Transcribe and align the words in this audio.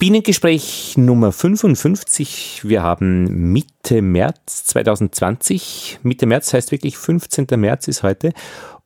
Bienengespräch 0.00 0.94
Nummer 0.96 1.30
55. 1.30 2.62
Wir 2.64 2.82
haben 2.82 3.52
Mitte 3.52 4.00
März 4.00 4.64
2020. 4.64 5.98
Mitte 6.02 6.24
März 6.24 6.54
heißt 6.54 6.72
wirklich 6.72 6.96
15. 6.96 7.46
März 7.56 7.86
ist 7.86 8.02
heute. 8.02 8.32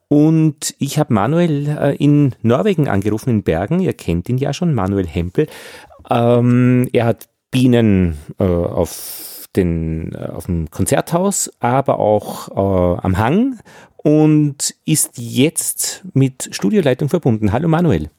Und 0.09 0.75
ich 0.81 0.99
habe 0.99 1.15
Manuel 1.15 1.69
äh, 1.69 1.95
in 1.95 2.35
Norwegen 2.43 2.89
angerufen, 2.89 3.31
in 3.31 3.43
Bergen. 3.45 3.79
Ihr 3.79 3.93
kennt 3.93 4.29
ihn 4.29 4.39
ja 4.39 4.53
schon, 4.53 4.75
Manuel 4.75 5.07
Hempel. 5.07 5.47
Ähm, 6.11 6.89
er 6.93 7.07
hat 7.07 7.29
Bienen 7.53 8.19
äh, 8.41 8.43
auf, 8.43 9.47
den, 9.55 10.17
äh, 10.17 10.31
auf 10.31 10.47
dem 10.47 10.69
Konzerthaus, 10.73 11.49
aber 11.61 12.01
auch 12.01 12.49
äh, 12.49 13.01
am 13.01 13.19
Hang 13.19 13.61
und 13.99 14.75
ist 14.85 15.13
jetzt 15.15 16.05
mit 16.13 16.49
Studioleitung 16.51 17.09
verbunden. 17.09 17.53
Hallo 17.53 17.69
Manuel. 17.69 18.11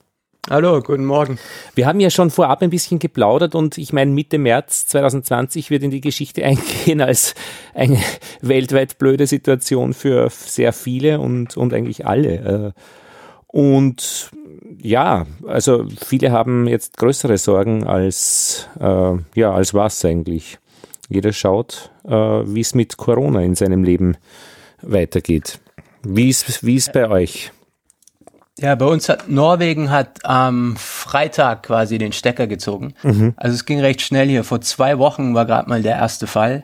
Hallo, 0.47 0.79
guten 0.79 1.05
Morgen. 1.05 1.39
Wir 1.73 1.87
haben 1.87 1.99
ja 1.99 2.11
schon 2.11 2.29
vorab 2.29 2.61
ein 2.61 2.69
bisschen 2.69 2.99
geplaudert 2.99 3.55
und 3.55 3.79
ich 3.79 3.93
meine, 3.93 4.11
Mitte 4.11 4.37
März 4.37 4.85
2020 4.85 5.71
wird 5.71 5.81
in 5.81 5.89
die 5.89 6.01
Geschichte 6.01 6.45
eingehen 6.45 7.01
als 7.01 7.33
eine 7.73 7.97
weltweit 8.41 8.99
blöde 8.99 9.25
Situation 9.25 9.95
für 9.95 10.29
sehr 10.29 10.71
viele 10.71 11.19
und, 11.19 11.57
und 11.57 11.73
eigentlich 11.73 12.05
alle. 12.05 12.73
Äh. 12.75 12.79
Und 13.47 14.29
ja, 14.79 15.25
also 15.47 15.87
viele 15.99 16.31
haben 16.31 16.67
jetzt 16.67 16.97
größere 16.97 17.39
Sorgen 17.39 17.83
als, 17.87 18.69
äh, 18.79 19.13
ja, 19.33 19.51
als 19.51 19.73
was 19.73 20.05
eigentlich. 20.05 20.59
Jeder 21.09 21.33
schaut, 21.33 21.89
äh, 22.03 22.11
wie 22.11 22.61
es 22.61 22.75
mit 22.75 22.97
Corona 22.97 23.41
in 23.41 23.55
seinem 23.55 23.83
Leben 23.83 24.15
weitergeht. 24.83 25.59
Wie 26.03 26.29
ist, 26.29 26.61
ist 26.61 26.93
bei 26.93 27.09
euch? 27.09 27.51
Ja, 28.59 28.75
bei 28.75 28.85
uns 28.85 29.09
hat 29.09 29.27
Norwegen 29.29 29.91
hat 29.91 30.23
am 30.23 30.77
Freitag 30.77 31.63
quasi 31.63 31.97
den 31.97 32.13
Stecker 32.13 32.47
gezogen. 32.47 32.93
Mhm. 33.03 33.33
Also 33.35 33.53
es 33.53 33.65
ging 33.65 33.81
recht 33.81 34.01
schnell 34.01 34.27
hier. 34.27 34.43
Vor 34.45 34.61
zwei 34.61 34.97
Wochen 34.97 35.35
war 35.35 35.45
gerade 35.45 35.67
mal 35.67 35.81
der 35.81 35.95
erste 35.97 36.25
Fall. 36.25 36.63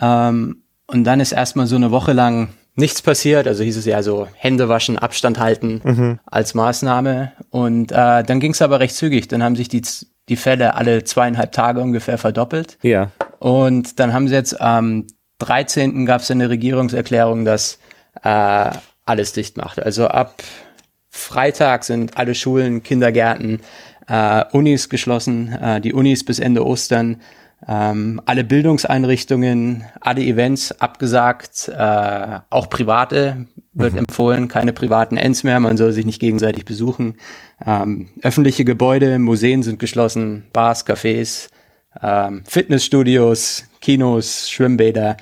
Ähm, 0.00 0.62
und 0.86 1.04
dann 1.04 1.18
ist 1.18 1.32
erstmal 1.32 1.66
so 1.66 1.76
eine 1.76 1.90
Woche 1.90 2.12
lang 2.12 2.50
nichts 2.76 3.02
passiert. 3.02 3.48
Also 3.48 3.64
hieß 3.64 3.76
es 3.76 3.84
ja 3.84 4.02
so 4.02 4.28
Hände 4.34 4.68
waschen, 4.68 4.96
Abstand 4.96 5.40
halten 5.40 5.80
mhm. 5.82 6.20
als 6.24 6.54
Maßnahme. 6.54 7.32
Und 7.50 7.90
äh, 7.90 8.22
dann 8.22 8.38
ging 8.38 8.52
es 8.52 8.62
aber 8.62 8.78
recht 8.78 8.94
zügig. 8.94 9.26
Dann 9.26 9.42
haben 9.42 9.56
sich 9.56 9.68
die, 9.68 9.82
die 10.28 10.36
Fälle 10.36 10.74
alle 10.74 11.02
zweieinhalb 11.02 11.50
Tage 11.50 11.80
ungefähr 11.80 12.18
verdoppelt. 12.18 12.78
Ja. 12.82 13.10
Und 13.40 13.98
dann 13.98 14.12
haben 14.12 14.28
sie 14.28 14.34
jetzt 14.34 14.60
am 14.60 15.08
13. 15.38 16.06
gab 16.06 16.20
es 16.20 16.30
eine 16.30 16.48
Regierungserklärung, 16.48 17.44
dass 17.44 17.80
äh, 18.22 18.70
alles 19.04 19.32
dicht 19.32 19.56
macht. 19.56 19.82
Also 19.82 20.06
ab 20.06 20.36
Freitag 21.14 21.84
sind 21.84 22.16
alle 22.18 22.34
Schulen, 22.34 22.82
Kindergärten, 22.82 23.60
äh, 24.08 24.44
Unis 24.50 24.88
geschlossen, 24.88 25.52
äh, 25.52 25.80
die 25.80 25.92
Unis 25.92 26.24
bis 26.24 26.40
Ende 26.40 26.66
Ostern, 26.66 27.20
ähm, 27.68 28.20
alle 28.26 28.42
Bildungseinrichtungen, 28.42 29.84
alle 30.00 30.22
Events 30.22 30.72
abgesagt, 30.80 31.68
äh, 31.68 32.40
auch 32.50 32.68
private 32.68 33.46
wird 33.72 33.92
mhm. 33.92 34.00
empfohlen, 34.00 34.48
keine 34.48 34.72
privaten 34.72 35.16
Ends 35.16 35.44
mehr, 35.44 35.60
man 35.60 35.76
soll 35.76 35.92
sich 35.92 36.04
nicht 36.04 36.20
gegenseitig 36.20 36.64
besuchen. 36.64 37.14
Ähm, 37.64 38.08
öffentliche 38.22 38.64
Gebäude, 38.64 39.20
Museen 39.20 39.62
sind 39.62 39.78
geschlossen, 39.78 40.44
Bars, 40.52 40.84
Cafés, 40.84 41.48
ähm, 42.02 42.42
Fitnessstudios, 42.44 43.68
Kinos, 43.80 44.50
Schwimmbäder, 44.50 45.16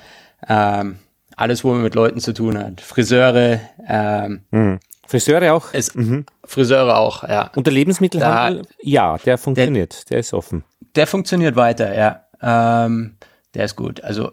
ähm, 0.49 0.97
alles, 1.37 1.63
wo 1.63 1.71
man 1.71 1.83
mit 1.83 1.93
Leuten 1.93 2.19
zu 2.19 2.33
tun 2.33 2.57
hat. 2.57 2.81
Friseure, 2.81 3.59
ähm, 3.87 4.41
mhm. 4.49 4.79
Friseure 5.13 5.53
auch? 5.53 5.67
Es, 5.73 5.93
mhm. 5.93 6.25
Friseure 6.43 6.97
auch, 6.97 7.21
ja. 7.21 7.51
Und 7.55 7.67
der 7.67 7.73
Lebensmittelhandel? 7.73 8.63
Da, 8.63 8.69
ja, 8.81 9.17
der 9.19 9.37
funktioniert, 9.37 9.93
der, 9.93 10.15
der, 10.15 10.19
ist 10.21 10.33
offen. 10.33 10.63
Der 10.95 11.05
funktioniert 11.05 11.55
weiter, 11.55 11.95
ja. 11.95 12.23
Ähm, 12.41 13.17
der 13.53 13.65
ist 13.65 13.75
gut. 13.75 14.03
Also 14.03 14.31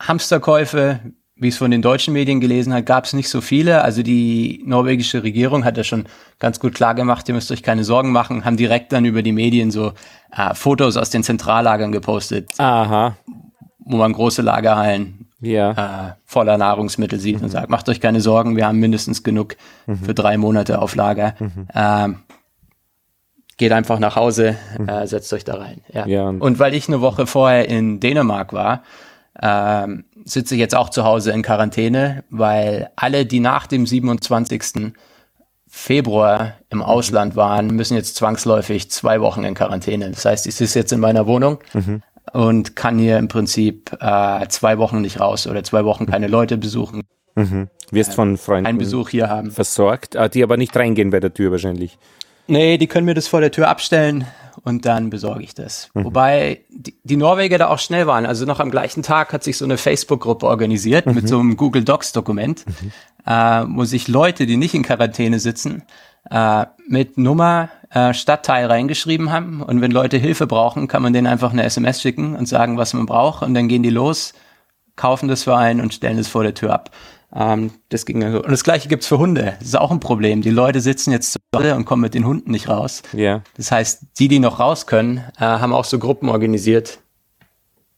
Hamsterkäufe, 0.00 0.98
wie 1.36 1.46
es 1.46 1.56
von 1.56 1.70
den 1.70 1.82
deutschen 1.82 2.14
Medien 2.14 2.40
gelesen 2.40 2.74
hat, 2.74 2.84
gab 2.84 3.04
es 3.04 3.12
nicht 3.12 3.28
so 3.28 3.40
viele. 3.40 3.82
Also 3.82 4.02
die 4.02 4.60
norwegische 4.66 5.22
Regierung 5.22 5.64
hat 5.64 5.76
das 5.76 5.86
schon 5.86 6.06
ganz 6.40 6.58
gut 6.58 6.74
klar 6.74 6.96
gemacht, 6.96 7.28
ihr 7.28 7.34
müsst 7.36 7.52
euch 7.52 7.62
keine 7.62 7.84
Sorgen 7.84 8.10
machen, 8.10 8.44
haben 8.44 8.56
direkt 8.56 8.92
dann 8.92 9.04
über 9.04 9.22
die 9.22 9.30
Medien 9.30 9.70
so 9.70 9.92
äh, 10.36 10.52
Fotos 10.52 10.96
aus 10.96 11.10
den 11.10 11.22
Zentrallagern 11.22 11.92
gepostet. 11.92 12.50
Aha. 12.58 13.16
Wo 13.78 13.98
man 13.98 14.12
große 14.12 14.42
Lagerhallen 14.42 15.27
ja. 15.40 16.08
äh, 16.08 16.12
voller 16.24 16.58
Nahrungsmittel 16.58 17.18
sieht 17.18 17.38
mhm. 17.38 17.44
und 17.44 17.50
sagt, 17.50 17.70
macht 17.70 17.88
euch 17.88 18.00
keine 18.00 18.20
Sorgen, 18.20 18.56
wir 18.56 18.66
haben 18.66 18.78
mindestens 18.78 19.22
genug 19.22 19.56
mhm. 19.86 19.96
für 19.96 20.14
drei 20.14 20.36
Monate 20.36 20.80
auf 20.80 20.94
Lager. 20.94 21.34
Mhm. 21.38 21.68
Ähm, 21.74 22.18
geht 23.56 23.72
einfach 23.72 23.98
nach 23.98 24.16
Hause, 24.16 24.56
mhm. 24.78 24.88
äh, 24.88 25.06
setzt 25.06 25.32
euch 25.32 25.44
da 25.44 25.56
rein. 25.56 25.82
Ja. 25.92 26.06
ja 26.06 26.28
und, 26.28 26.40
und, 26.40 26.58
weil 26.58 26.74
ich 26.74 26.88
eine 26.88 27.00
Woche 27.00 27.26
vorher 27.26 27.68
in 27.68 28.00
Dänemark 28.00 28.52
war, 28.52 28.82
ähm, 29.40 30.04
sitze 30.24 30.54
ich 30.54 30.60
jetzt 30.60 30.74
auch 30.74 30.90
zu 30.90 31.04
Hause 31.04 31.32
in 31.32 31.42
Quarantäne, 31.42 32.24
weil 32.30 32.90
alle, 32.96 33.26
die 33.26 33.40
nach 33.40 33.66
dem 33.66 33.86
27. 33.86 34.92
Februar 35.70 36.54
im 36.70 36.78
mhm. 36.78 36.84
Ausland 36.84 37.36
waren, 37.36 37.68
müssen 37.68 37.94
jetzt 37.94 38.16
zwangsläufig 38.16 38.90
zwei 38.90 39.20
Wochen 39.20 39.44
in 39.44 39.54
Quarantäne. 39.54 40.10
Das 40.10 40.24
heißt, 40.24 40.46
ich 40.46 40.54
sitze 40.54 40.78
jetzt 40.78 40.92
in 40.92 41.00
meiner 41.00 41.26
Wohnung, 41.26 41.58
mhm 41.74 42.02
und 42.32 42.76
kann 42.76 42.98
hier 42.98 43.18
im 43.18 43.28
Prinzip 43.28 43.96
äh, 44.00 44.46
zwei 44.48 44.78
Wochen 44.78 45.00
nicht 45.00 45.20
raus 45.20 45.46
oder 45.46 45.62
zwei 45.64 45.84
Wochen 45.84 46.06
keine 46.06 46.28
Leute 46.28 46.56
besuchen. 46.56 47.02
Mhm. 47.34 47.68
Wirst 47.90 48.14
von 48.14 48.36
Freunden 48.36 48.66
einen 48.66 48.78
Besuch 48.78 49.10
hier 49.10 49.28
haben. 49.28 49.50
versorgt, 49.50 50.16
ah, 50.16 50.28
die 50.28 50.42
aber 50.42 50.56
nicht 50.56 50.76
reingehen 50.76 51.10
bei 51.10 51.20
der 51.20 51.32
Tür 51.32 51.52
wahrscheinlich. 51.52 51.98
Nee, 52.48 52.78
die 52.78 52.86
können 52.86 53.04
mir 53.04 53.14
das 53.14 53.28
vor 53.28 53.40
der 53.40 53.50
Tür 53.50 53.68
abstellen 53.68 54.24
und 54.64 54.84
dann 54.86 55.10
besorge 55.10 55.42
ich 55.42 55.54
das. 55.54 55.90
Mhm. 55.94 56.04
Wobei 56.04 56.62
die, 56.70 56.94
die, 57.04 57.16
Norweger 57.16 57.58
da 57.58 57.68
auch 57.68 57.78
schnell 57.78 58.06
waren. 58.06 58.26
Also 58.26 58.44
noch 58.44 58.58
am 58.58 58.70
gleichen 58.70 59.02
Tag 59.02 59.32
hat 59.32 59.44
sich 59.44 59.56
so 59.56 59.64
eine 59.64 59.76
Facebook-Gruppe 59.76 60.46
organisiert 60.46 61.06
mhm. 61.06 61.14
mit 61.14 61.28
so 61.28 61.38
einem 61.38 61.56
Google 61.56 61.84
Docs-Dokument, 61.84 62.64
mhm. 62.66 62.92
äh, 63.26 63.64
wo 63.76 63.84
sich 63.84 64.08
Leute, 64.08 64.46
die 64.46 64.56
nicht 64.56 64.74
in 64.74 64.82
Quarantäne 64.82 65.38
sitzen, 65.38 65.82
äh, 66.30 66.66
mit 66.86 67.18
Nummer, 67.18 67.70
äh, 67.90 68.12
Stadtteil 68.12 68.66
reingeschrieben 68.66 69.30
haben. 69.30 69.62
Und 69.62 69.80
wenn 69.80 69.90
Leute 69.90 70.18
Hilfe 70.18 70.46
brauchen, 70.46 70.88
kann 70.88 71.02
man 71.02 71.12
denen 71.12 71.26
einfach 71.26 71.52
eine 71.52 71.64
SMS 71.64 72.00
schicken 72.00 72.36
und 72.36 72.46
sagen, 72.46 72.76
was 72.76 72.94
man 72.94 73.06
braucht. 73.06 73.42
Und 73.42 73.54
dann 73.54 73.68
gehen 73.68 73.82
die 73.82 73.90
los, 73.90 74.34
kaufen 74.96 75.28
das 75.28 75.44
für 75.44 75.56
einen 75.56 75.80
und 75.80 75.94
stellen 75.94 76.18
es 76.18 76.28
vor 76.28 76.42
der 76.42 76.54
Tür 76.54 76.72
ab. 76.72 76.90
Ähm, 77.34 77.72
das 77.88 78.06
ging 78.06 78.22
also. 78.24 78.42
Und 78.42 78.50
das 78.50 78.64
gleiche 78.64 78.88
gibt's 78.88 79.06
für 79.06 79.18
Hunde. 79.18 79.56
Das 79.58 79.68
ist 79.68 79.78
auch 79.78 79.90
ein 79.90 80.00
Problem. 80.00 80.42
Die 80.42 80.50
Leute 80.50 80.80
sitzen 80.80 81.12
jetzt 81.12 81.32
zu 81.32 81.38
Hause 81.54 81.74
und 81.74 81.84
kommen 81.84 82.02
mit 82.02 82.14
den 82.14 82.26
Hunden 82.26 82.50
nicht 82.50 82.68
raus. 82.68 83.02
Ja. 83.12 83.42
Das 83.56 83.70
heißt, 83.70 84.02
die, 84.18 84.28
die 84.28 84.38
noch 84.38 84.60
raus 84.60 84.86
können, 84.86 85.24
äh, 85.38 85.40
haben 85.40 85.72
auch 85.72 85.84
so 85.84 85.98
Gruppen 85.98 86.28
organisiert 86.28 86.98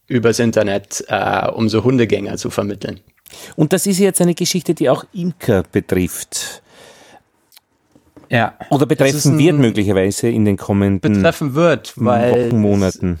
übers 0.07 0.39
Internet, 0.39 1.05
äh, 1.07 1.47
um 1.47 1.69
so 1.69 1.83
Hundegänger 1.83 2.37
zu 2.37 2.49
vermitteln. 2.49 2.99
Und 3.55 3.71
das 3.71 3.87
ist 3.87 3.99
jetzt 3.99 4.21
eine 4.21 4.35
Geschichte, 4.35 4.73
die 4.73 4.89
auch 4.89 5.05
Imker 5.13 5.63
betrifft. 5.63 6.61
Ja. 8.31 8.53
Oder 8.69 8.85
betreffen 8.85 9.37
wird 9.37 9.57
möglicherweise 9.57 10.29
in 10.29 10.45
den 10.45 10.55
kommenden 10.55 11.13
betreffen 11.13 11.53
wird, 11.53 11.93
weil 11.97 12.47
Wochen, 12.47 12.61
Monaten. 12.61 13.19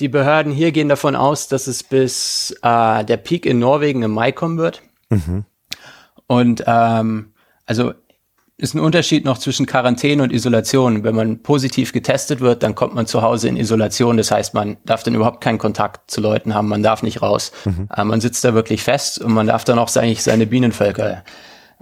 Die 0.00 0.08
Behörden 0.08 0.50
hier 0.50 0.72
gehen 0.72 0.88
davon 0.88 1.14
aus, 1.14 1.46
dass 1.46 1.66
es 1.66 1.82
bis 1.82 2.56
äh, 2.62 3.04
der 3.04 3.18
Peak 3.18 3.44
in 3.44 3.58
Norwegen 3.58 4.02
im 4.02 4.12
Mai 4.12 4.32
kommen 4.32 4.56
wird. 4.56 4.82
Mhm. 5.10 5.44
Und 6.26 6.64
ähm, 6.66 7.34
also 7.66 7.92
ist 8.56 8.74
ein 8.74 8.80
Unterschied 8.80 9.26
noch 9.26 9.36
zwischen 9.36 9.66
Quarantäne 9.66 10.22
und 10.22 10.32
Isolation. 10.32 11.04
Wenn 11.04 11.14
man 11.14 11.42
positiv 11.42 11.92
getestet 11.92 12.40
wird, 12.40 12.62
dann 12.62 12.74
kommt 12.74 12.94
man 12.94 13.06
zu 13.06 13.20
Hause 13.20 13.48
in 13.48 13.56
Isolation. 13.56 14.16
Das 14.16 14.30
heißt, 14.30 14.54
man 14.54 14.78
darf 14.86 15.02
dann 15.02 15.14
überhaupt 15.14 15.42
keinen 15.42 15.58
Kontakt 15.58 16.10
zu 16.10 16.22
Leuten 16.22 16.54
haben, 16.54 16.68
man 16.68 16.82
darf 16.82 17.02
nicht 17.02 17.20
raus. 17.20 17.52
Mhm. 17.66 17.88
Äh, 17.94 18.04
man 18.04 18.22
sitzt 18.22 18.42
da 18.42 18.54
wirklich 18.54 18.82
fest 18.82 19.20
und 19.20 19.34
man 19.34 19.48
darf 19.48 19.64
dann 19.64 19.78
auch 19.78 19.94
eigentlich 19.96 20.22
seine 20.22 20.46
Bienenvölker 20.46 21.24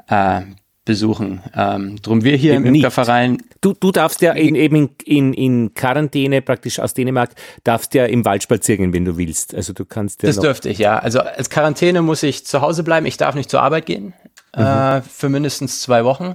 äh, 0.08 0.41
besuchen. 0.84 1.43
Ähm, 1.54 2.00
drum 2.03 2.25
wir 2.25 2.37
hier 2.37 2.54
im 2.54 2.65
Imkerverein. 2.66 3.38
Du, 3.60 3.72
du 3.72 3.93
darfst 3.93 4.20
ja 4.20 4.32
in, 4.32 4.54
eben 4.54 4.91
in, 5.04 5.32
in 5.32 5.75
Quarantäne 5.75 6.43
praktisch 6.43 6.81
aus 6.81 6.94
Dänemark, 6.94 7.31
darfst 7.62 7.94
ja 7.94 8.06
im 8.06 8.25
Wald 8.25 8.43
spazieren, 8.43 8.93
wenn 8.93 9.05
du 9.05 9.17
willst. 9.17 9.55
Also 9.55 9.73
du 9.73 9.84
kannst 9.84 10.23
ja 10.23 10.29
Das 10.29 10.40
dürfte 10.40 10.69
ich, 10.69 10.79
ja. 10.79 10.99
Also 10.99 11.20
als 11.20 11.50
Quarantäne 11.50 12.02
muss 12.02 12.23
ich 12.23 12.44
zu 12.44 12.61
Hause 12.61 12.82
bleiben. 12.82 13.06
Ich 13.06 13.17
darf 13.17 13.34
nicht 13.34 13.50
zur 13.50 13.62
Arbeit 13.62 13.87
gehen 13.87 14.12
mhm. 14.56 14.62
äh, 14.62 15.02
für 15.02 15.29
mindestens 15.29 15.81
zwei 15.81 16.05
Wochen. 16.05 16.34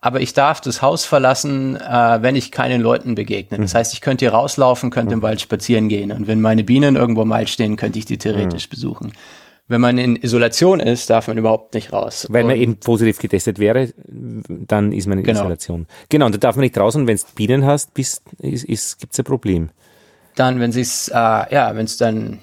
Aber 0.00 0.20
ich 0.20 0.34
darf 0.34 0.60
das 0.60 0.82
Haus 0.82 1.06
verlassen, 1.06 1.76
äh, 1.76 2.18
wenn 2.20 2.36
ich 2.36 2.50
keinen 2.50 2.82
Leuten 2.82 3.14
begegne. 3.14 3.58
Das 3.58 3.72
mhm. 3.72 3.78
heißt, 3.78 3.94
ich 3.94 4.00
könnte 4.00 4.24
hier 4.24 4.32
rauslaufen, 4.32 4.90
könnte 4.90 5.14
mhm. 5.14 5.20
im 5.20 5.22
Wald 5.22 5.40
spazieren 5.40 5.88
gehen. 5.88 6.10
Und 6.10 6.26
wenn 6.26 6.40
meine 6.40 6.64
Bienen 6.64 6.96
irgendwo 6.96 7.22
im 7.22 7.30
Wald 7.30 7.48
stehen, 7.48 7.76
könnte 7.76 7.98
ich 8.00 8.04
die 8.04 8.18
theoretisch 8.18 8.66
mhm. 8.66 8.70
besuchen 8.70 9.12
wenn 9.66 9.80
man 9.80 9.96
in 9.96 10.16
Isolation 10.16 10.80
ist, 10.80 11.08
darf 11.08 11.28
man 11.28 11.38
überhaupt 11.38 11.74
nicht 11.74 11.92
raus. 11.92 12.26
Weil 12.28 12.44
man 12.44 12.56
eben 12.56 12.76
positiv 12.76 13.18
getestet 13.18 13.58
wäre, 13.58 13.94
dann 14.06 14.92
ist 14.92 15.06
man 15.06 15.18
in 15.18 15.24
genau. 15.24 15.40
Isolation. 15.40 15.86
Genau, 16.10 16.26
und 16.26 16.34
da 16.34 16.38
darf 16.38 16.56
man 16.56 16.64
nicht 16.64 16.76
raus 16.76 16.96
und 16.96 17.06
wenn 17.06 17.16
du 17.16 17.22
Bienen 17.34 17.64
hast, 17.64 17.98
ist, 17.98 18.22
ist, 18.38 18.64
ist, 18.64 19.00
gibt 19.00 19.14
es 19.14 19.18
ein 19.18 19.24
Problem. 19.24 19.70
Dann, 20.34 20.60
wenn 20.60 20.70
es 20.70 21.08
äh, 21.08 21.14
ja, 21.14 21.72
wenn 21.74 21.86
es 21.86 21.96
dann 21.96 22.40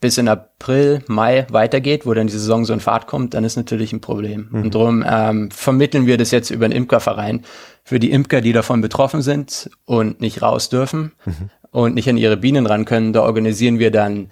bis 0.00 0.18
in 0.18 0.26
April, 0.26 1.04
Mai 1.06 1.46
weitergeht, 1.50 2.06
wo 2.06 2.12
dann 2.12 2.26
die 2.26 2.32
Saison 2.32 2.64
so 2.64 2.72
in 2.72 2.80
Fahrt 2.80 3.06
kommt, 3.06 3.34
dann 3.34 3.44
ist 3.44 3.56
natürlich 3.56 3.92
ein 3.92 4.00
Problem. 4.00 4.48
Mhm. 4.50 4.62
Und 4.62 4.74
darum 4.74 5.04
ähm, 5.06 5.50
vermitteln 5.52 6.06
wir 6.06 6.18
das 6.18 6.32
jetzt 6.32 6.50
über 6.50 6.64
einen 6.64 6.74
Imkerverein 6.74 7.42
für 7.84 8.00
die 8.00 8.10
Imker, 8.10 8.40
die 8.40 8.52
davon 8.52 8.80
betroffen 8.80 9.22
sind 9.22 9.70
und 9.84 10.20
nicht 10.20 10.42
raus 10.42 10.70
dürfen 10.70 11.12
mhm. 11.24 11.50
und 11.70 11.94
nicht 11.94 12.08
an 12.08 12.16
ihre 12.16 12.36
Bienen 12.36 12.66
ran 12.66 12.84
können. 12.84 13.12
Da 13.12 13.22
organisieren 13.22 13.78
wir 13.78 13.92
dann 13.92 14.30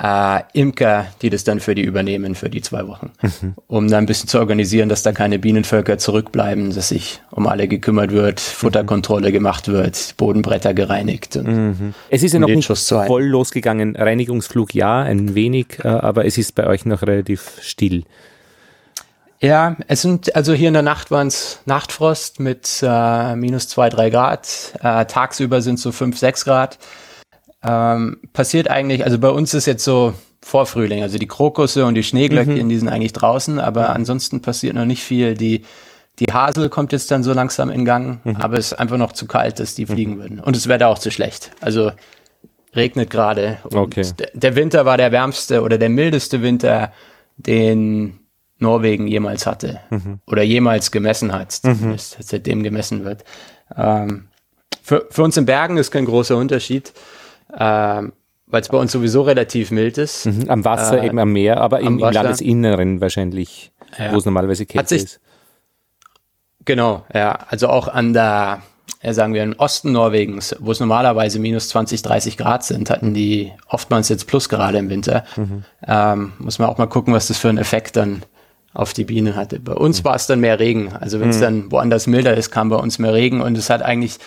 äh, 0.00 0.40
Imker, 0.52 1.06
die 1.22 1.30
das 1.30 1.44
dann 1.44 1.60
für 1.60 1.74
die 1.74 1.82
übernehmen 1.82 2.34
für 2.34 2.48
die 2.48 2.62
zwei 2.62 2.86
Wochen, 2.86 3.10
mhm. 3.20 3.54
um 3.66 3.88
dann 3.88 4.04
ein 4.04 4.06
bisschen 4.06 4.28
zu 4.28 4.38
organisieren, 4.38 4.88
dass 4.88 5.02
da 5.02 5.12
keine 5.12 5.38
Bienenvölker 5.38 5.98
zurückbleiben, 5.98 6.72
dass 6.72 6.90
sich 6.90 7.20
um 7.30 7.46
alle 7.48 7.66
gekümmert 7.66 8.12
wird, 8.12 8.38
Futterkontrolle 8.40 9.32
gemacht 9.32 9.68
wird, 9.68 10.14
Bodenbretter 10.16 10.72
gereinigt. 10.72 11.36
Mhm. 11.36 11.94
Es 12.10 12.22
ist 12.22 12.32
ja 12.32 12.38
noch 12.38 12.48
nicht 12.48 12.66
voll 12.66 13.24
losgegangen. 13.24 13.96
Reinigungsflug 13.96 14.74
ja, 14.74 15.02
ein 15.02 15.34
wenig, 15.34 15.80
äh, 15.82 15.88
aber 15.88 16.24
es 16.26 16.38
ist 16.38 16.54
bei 16.54 16.66
euch 16.66 16.84
noch 16.84 17.02
relativ 17.02 17.58
still. 17.60 18.04
Ja, 19.40 19.76
es 19.86 20.02
sind, 20.02 20.34
also 20.34 20.52
hier 20.52 20.68
in 20.68 20.74
der 20.74 20.82
Nacht 20.82 21.12
waren 21.12 21.28
es 21.28 21.60
Nachtfrost 21.64 22.40
mit 22.40 22.80
äh, 22.82 23.36
minus 23.36 23.68
zwei, 23.68 23.88
drei 23.88 24.10
Grad. 24.10 24.74
Äh, 24.82 25.06
tagsüber 25.06 25.62
sind 25.62 25.78
so 25.78 25.92
fünf, 25.92 26.18
sechs 26.18 26.44
Grad. 26.44 26.78
Ähm, 27.62 28.18
passiert 28.32 28.70
eigentlich, 28.70 29.04
also 29.04 29.18
bei 29.18 29.30
uns 29.30 29.52
ist 29.54 29.66
jetzt 29.66 29.84
so 29.84 30.14
Vorfrühling, 30.40 31.02
also 31.02 31.18
die 31.18 31.26
Krokusse 31.26 31.84
und 31.84 31.94
die 31.94 32.04
Schneeglöckchen, 32.04 32.64
mhm. 32.64 32.68
die 32.68 32.78
sind 32.78 32.88
eigentlich 32.88 33.12
draußen, 33.12 33.58
aber 33.58 33.90
ansonsten 33.90 34.40
passiert 34.40 34.74
noch 34.74 34.84
nicht 34.84 35.02
viel. 35.02 35.34
Die, 35.34 35.64
die 36.20 36.26
Hasel 36.26 36.68
kommt 36.68 36.92
jetzt 36.92 37.10
dann 37.10 37.24
so 37.24 37.32
langsam 37.32 37.70
in 37.70 37.84
Gang, 37.84 38.24
mhm. 38.24 38.36
aber 38.36 38.58
es 38.58 38.72
ist 38.72 38.78
einfach 38.78 38.96
noch 38.96 39.12
zu 39.12 39.26
kalt, 39.26 39.58
dass 39.58 39.74
die 39.74 39.84
mhm. 39.86 39.88
fliegen 39.88 40.18
würden. 40.18 40.40
Und 40.40 40.54
das 40.54 40.68
Wetter 40.68 40.88
auch 40.88 40.98
zu 40.98 41.10
schlecht. 41.10 41.50
Also 41.60 41.90
regnet 42.76 43.10
gerade. 43.10 43.58
Okay. 43.64 44.06
Der 44.34 44.54
Winter 44.54 44.84
war 44.84 44.96
der 44.96 45.10
wärmste 45.10 45.62
oder 45.62 45.78
der 45.78 45.88
mildeste 45.88 46.42
Winter, 46.42 46.92
den 47.36 48.20
Norwegen 48.58 49.08
jemals 49.08 49.46
hatte. 49.46 49.80
Mhm. 49.90 50.20
Oder 50.26 50.42
jemals 50.42 50.92
gemessen 50.92 51.32
hat, 51.32 51.58
mhm. 51.64 51.76
zumindest, 51.76 52.16
seitdem 52.20 52.62
gemessen 52.62 53.04
wird. 53.04 53.24
Ähm, 53.76 54.28
für, 54.82 55.06
für 55.10 55.24
uns 55.24 55.36
in 55.36 55.44
Bergen 55.44 55.76
ist 55.76 55.90
kein 55.90 56.04
großer 56.04 56.36
Unterschied 56.36 56.92
ähm, 57.56 58.12
weil 58.46 58.62
es 58.62 58.68
bei 58.68 58.78
uns 58.78 58.92
sowieso 58.92 59.22
relativ 59.22 59.70
mild 59.70 59.98
ist. 59.98 60.26
Mhm, 60.26 60.48
am 60.48 60.64
Wasser, 60.64 61.02
äh, 61.02 61.06
eben 61.06 61.18
am 61.18 61.32
Meer, 61.32 61.60
aber 61.60 61.80
im, 61.80 61.98
im 61.98 62.10
Landesinneren 62.12 63.00
wahrscheinlich, 63.00 63.72
ja. 63.98 64.12
wo 64.12 64.16
es 64.16 64.24
normalerweise 64.24 64.66
kälter 64.66 64.96
ist. 64.96 65.20
Genau, 66.64 67.04
ja. 67.14 67.38
Also 67.48 67.68
auch 67.68 67.88
an 67.88 68.12
der, 68.12 68.62
sagen 69.02 69.34
wir, 69.34 69.42
im 69.42 69.54
Osten 69.58 69.92
Norwegens, 69.92 70.56
wo 70.60 70.70
es 70.70 70.80
normalerweise 70.80 71.38
minus 71.38 71.68
20, 71.70 72.02
30 72.02 72.36
Grad 72.36 72.64
sind, 72.64 72.90
hatten 72.90 73.14
die 73.14 73.52
oftmals 73.68 74.08
jetzt 74.08 74.26
Plusgrade 74.26 74.78
im 74.78 74.90
Winter. 74.90 75.24
Mhm. 75.36 75.64
Ähm, 75.86 76.32
muss 76.38 76.58
man 76.58 76.68
auch 76.68 76.78
mal 76.78 76.86
gucken, 76.86 77.14
was 77.14 77.28
das 77.28 77.38
für 77.38 77.48
einen 77.48 77.58
Effekt 77.58 77.96
dann 77.96 78.22
auf 78.74 78.92
die 78.92 79.04
Bienen 79.04 79.34
hatte. 79.34 79.60
Bei 79.60 79.72
uns 79.72 80.00
mhm. 80.00 80.04
war 80.04 80.14
es 80.14 80.26
dann 80.26 80.40
mehr 80.40 80.60
Regen. 80.60 80.92
Also 80.92 81.20
wenn 81.20 81.30
es 81.30 81.38
mhm. 81.38 81.42
dann 81.42 81.72
woanders 81.72 82.06
milder 82.06 82.36
ist, 82.36 82.50
kam 82.50 82.68
bei 82.68 82.76
uns 82.76 82.98
mehr 82.98 83.14
Regen 83.14 83.40
und 83.40 83.56
es 83.56 83.70
hat 83.70 83.82
eigentlich 83.82 84.18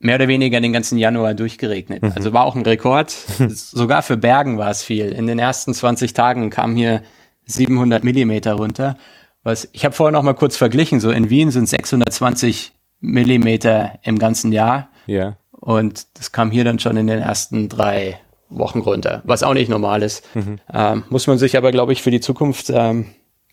mehr 0.00 0.16
oder 0.16 0.28
weniger 0.28 0.60
den 0.60 0.72
ganzen 0.72 0.98
Januar 0.98 1.34
durchgeregnet. 1.34 2.02
Mhm. 2.02 2.12
Also 2.16 2.32
war 2.32 2.44
auch 2.44 2.56
ein 2.56 2.62
Rekord. 2.62 3.10
Sogar 3.48 4.02
für 4.02 4.16
Bergen 4.16 4.58
war 4.58 4.70
es 4.70 4.82
viel. 4.82 5.12
In 5.12 5.26
den 5.26 5.38
ersten 5.38 5.72
20 5.72 6.14
Tagen 6.14 6.50
kam 6.50 6.74
hier 6.74 7.02
700 7.44 8.02
Millimeter 8.02 8.54
runter. 8.54 8.96
Was 9.42 9.68
ich 9.72 9.84
habe 9.84 9.94
vorher 9.94 10.12
noch 10.12 10.22
mal 10.22 10.34
kurz 10.34 10.56
verglichen. 10.56 11.00
So 11.00 11.10
in 11.10 11.30
Wien 11.30 11.50
sind 11.50 11.68
620 11.68 12.72
Millimeter 13.00 13.98
im 14.02 14.18
ganzen 14.18 14.52
Jahr. 14.52 14.88
Ja. 15.06 15.36
Und 15.52 16.06
das 16.18 16.32
kam 16.32 16.50
hier 16.50 16.64
dann 16.64 16.78
schon 16.78 16.96
in 16.96 17.06
den 17.06 17.20
ersten 17.20 17.68
drei 17.68 18.18
Wochen 18.48 18.80
runter, 18.80 19.22
was 19.24 19.42
auch 19.42 19.54
nicht 19.54 19.68
normal 19.68 20.02
ist. 20.02 20.24
Mhm. 20.34 20.58
Ähm, 20.72 21.04
muss 21.10 21.26
man 21.26 21.38
sich 21.38 21.56
aber, 21.56 21.70
glaube 21.70 21.92
ich, 21.92 22.02
für 22.02 22.10
die 22.10 22.20
Zukunft 22.20 22.70
ähm, 22.70 23.06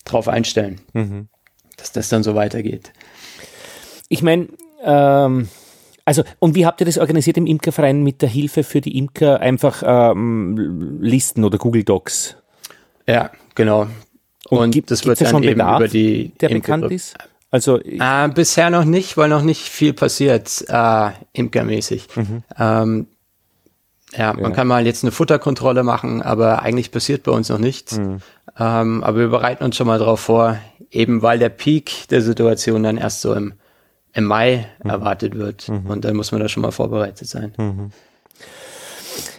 drauf 0.04 0.28
einstellen, 0.28 0.80
mhm. 0.92 1.28
dass 1.76 1.92
das 1.92 2.08
dann 2.08 2.22
so 2.22 2.34
weitergeht. 2.34 2.92
Ich 4.08 4.22
meine, 4.22 4.48
ähm, 4.82 5.48
also, 6.08 6.22
und 6.38 6.54
wie 6.54 6.64
habt 6.64 6.80
ihr 6.80 6.86
das 6.86 6.96
organisiert 6.96 7.36
im 7.36 7.46
Imkerverein 7.46 8.02
mit 8.02 8.22
der 8.22 8.30
Hilfe 8.30 8.64
für 8.64 8.80
die 8.80 8.96
Imker? 8.96 9.40
Einfach 9.40 9.82
ähm, 9.84 10.98
Listen 11.02 11.44
oder 11.44 11.58
Google 11.58 11.84
Docs? 11.84 12.38
Ja, 13.06 13.30
genau. 13.54 13.88
Und, 14.48 14.58
und 14.58 14.70
gibt, 14.70 14.90
das 14.90 15.04
wird 15.04 15.20
dann 15.20 15.28
schon 15.28 15.42
eben 15.42 15.58
Bedarf, 15.58 15.80
über 15.80 15.88
die 15.88 16.32
der 16.40 16.50
Imker 16.50 16.76
bekannt 16.76 16.92
ist? 16.92 17.14
Also 17.50 17.78
äh, 17.78 18.28
bisher 18.34 18.70
noch 18.70 18.86
nicht, 18.86 19.18
weil 19.18 19.28
noch 19.28 19.42
nicht 19.42 19.68
viel 19.68 19.92
passiert 19.92 20.64
äh, 20.68 21.10
imkermäßig. 21.34 22.08
Mhm. 22.16 22.42
Ähm, 22.58 23.06
ja, 24.16 24.32
man 24.32 24.44
ja. 24.44 24.50
kann 24.50 24.66
mal 24.66 24.86
jetzt 24.86 25.04
eine 25.04 25.12
Futterkontrolle 25.12 25.82
machen, 25.82 26.22
aber 26.22 26.62
eigentlich 26.62 26.90
passiert 26.90 27.24
bei 27.24 27.32
uns 27.32 27.50
noch 27.50 27.58
nichts. 27.58 27.98
Mhm. 27.98 28.22
Ähm, 28.58 29.04
aber 29.04 29.18
wir 29.18 29.28
bereiten 29.28 29.62
uns 29.62 29.76
schon 29.76 29.86
mal 29.86 29.98
darauf 29.98 30.20
vor, 30.20 30.56
eben 30.90 31.20
weil 31.20 31.38
der 31.38 31.50
Peak 31.50 32.08
der 32.08 32.22
Situation 32.22 32.82
dann 32.82 32.96
erst 32.96 33.20
so 33.20 33.34
im 33.34 33.52
im 34.18 34.24
Mai 34.24 34.66
mhm. 34.82 34.90
erwartet 34.90 35.36
wird. 35.36 35.68
Mhm. 35.68 35.86
Und 35.86 36.04
dann 36.04 36.16
muss 36.16 36.32
man 36.32 36.40
da 36.40 36.48
schon 36.48 36.62
mal 36.62 36.72
vorbereitet 36.72 37.28
sein. 37.28 37.52
Mhm. 37.56 37.92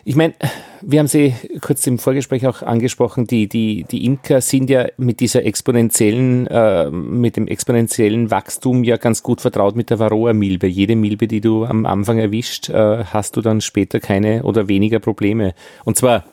Ich 0.05 0.15
meine, 0.15 0.33
wir 0.81 0.99
haben 0.99 1.07
sie 1.07 1.35
kurz 1.61 1.85
im 1.85 1.99
Vorgespräch 1.99 2.47
auch 2.47 2.61
angesprochen, 2.63 3.27
die, 3.27 3.47
die, 3.47 3.83
die 3.83 4.05
Imker 4.05 4.41
sind 4.41 4.69
ja 4.69 4.87
mit 4.97 5.19
dieser 5.19 5.45
exponentiellen, 5.45 6.47
äh, 6.47 6.89
mit 6.89 7.35
dem 7.35 7.47
exponentiellen 7.47 8.31
Wachstum 8.31 8.83
ja 8.83 8.97
ganz 8.97 9.21
gut 9.21 9.41
vertraut 9.41 9.75
mit 9.75 9.89
der 9.89 9.99
Varroa-Milbe. 9.99 10.67
Jede 10.67 10.95
Milbe, 10.95 11.27
die 11.27 11.41
du 11.41 11.65
am 11.65 11.85
Anfang 11.85 12.17
erwischt, 12.17 12.69
äh, 12.69 13.03
hast 13.03 13.35
du 13.35 13.41
dann 13.41 13.61
später 13.61 13.99
keine 13.99 14.43
oder 14.43 14.69
weniger 14.69 14.99
Probleme. 14.99 15.53
Und 15.83 15.97
zwar 15.97 16.23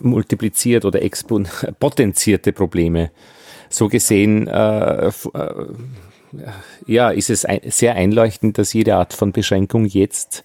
multipliziert 0.00 0.84
oder 0.84 1.00
potenzierte 1.80 2.52
Probleme. 2.52 3.10
So 3.68 3.88
gesehen 3.88 4.46
äh, 4.46 5.08
äh 5.08 5.12
ja, 6.86 7.10
ist 7.10 7.30
es 7.30 7.44
ein, 7.44 7.60
sehr 7.64 7.94
einleuchtend, 7.94 8.58
dass 8.58 8.72
jede 8.72 8.96
Art 8.96 9.12
von 9.12 9.32
Beschränkung 9.32 9.86
jetzt 9.86 10.42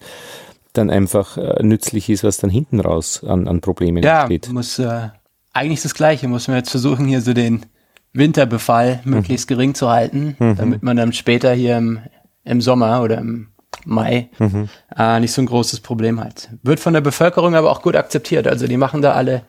dann 0.72 0.90
einfach 0.90 1.36
äh, 1.36 1.62
nützlich 1.62 2.08
ist, 2.08 2.24
was 2.24 2.38
dann 2.38 2.50
hinten 2.50 2.80
raus 2.80 3.22
an, 3.24 3.46
an 3.46 3.60
Problemen 3.60 4.02
ja, 4.02 4.20
entsteht. 4.20 4.46
Ja, 4.46 4.52
muss 4.52 4.78
äh, 4.78 5.08
eigentlich 5.52 5.82
das 5.82 5.94
Gleiche, 5.94 6.28
muss 6.28 6.48
man 6.48 6.56
jetzt 6.56 6.70
versuchen, 6.70 7.06
hier 7.06 7.20
so 7.20 7.34
den 7.34 7.66
Winterbefall 8.12 9.00
mhm. 9.04 9.10
möglichst 9.12 9.48
gering 9.48 9.74
zu 9.74 9.90
halten, 9.90 10.36
mhm. 10.38 10.56
damit 10.56 10.82
man 10.82 10.96
dann 10.96 11.12
später 11.12 11.52
hier 11.52 11.76
im, 11.76 12.00
im 12.44 12.60
Sommer 12.60 13.02
oder 13.02 13.18
im 13.18 13.48
Mai 13.84 14.28
mhm. 14.38 14.68
äh, 14.96 15.20
nicht 15.20 15.32
so 15.32 15.42
ein 15.42 15.46
großes 15.46 15.80
Problem 15.80 16.20
hat. 16.20 16.50
Wird 16.62 16.80
von 16.80 16.94
der 16.94 17.00
Bevölkerung 17.00 17.54
aber 17.54 17.70
auch 17.70 17.82
gut 17.82 17.96
akzeptiert. 17.96 18.46
Also 18.46 18.66
die 18.66 18.76
machen 18.76 19.02
da 19.02 19.12
alle 19.12 19.42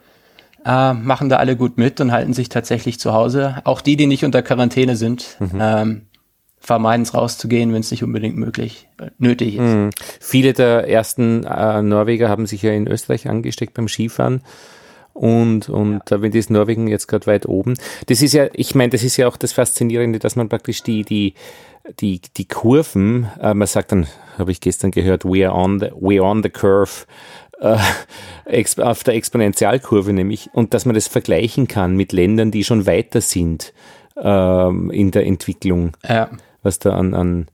äh, 0.65 0.93
machen 0.93 1.29
da 1.29 1.37
alle 1.37 1.57
gut 1.57 1.77
mit 1.77 1.99
und 1.99 2.11
halten 2.11 2.33
sich 2.33 2.49
tatsächlich 2.49 2.99
zu 2.99 3.13
Hause. 3.13 3.57
Auch 3.65 3.81
die, 3.81 3.97
die 3.97 4.07
nicht 4.07 4.23
unter 4.23 4.41
Quarantäne 4.41 4.95
sind. 4.95 5.37
Mhm. 5.39 5.59
Ähm, 5.59 6.01
vermeiden 6.63 7.03
es 7.03 7.13
rauszugehen, 7.13 7.73
wenn 7.73 7.81
es 7.81 7.91
nicht 7.91 8.03
unbedingt 8.03 8.37
möglich 8.37 8.87
äh, 8.97 9.09
nötig 9.17 9.55
ist. 9.55 9.61
Mhm. 9.61 9.89
Viele 10.19 10.53
der 10.53 10.87
ersten 10.87 11.43
äh, 11.43 11.81
Norweger 11.81 12.29
haben 12.29 12.45
sich 12.45 12.61
ja 12.61 12.71
in 12.71 12.87
Österreich 12.87 13.27
angesteckt 13.27 13.73
beim 13.73 13.89
Skifahren. 13.89 14.41
Und, 15.11 15.69
und 15.69 16.01
ja. 16.09 16.21
wenn 16.21 16.31
das 16.31 16.49
Norwegen 16.49 16.87
jetzt 16.87 17.07
gerade 17.07 17.27
weit 17.27 17.45
oben. 17.45 17.75
Das 18.07 18.23
ist 18.23 18.33
ja, 18.33 18.47
ich 18.53 18.73
meine, 18.73 18.89
das 18.89 19.03
ist 19.03 19.17
ja 19.17 19.27
auch 19.27 19.37
das 19.37 19.53
Faszinierende, 19.53 20.17
dass 20.17 20.35
man 20.35 20.49
praktisch 20.49 20.81
die, 20.81 21.03
die, 21.03 21.35
die, 21.99 22.19
die 22.35 22.47
Kurven, 22.47 23.27
äh, 23.39 23.53
man 23.53 23.67
sagt 23.67 23.91
dann, 23.91 24.07
habe 24.39 24.51
ich 24.51 24.61
gestern 24.61 24.89
gehört, 24.89 25.25
we 25.25 25.47
are 25.47 25.55
on 25.55 25.79
the, 25.79 25.87
we 25.99 26.19
are 26.19 26.27
on 26.27 26.41
the 26.41 26.49
curve, 26.49 27.05
äh, 27.59 27.77
auf 28.81 29.03
der 29.03 29.13
Exponentialkurve 29.13 30.13
nämlich, 30.13 30.49
und 30.53 30.73
dass 30.73 30.85
man 30.85 30.95
das 30.95 31.07
vergleichen 31.07 31.67
kann 31.67 31.95
mit 31.95 32.11
Ländern, 32.13 32.49
die 32.49 32.63
schon 32.63 32.87
weiter 32.87 33.21
sind 33.21 33.73
ähm, 34.17 34.89
in 34.89 35.11
der 35.11 35.27
Entwicklung. 35.27 35.91
Ja 36.07 36.29
was 36.63 36.79
da 36.79 36.91
an, 36.95 37.13
an 37.13 37.47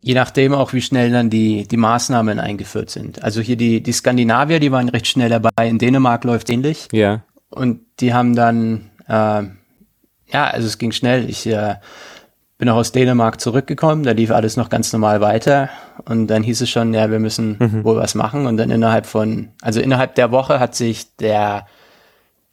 Je 0.00 0.14
nachdem 0.14 0.54
auch, 0.54 0.72
wie 0.74 0.80
schnell 0.80 1.10
dann 1.10 1.28
die, 1.28 1.66
die 1.66 1.76
Maßnahmen 1.76 2.38
eingeführt 2.38 2.88
sind. 2.90 3.24
Also 3.24 3.40
hier 3.40 3.56
die, 3.56 3.82
die 3.82 3.92
Skandinavier, 3.92 4.60
die 4.60 4.70
waren 4.70 4.88
recht 4.88 5.08
schnell 5.08 5.28
dabei. 5.28 5.50
In 5.66 5.78
Dänemark 5.78 6.22
läuft 6.22 6.48
ähnlich. 6.50 6.86
Ja. 6.92 7.22
Und 7.50 7.80
die 7.98 8.14
haben 8.14 8.36
dann, 8.36 8.90
äh, 9.08 9.12
ja, 9.12 10.44
also 10.52 10.68
es 10.68 10.78
ging 10.78 10.92
schnell. 10.92 11.28
Ich 11.28 11.46
äh, 11.46 11.76
bin 12.58 12.68
auch 12.68 12.76
aus 12.76 12.92
Dänemark 12.92 13.40
zurückgekommen, 13.40 14.02
da 14.02 14.12
lief 14.12 14.30
alles 14.30 14.56
noch 14.56 14.70
ganz 14.70 14.92
normal 14.92 15.20
weiter. 15.20 15.68
Und 16.04 16.28
dann 16.28 16.42
hieß 16.42 16.60
es 16.60 16.70
schon, 16.70 16.94
ja, 16.94 17.10
wir 17.10 17.18
müssen 17.18 17.56
mhm. 17.58 17.84
wohl 17.84 17.96
was 17.96 18.14
machen. 18.14 18.46
Und 18.46 18.56
dann 18.56 18.70
innerhalb 18.70 19.06
von, 19.06 19.48
also 19.60 19.80
innerhalb 19.80 20.14
der 20.14 20.30
Woche 20.30 20.60
hat 20.60 20.74
sich 20.74 21.16
der 21.16 21.66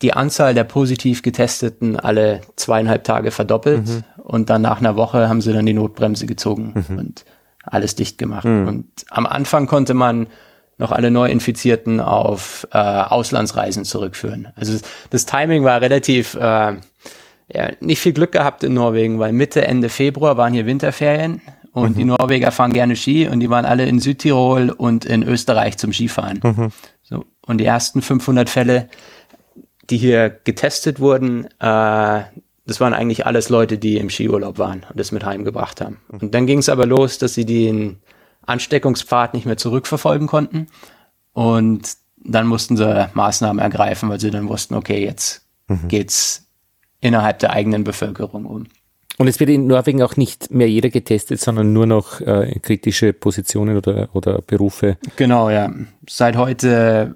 die 0.03 0.13
Anzahl 0.13 0.53
der 0.53 0.65
positiv 0.65 1.21
Getesteten 1.21 1.99
alle 1.99 2.41
zweieinhalb 2.57 3.05
Tage 3.05 3.31
verdoppelt 3.31 3.87
mhm. 3.87 4.03
und 4.17 4.49
dann 4.49 4.61
nach 4.61 4.79
einer 4.79 4.95
Woche 4.95 5.29
haben 5.29 5.41
sie 5.41 5.53
dann 5.53 5.65
die 5.65 5.73
Notbremse 5.73 6.25
gezogen 6.27 6.85
mhm. 6.87 6.97
und 6.97 7.25
alles 7.63 7.95
dicht 7.95 8.17
gemacht. 8.17 8.45
Mhm. 8.45 8.67
Und 8.67 8.85
am 9.09 9.25
Anfang 9.25 9.65
konnte 9.65 9.93
man 9.93 10.27
noch 10.77 10.91
alle 10.91 11.09
Neuinfizierten 11.09 12.01
auf 12.01 12.67
äh, 12.71 12.77
Auslandsreisen 12.77 13.85
zurückführen. 13.85 14.49
Also 14.55 14.77
das 15.09 15.25
Timing 15.25 15.63
war 15.63 15.79
relativ, 15.79 16.35
äh, 16.35 16.39
ja, 16.39 17.71
nicht 17.79 17.99
viel 17.99 18.13
Glück 18.13 18.33
gehabt 18.33 18.63
in 18.63 18.73
Norwegen, 18.73 19.19
weil 19.19 19.31
Mitte, 19.31 19.65
Ende 19.65 19.87
Februar 19.87 20.35
waren 20.35 20.53
hier 20.53 20.65
Winterferien 20.65 21.41
und 21.71 21.91
mhm. 21.91 21.99
die 21.99 22.05
Norweger 22.05 22.51
fahren 22.51 22.73
gerne 22.73 22.97
Ski 22.97 23.27
und 23.29 23.39
die 23.39 23.49
waren 23.49 23.65
alle 23.65 23.85
in 23.85 23.99
Südtirol 23.99 24.69
und 24.69 25.05
in 25.05 25.23
Österreich 25.23 25.77
zum 25.77 25.93
Skifahren. 25.93 26.41
Mhm. 26.43 26.71
So, 27.03 27.25
und 27.45 27.59
die 27.59 27.65
ersten 27.65 28.01
500 28.01 28.49
Fälle 28.49 28.89
die 29.89 29.97
hier 29.97 30.29
getestet 30.29 30.99
wurden, 30.99 31.45
äh, 31.59 32.23
das 32.65 32.79
waren 32.79 32.93
eigentlich 32.93 33.25
alles 33.25 33.49
Leute, 33.49 33.77
die 33.77 33.97
im 33.97 34.09
Skiurlaub 34.09 34.57
waren 34.57 34.85
und 34.89 34.97
das 34.99 35.11
mit 35.11 35.25
heimgebracht 35.25 35.81
haben. 35.81 35.97
Und 36.07 36.33
dann 36.33 36.47
ging 36.47 36.59
es 36.59 36.69
aber 36.69 36.85
los, 36.85 37.17
dass 37.17 37.33
sie 37.33 37.45
den 37.45 37.97
Ansteckungspfad 38.45 39.33
nicht 39.33 39.45
mehr 39.45 39.57
zurückverfolgen 39.57 40.27
konnten. 40.27 40.67
Und 41.33 41.93
dann 42.23 42.47
mussten 42.47 42.77
sie 42.77 43.09
Maßnahmen 43.13 43.61
ergreifen, 43.61 44.09
weil 44.09 44.19
sie 44.19 44.31
dann 44.31 44.47
wussten, 44.47 44.75
okay, 44.75 45.03
jetzt 45.03 45.45
mhm. 45.67 45.87
geht's 45.89 46.47
innerhalb 47.01 47.39
der 47.39 47.51
eigenen 47.51 47.83
Bevölkerung 47.83 48.45
um. 48.45 48.63
Und 49.17 49.27
es 49.27 49.39
wird 49.39 49.49
in 49.49 49.67
Norwegen 49.67 50.01
auch 50.01 50.15
nicht 50.15 50.49
mehr 50.51 50.69
jeder 50.69 50.89
getestet, 50.89 51.39
sondern 51.39 51.71
nur 51.71 51.85
noch 51.85 52.19
äh, 52.21 52.59
kritische 52.61 53.13
Positionen 53.13 53.77
oder, 53.77 54.09
oder 54.13 54.41
Berufe. 54.41 54.97
Genau, 55.17 55.49
ja. 55.49 55.71
Seit 56.09 56.35
heute 56.35 57.15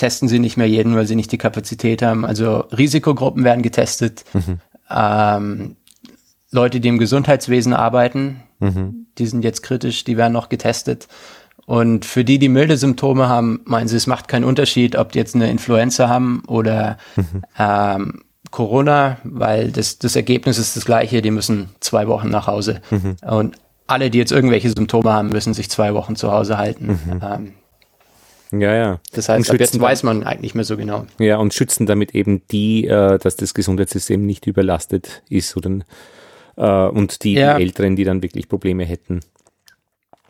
testen 0.00 0.28
sie 0.28 0.38
nicht 0.38 0.56
mehr 0.56 0.68
jeden, 0.68 0.96
weil 0.96 1.06
sie 1.06 1.14
nicht 1.14 1.30
die 1.30 1.38
Kapazität 1.38 2.00
haben. 2.02 2.24
Also 2.24 2.64
Risikogruppen 2.76 3.44
werden 3.44 3.62
getestet. 3.62 4.24
Mhm. 4.32 4.60
Ähm, 4.90 5.76
Leute, 6.50 6.80
die 6.80 6.88
im 6.88 6.98
Gesundheitswesen 6.98 7.74
arbeiten, 7.74 8.42
mhm. 8.60 9.06
die 9.18 9.26
sind 9.26 9.44
jetzt 9.44 9.62
kritisch, 9.62 10.04
die 10.04 10.16
werden 10.16 10.32
noch 10.32 10.48
getestet. 10.48 11.06
Und 11.66 12.06
für 12.06 12.24
die, 12.24 12.38
die 12.38 12.48
milde 12.48 12.78
Symptome 12.78 13.28
haben, 13.28 13.60
meinen 13.64 13.88
sie, 13.88 13.96
es 13.96 14.06
macht 14.06 14.26
keinen 14.26 14.44
Unterschied, 14.44 14.96
ob 14.96 15.12
die 15.12 15.18
jetzt 15.18 15.34
eine 15.34 15.50
Influenza 15.50 16.08
haben 16.08 16.42
oder 16.48 16.96
mhm. 17.14 17.42
ähm, 17.58 18.22
Corona, 18.50 19.18
weil 19.22 19.70
das, 19.70 19.98
das 19.98 20.16
Ergebnis 20.16 20.58
ist 20.58 20.76
das 20.76 20.86
gleiche, 20.86 21.20
die 21.20 21.30
müssen 21.30 21.68
zwei 21.78 22.08
Wochen 22.08 22.30
nach 22.30 22.46
Hause. 22.46 22.80
Mhm. 22.90 23.16
Und 23.20 23.56
alle, 23.86 24.10
die 24.10 24.18
jetzt 24.18 24.32
irgendwelche 24.32 24.70
Symptome 24.70 25.12
haben, 25.12 25.28
müssen 25.28 25.52
sich 25.52 25.70
zwei 25.70 25.92
Wochen 25.92 26.16
zu 26.16 26.32
Hause 26.32 26.56
halten. 26.56 26.86
Mhm. 26.86 27.20
Ähm, 27.22 27.52
ja, 28.52 28.74
ja. 28.74 29.00
Das 29.12 29.28
heißt, 29.28 29.50
ab 29.50 29.60
jetzt 29.60 29.78
weiß 29.80 30.02
man 30.02 30.24
eigentlich 30.24 30.42
nicht 30.42 30.54
mehr 30.54 30.64
so 30.64 30.76
genau. 30.76 31.06
Ja, 31.18 31.36
und 31.36 31.54
schützen 31.54 31.86
damit 31.86 32.14
eben 32.14 32.42
die, 32.50 32.86
äh, 32.86 33.18
dass 33.18 33.36
das 33.36 33.54
Gesundheitssystem 33.54 34.24
nicht 34.24 34.46
überlastet 34.46 35.22
ist 35.28 35.56
oder, 35.56 35.80
äh, 36.56 36.88
und 36.88 37.22
die, 37.22 37.34
ja. 37.34 37.56
die 37.56 37.62
Älteren, 37.62 37.96
die 37.96 38.04
dann 38.04 38.22
wirklich 38.22 38.48
Probleme 38.48 38.84
hätten. 38.84 39.20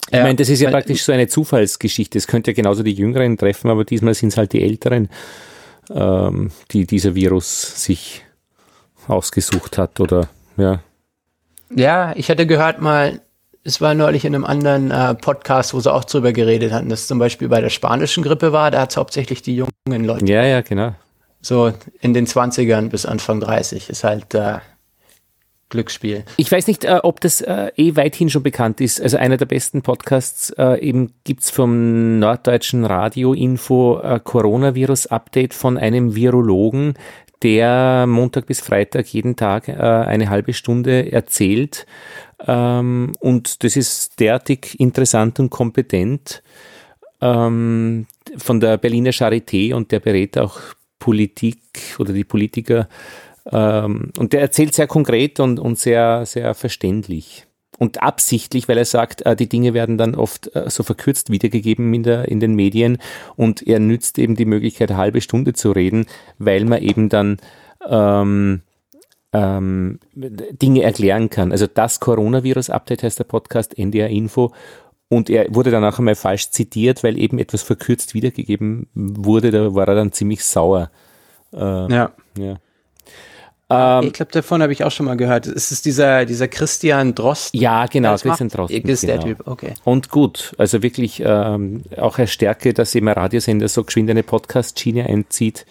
Ich 0.09 0.17
ja, 0.17 0.25
meine, 0.25 0.37
das 0.37 0.49
ist 0.49 0.61
ja 0.61 0.71
praktisch 0.71 1.05
so 1.05 1.13
eine 1.13 1.29
Zufallsgeschichte. 1.29 2.19
Es 2.19 2.27
könnte 2.27 2.51
ja 2.51 2.55
genauso 2.55 2.83
die 2.83 2.93
Jüngeren 2.93 3.39
treffen, 3.39 3.71
aber 3.71 3.85
diesmal 3.85 4.15
sind 4.15 4.31
es 4.31 4.37
halt 4.37 4.53
die 4.53 4.63
Älteren, 4.63 5.09
ähm, 5.91 6.51
die 6.73 6.85
dieser 6.85 7.15
Virus 7.15 7.85
sich 7.85 8.25
ausgesucht 9.07 9.79
hat 9.79 10.01
oder 10.01 10.29
ja. 10.57 10.83
Ja, 11.75 12.13
ich 12.17 12.29
hatte 12.29 12.47
gehört 12.47 12.81
mal, 12.81 13.21
es 13.65 13.81
war 13.81 13.95
neulich 13.95 14.25
in 14.25 14.35
einem 14.35 14.45
anderen 14.45 14.91
äh, 14.91 15.15
Podcast, 15.15 15.75
wo 15.75 15.81
sie 15.81 15.93
auch 15.93 16.05
drüber 16.05 16.33
geredet 16.33 16.73
hatten, 16.73 16.89
dass 16.89 17.07
zum 17.07 17.19
Beispiel 17.19 17.49
bei 17.49 17.61
der 17.61 17.71
spanischen 17.71 18.23
Grippe 18.23 18.53
war, 18.53 18.71
da 18.71 18.81
hat 18.81 18.91
es 18.91 18.97
hauptsächlich 18.97 19.43
die 19.43 19.57
jungen 19.57 20.05
Leute. 20.05 20.25
Ja, 20.27 20.45
ja, 20.45 20.63
genau. 20.63 20.95
So 21.43 21.73
in 22.01 22.15
den 22.15 22.27
20ern 22.27 22.89
bis 22.89 23.07
Anfang 23.07 23.41
30 23.41 23.91
ist 23.91 24.05
halt 24.05 24.35
äh, 24.35 24.59
Glücksspiel. 25.71 26.25
Ich 26.37 26.51
weiß 26.51 26.67
nicht, 26.67 26.85
äh, 26.85 27.01
ob 27.03 27.21
das 27.21 27.41
äh, 27.41 27.71
eh 27.77 27.97
weithin 27.97 28.29
schon 28.29 28.43
bekannt 28.43 28.81
ist. 28.81 29.01
Also 29.01 29.17
einer 29.17 29.37
der 29.37 29.47
besten 29.47 29.83
Podcasts 29.83 30.51
äh, 30.59 30.81
eben 30.81 31.15
gibt's 31.25 31.51
vom 31.51 32.19
norddeutschen 32.19 32.85
Radio 32.85 33.33
Info 33.33 34.01
äh, 34.01 34.21
Coronavirus-Update 34.23 35.55
von 35.55 35.79
einem 35.79 36.15
Virologen, 36.15 36.95
der 37.43 38.07
Montag 38.07 38.47
bis 38.47 38.61
Freitag 38.61 39.07
jeden 39.09 39.37
Tag 39.37 39.69
äh, 39.69 39.73
eine 39.73 40.31
halbe 40.31 40.53
Stunde 40.53 41.11
erzählt 41.13 41.87
ähm, 42.47 43.13
und 43.21 43.65
das 43.65 43.77
ist 43.77 44.21
derartig 44.21 44.79
interessant 44.79 45.41
und 45.41 45.51
kompetent 45.51 46.43
ähm, 47.21 48.07
von 48.37 48.61
der 48.61 48.79
Berliner 48.79 49.11
Charité 49.11 49.75
und 49.75 49.93
der 49.93 50.01
berät 50.01 50.39
auch 50.39 50.59
Politik 50.99 51.59
oder 51.99 52.13
die 52.13 52.25
Politiker. 52.25 52.89
Ähm, 53.51 54.13
und 54.19 54.33
der 54.33 54.43
erzählt 54.43 54.75
sehr 54.75 54.87
konkret 54.87 55.41
und, 55.41 55.59
und 55.59 55.79
sehr, 55.79 56.25
sehr 56.27 56.55
verständlich. 56.55 57.47
Und 57.81 58.03
absichtlich, 58.03 58.69
weil 58.69 58.77
er 58.77 58.85
sagt, 58.85 59.23
äh, 59.23 59.35
die 59.35 59.49
Dinge 59.49 59.73
werden 59.73 59.97
dann 59.97 60.15
oft 60.15 60.55
äh, 60.55 60.69
so 60.69 60.83
verkürzt 60.83 61.31
wiedergegeben 61.31 61.95
in, 61.95 62.03
der, 62.03 62.29
in 62.29 62.39
den 62.39 62.55
Medien 62.55 62.99
und 63.37 63.67
er 63.67 63.81
nützt 63.81 64.19
eben 64.19 64.37
die 64.37 64.45
Möglichkeit, 64.45 64.91
eine 64.91 64.99
halbe 64.99 65.23
Stunde 65.23 65.55
zu 65.55 65.73
reden, 65.73 66.05
weil 66.39 66.67
man 66.67 66.83
eben 66.83 67.09
dann 67.09 67.39
ähm, 67.89 68.61
ähm, 69.33 69.99
Dinge 70.13 70.83
erklären 70.83 71.31
kann. 71.31 71.53
Also 71.53 71.67
das 71.67 72.01
Coronavirus-Update 72.01 73.03
heißt 73.03 73.19
der 73.19 73.25
Podcast 73.25 73.79
NDR 73.79 74.11
Info 74.11 74.53
und 75.09 75.31
er 75.31 75.47
wurde 75.49 75.71
dann 75.71 75.85
auch 75.85 75.99
einmal 75.99 76.17
falsch 76.17 76.51
zitiert, 76.51 77.03
weil 77.03 77.17
eben 77.17 77.39
etwas 77.39 77.63
verkürzt 77.63 78.13
wiedergegeben 78.13 78.89
wurde. 78.93 79.53
Da 79.53 79.75
war 79.75 79.89
er 79.89 79.95
dann 79.95 80.13
ziemlich 80.13 80.45
sauer. 80.45 80.91
Äh, 81.55 81.57
ja. 81.59 82.13
ja. 82.37 82.57
Ähm, 83.71 84.05
ich 84.05 84.13
glaube, 84.13 84.33
davon 84.33 84.63
habe 84.63 84.73
ich 84.73 84.85
auch 84.85 84.91
schon 84.91 85.07
mal 85.07 85.17
gehört. 85.17 85.47
Es 85.47 85.71
ist 85.71 85.87
dieser, 85.87 86.25
dieser 86.27 86.49
Christian 86.49 87.15
Drosten. 87.15 87.61
Ja, 87.61 87.87
genau, 87.87 88.17
Christian? 88.17 88.49
Drosten. 88.49 88.83
Ist 88.83 89.01
genau. 89.03 89.13
der 89.15 89.23
Typ, 89.23 89.47
okay. 89.47 89.75
Und 89.85 90.11
gut, 90.11 90.55
also 90.59 90.83
wirklich 90.83 91.23
ähm, 91.25 91.83
auch 91.97 92.19
eine 92.19 92.27
Stärke, 92.27 92.75
dass 92.75 92.95
eben 92.95 93.09
ein 93.09 93.15
Radiosender 93.15 93.69
so 93.69 93.85
geschwind 93.85 94.11
eine 94.11 94.23
Podcast-Schiene 94.23 95.07
einzieht 95.07 95.65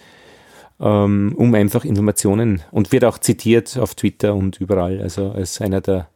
ähm, 0.80 1.34
um 1.36 1.54
einfach 1.54 1.84
Informationen 1.84 2.62
und 2.70 2.92
wird 2.92 3.04
auch 3.04 3.18
zitiert 3.18 3.78
auf 3.78 3.94
Twitter 3.94 4.34
und 4.34 4.60
überall, 4.60 5.00
also 5.00 5.30
als 5.30 5.60
einer 5.60 5.80
der, 5.80 6.08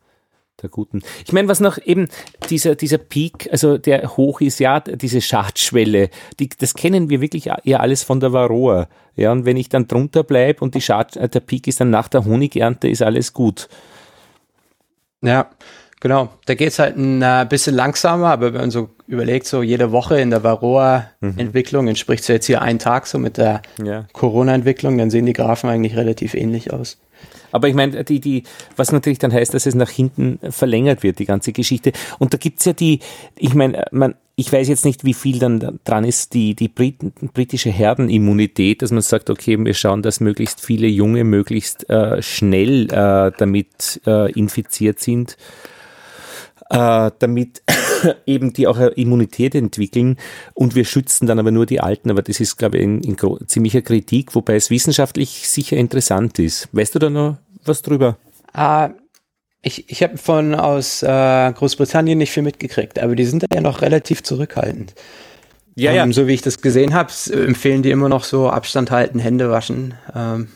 der 0.62 0.70
Guten. 0.70 1.02
Ich 1.24 1.32
meine, 1.32 1.48
was 1.48 1.60
noch 1.60 1.78
eben 1.78 2.08
dieser, 2.48 2.74
dieser 2.74 2.98
Peak, 2.98 3.48
also 3.52 3.76
der 3.76 4.16
hoch 4.16 4.40
ist, 4.40 4.58
ja, 4.60 4.80
diese 4.80 5.20
Schadschwelle, 5.20 6.08
die, 6.40 6.48
das 6.48 6.74
kennen 6.74 7.10
wir 7.10 7.20
wirklich 7.20 7.50
ja 7.64 7.80
alles 7.80 8.02
von 8.02 8.20
der 8.20 8.32
Varroa. 8.32 8.88
Ja, 9.16 9.32
und 9.32 9.44
wenn 9.44 9.56
ich 9.56 9.68
dann 9.68 9.86
drunter 9.86 10.24
bleibe 10.24 10.64
und 10.64 10.74
die 10.74 10.80
Schad, 10.80 11.16
der 11.16 11.40
Peak 11.40 11.66
ist 11.66 11.80
dann 11.80 11.90
nach 11.90 12.08
der 12.08 12.24
Honigernte, 12.24 12.88
ist 12.88 13.02
alles 13.02 13.32
gut. 13.32 13.68
Ja, 15.22 15.48
Genau, 16.04 16.28
da 16.44 16.54
geht's 16.54 16.78
halt 16.78 16.98
ein 16.98 17.22
äh, 17.22 17.46
bisschen 17.48 17.74
langsamer, 17.74 18.26
aber 18.26 18.52
wenn 18.52 18.60
man 18.60 18.70
so 18.70 18.90
überlegt, 19.06 19.46
so 19.46 19.62
jede 19.62 19.90
Woche 19.90 20.20
in 20.20 20.28
der 20.28 20.44
Varroa-Entwicklung, 20.44 21.84
mhm. 21.84 21.88
entspricht 21.88 22.24
so 22.24 22.34
jetzt 22.34 22.44
hier 22.44 22.60
ein 22.60 22.78
Tag 22.78 23.06
so 23.06 23.18
mit 23.18 23.38
der 23.38 23.62
ja. 23.82 24.04
Corona-Entwicklung, 24.12 24.98
dann 24.98 25.08
sehen 25.08 25.24
die 25.24 25.32
Graphen 25.32 25.70
eigentlich 25.70 25.96
relativ 25.96 26.34
ähnlich 26.34 26.74
aus. 26.74 26.98
Aber 27.52 27.68
ich 27.68 27.74
meine, 27.74 28.04
die, 28.04 28.20
die, 28.20 28.42
was 28.76 28.92
natürlich 28.92 29.18
dann 29.18 29.32
heißt, 29.32 29.54
dass 29.54 29.64
es 29.64 29.74
nach 29.74 29.88
hinten 29.88 30.40
verlängert 30.50 31.02
wird, 31.02 31.20
die 31.20 31.24
ganze 31.24 31.52
Geschichte. 31.52 31.92
Und 32.18 32.34
da 32.34 32.36
gibt's 32.36 32.66
ja 32.66 32.74
die, 32.74 33.00
ich 33.38 33.54
meine, 33.54 33.84
man, 33.90 34.14
ich 34.36 34.52
weiß 34.52 34.68
jetzt 34.68 34.84
nicht, 34.84 35.04
wie 35.04 35.14
viel 35.14 35.38
dann 35.38 35.78
dran 35.84 36.04
ist, 36.04 36.34
die, 36.34 36.54
die 36.54 36.68
Brit 36.68 36.96
britische 37.32 37.70
Herdenimmunität, 37.70 38.82
dass 38.82 38.90
man 38.90 39.02
sagt, 39.02 39.30
okay, 39.30 39.56
wir 39.58 39.74
schauen, 39.74 40.02
dass 40.02 40.20
möglichst 40.20 40.60
viele 40.60 40.88
Junge 40.88 41.24
möglichst 41.24 41.88
äh, 41.88 42.20
schnell 42.20 42.90
äh, 42.90 43.30
damit 43.38 44.00
äh, 44.06 44.32
infiziert 44.32 44.98
sind 45.00 45.36
äh, 46.70 47.10
damit 47.18 47.62
eben 48.26 48.52
die 48.52 48.66
auch 48.66 48.76
eine 48.76 48.88
Immunität 48.88 49.54
entwickeln 49.54 50.16
und 50.54 50.74
wir 50.74 50.84
schützen 50.84 51.26
dann 51.26 51.38
aber 51.38 51.50
nur 51.50 51.66
die 51.66 51.80
Alten. 51.80 52.10
Aber 52.10 52.22
das 52.22 52.40
ist, 52.40 52.56
glaube 52.56 52.78
ich, 52.78 52.84
in, 52.84 53.00
in 53.02 53.16
ziemlicher 53.46 53.82
Kritik, 53.82 54.34
wobei 54.34 54.56
es 54.56 54.70
wissenschaftlich 54.70 55.48
sicher 55.48 55.76
interessant 55.76 56.38
ist. 56.38 56.68
Weißt 56.72 56.94
du 56.94 56.98
da 56.98 57.10
noch 57.10 57.36
was 57.64 57.82
drüber? 57.82 58.16
Uh, 58.56 58.88
ich 59.64 59.90
ich 59.90 60.02
habe 60.02 60.18
von 60.18 60.54
aus 60.54 61.02
äh, 61.02 61.52
Großbritannien 61.52 62.18
nicht 62.18 62.32
viel 62.32 62.42
mitgekriegt, 62.42 62.98
aber 62.98 63.16
die 63.16 63.24
sind 63.24 63.44
ja 63.52 63.60
noch 63.60 63.82
relativ 63.82 64.22
zurückhaltend. 64.22 64.94
Ja, 65.74 65.90
um, 65.90 65.96
ja. 65.96 66.04
Ähm, 66.04 66.12
so 66.12 66.26
wie 66.26 66.34
ich 66.34 66.42
das 66.42 66.60
gesehen 66.60 66.94
habe, 66.94 67.12
empfehlen 67.32 67.82
die 67.82 67.90
immer 67.90 68.08
noch 68.08 68.24
so 68.24 68.48
Abstand 68.48 68.90
halten, 68.90 69.18
Hände 69.18 69.50
waschen. 69.50 69.94
Ähm, 70.14 70.48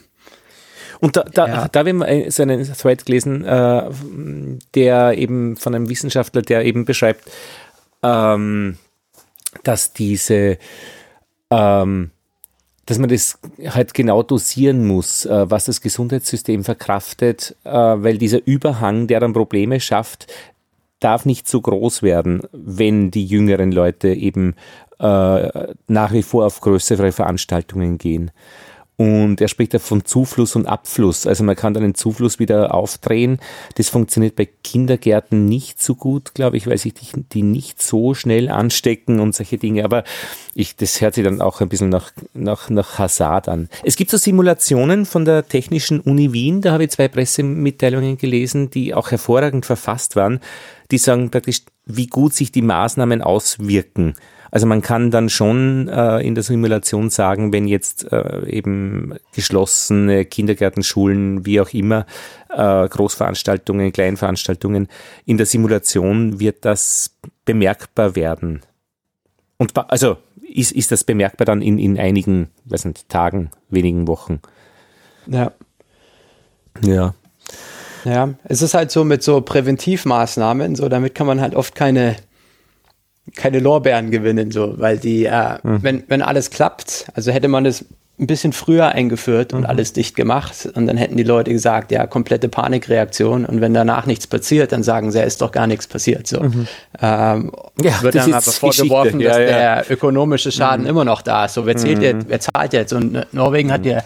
und 1.01 1.17
da, 1.17 1.23
da, 1.23 1.47
ja. 1.47 1.69
da 1.69 1.81
haben 1.81 2.01
wir 2.01 2.31
so 2.31 2.43
einen 2.43 2.65
Thread 2.65 3.07
gelesen, 3.07 3.45
äh, 3.45 3.91
der 4.75 5.17
eben 5.17 5.57
von 5.57 5.75
einem 5.75 5.89
Wissenschaftler, 5.89 6.43
der 6.43 6.65
eben 6.65 6.85
beschreibt, 6.85 7.31
ähm, 8.03 8.79
dass 9.63 9.93
diese, 9.93 10.59
ähm, 11.51 12.11
dass 12.89 12.99
man 12.99 13.11
das 13.11 13.39
halt 13.67 13.93
genau 13.93 14.23
dosieren 14.23 14.87
muss, 14.87 15.27
äh, 15.27 15.51
was 15.51 15.67
das 15.67 15.83
Gesundheitssystem 15.83 16.65
verkraftet, 16.65 17.55
äh, 17.65 17.71
weil 17.71 18.17
dieser 18.17 18.47
Überhang, 18.47 19.07
der 19.07 19.21
dann 19.21 19.35
Probleme 19.35 19.79
schafft, 19.79 20.27
darf 20.99 21.27
nicht 21.27 21.47
so 21.49 21.61
groß 21.61 22.03
werden, 22.03 22.41
wenn 22.51 23.11
die 23.11 23.27
jüngeren 23.27 23.73
Leute 23.73 24.09
eben 24.09 24.55
äh, 25.01 25.75
nach 25.87 26.13
wie 26.13 26.23
vor 26.23 26.47
auf 26.47 26.61
größere 26.61 27.13
Veranstaltungen 27.13 27.99
gehen. 27.99 28.31
Und 29.01 29.41
er 29.41 29.47
spricht 29.47 29.75
da 29.75 29.79
von 29.79 30.05
Zufluss 30.05 30.57
und 30.57 30.67
Abfluss. 30.67 31.25
Also 31.25 31.45
man 31.45 31.55
kann 31.55 31.73
dann 31.73 31.85
den 31.85 31.95
Zufluss 31.95 32.41
wieder 32.41 32.75
aufdrehen. 32.75 33.39
Das 33.77 33.89
funktioniert 33.91 34.35
bei 34.35 34.49
Kindergärten 34.65 35.45
nicht 35.45 35.81
so 35.81 35.95
gut, 35.95 36.35
glaube 36.35 36.57
ich, 36.57 36.67
weil 36.67 36.79
sich 36.79 36.95
die, 36.95 37.07
die 37.33 37.43
nicht 37.43 37.81
so 37.81 38.15
schnell 38.15 38.49
anstecken 38.49 39.21
und 39.21 39.37
solche 39.37 39.57
Dinge. 39.57 39.85
Aber 39.85 40.03
ich, 40.53 40.75
das 40.75 41.01
hört 41.01 41.15
sich 41.15 41.23
dann 41.23 41.41
auch 41.41 41.61
ein 41.61 41.69
bisschen 41.69 41.91
nach, 41.91 42.11
nach, 42.35 42.71
nach 42.71 42.99
Hazard 42.99 43.49
an. 43.49 43.69
Es 43.85 43.95
gibt 43.95 44.11
so 44.11 44.17
Simulationen 44.17 45.07
von 45.07 45.25
der 45.25 45.47
Technischen 45.47 46.01
Uni 46.01 46.33
Wien. 46.33 46.61
Da 46.61 46.73
habe 46.73 46.83
ich 46.83 46.91
zwei 46.91 47.07
Pressemitteilungen 47.07 48.19
gelesen, 48.19 48.69
die 48.71 48.95
auch 48.95 49.13
hervorragend 49.13 49.65
verfasst 49.65 50.17
waren. 50.17 50.41
Die 50.91 50.99
sagen 50.99 51.31
praktisch, 51.31 51.63
wie 51.87 52.09
gut 52.09 52.35
sich 52.35 52.51
die 52.51 52.63
Maßnahmen 52.63 53.23
auswirken 53.23 54.17
Also 54.51 54.67
man 54.67 54.83
kann 54.83 55.11
dann 55.11 55.29
schon 55.29 55.89
äh, 55.89 56.21
in 56.21 56.35
der 56.35 56.45
Simulation 56.45 57.11
sagen, 57.11 57.53
wenn 57.53 57.69
jetzt 57.69 58.11
äh, 58.13 58.47
eben 58.47 59.15
geschlossene 59.35 60.25
Kindergärten, 60.25 60.83
Schulen, 60.83 61.45
wie 61.45 61.61
auch 61.61 61.71
immer, 61.71 62.07
äh, 62.51 62.89
Großveranstaltungen, 62.89 63.93
Kleinveranstaltungen, 63.93 64.89
in 65.25 65.37
der 65.37 65.47
Simulation 65.47 66.41
wird 66.41 66.65
das 66.65 67.17
bemerkbar 67.45 68.17
werden. 68.17 68.63
Und 69.59 69.77
also 69.91 70.17
ist, 70.49 70.73
ist 70.73 70.93
das 70.93 71.05
bemerkbar 71.05 71.45
dann 71.45 71.63
in, 71.63 71.79
in 71.79 71.99
einigen, 71.99 72.49
weiß 72.65 72.87
nicht, 72.87 73.09
Tagen, 73.09 73.51
wenigen 73.69 74.07
Wochen. 74.07 74.41
Ja. 75.27 75.53
Ja. 76.83 77.15
Ja, 78.05 78.35
es 78.45 78.63
ist 78.63 78.75
halt 78.75 78.91
so 78.91 79.05
mit 79.05 79.23
so 79.23 79.41
Präventivmaßnahmen, 79.41 80.77
so 80.77 80.89
damit 80.89 81.15
kann 81.15 81.27
man 81.27 81.41
halt 81.41 81.55
oft 81.55 81.75
keine 81.75 82.17
keine 83.37 83.59
Lorbeeren 83.59 84.11
gewinnen, 84.11 84.51
so, 84.51 84.75
weil 84.79 84.99
die, 84.99 85.25
äh, 85.27 85.59
mhm. 85.63 85.83
wenn, 85.83 86.05
wenn 86.09 86.23
alles 86.23 86.51
klappt, 86.51 87.07
also 87.15 87.31
hätte 87.31 87.49
man 87.49 87.67
es 87.67 87.85
ein 88.21 88.27
bisschen 88.27 88.53
früher 88.53 88.89
eingeführt 88.89 89.53
und 89.53 89.61
mhm. 89.61 89.67
alles 89.67 89.93
dicht 89.93 90.17
gemacht 90.17 90.69
und 90.75 90.87
dann 90.87 90.97
hätten 90.97 91.17
die 91.17 91.23
Leute 91.23 91.53
gesagt, 91.53 91.93
ja, 91.93 92.07
komplette 92.07 92.49
Panikreaktion 92.49 93.45
und 93.45 93.61
wenn 93.61 93.75
danach 93.75 94.07
nichts 94.07 94.27
passiert, 94.27 94.73
dann 94.73 94.83
sagen 94.83 95.13
sie, 95.13 95.19
ja, 95.19 95.25
ist 95.25 95.41
doch 95.41 95.53
gar 95.53 95.69
nichts 95.69 95.87
passiert. 95.87 96.27
So. 96.27 96.41
Mhm. 96.41 96.67
Ähm, 97.01 97.53
ja, 97.81 98.03
wird 98.03 98.17
dann 98.17 98.35
aber 98.35 98.43
vorgeworfen, 98.43 99.21
dass 99.21 99.37
ja, 99.37 99.43
ja. 99.43 99.47
der 99.47 99.91
ökonomische 99.91 100.51
Schaden 100.51 100.83
mhm. 100.83 100.91
immer 100.91 101.05
noch 101.05 101.23
da 101.23 101.45
ist. 101.45 101.55
So, 101.55 101.65
wer, 101.65 101.77
zählt 101.77 102.03
jetzt, 102.03 102.29
wer 102.29 102.41
zahlt 102.41 102.73
jetzt? 102.73 102.93
Und 102.93 103.33
Norwegen 103.33 103.71
hat 103.71 103.83
mhm. 103.83 103.91
ja 103.91 104.03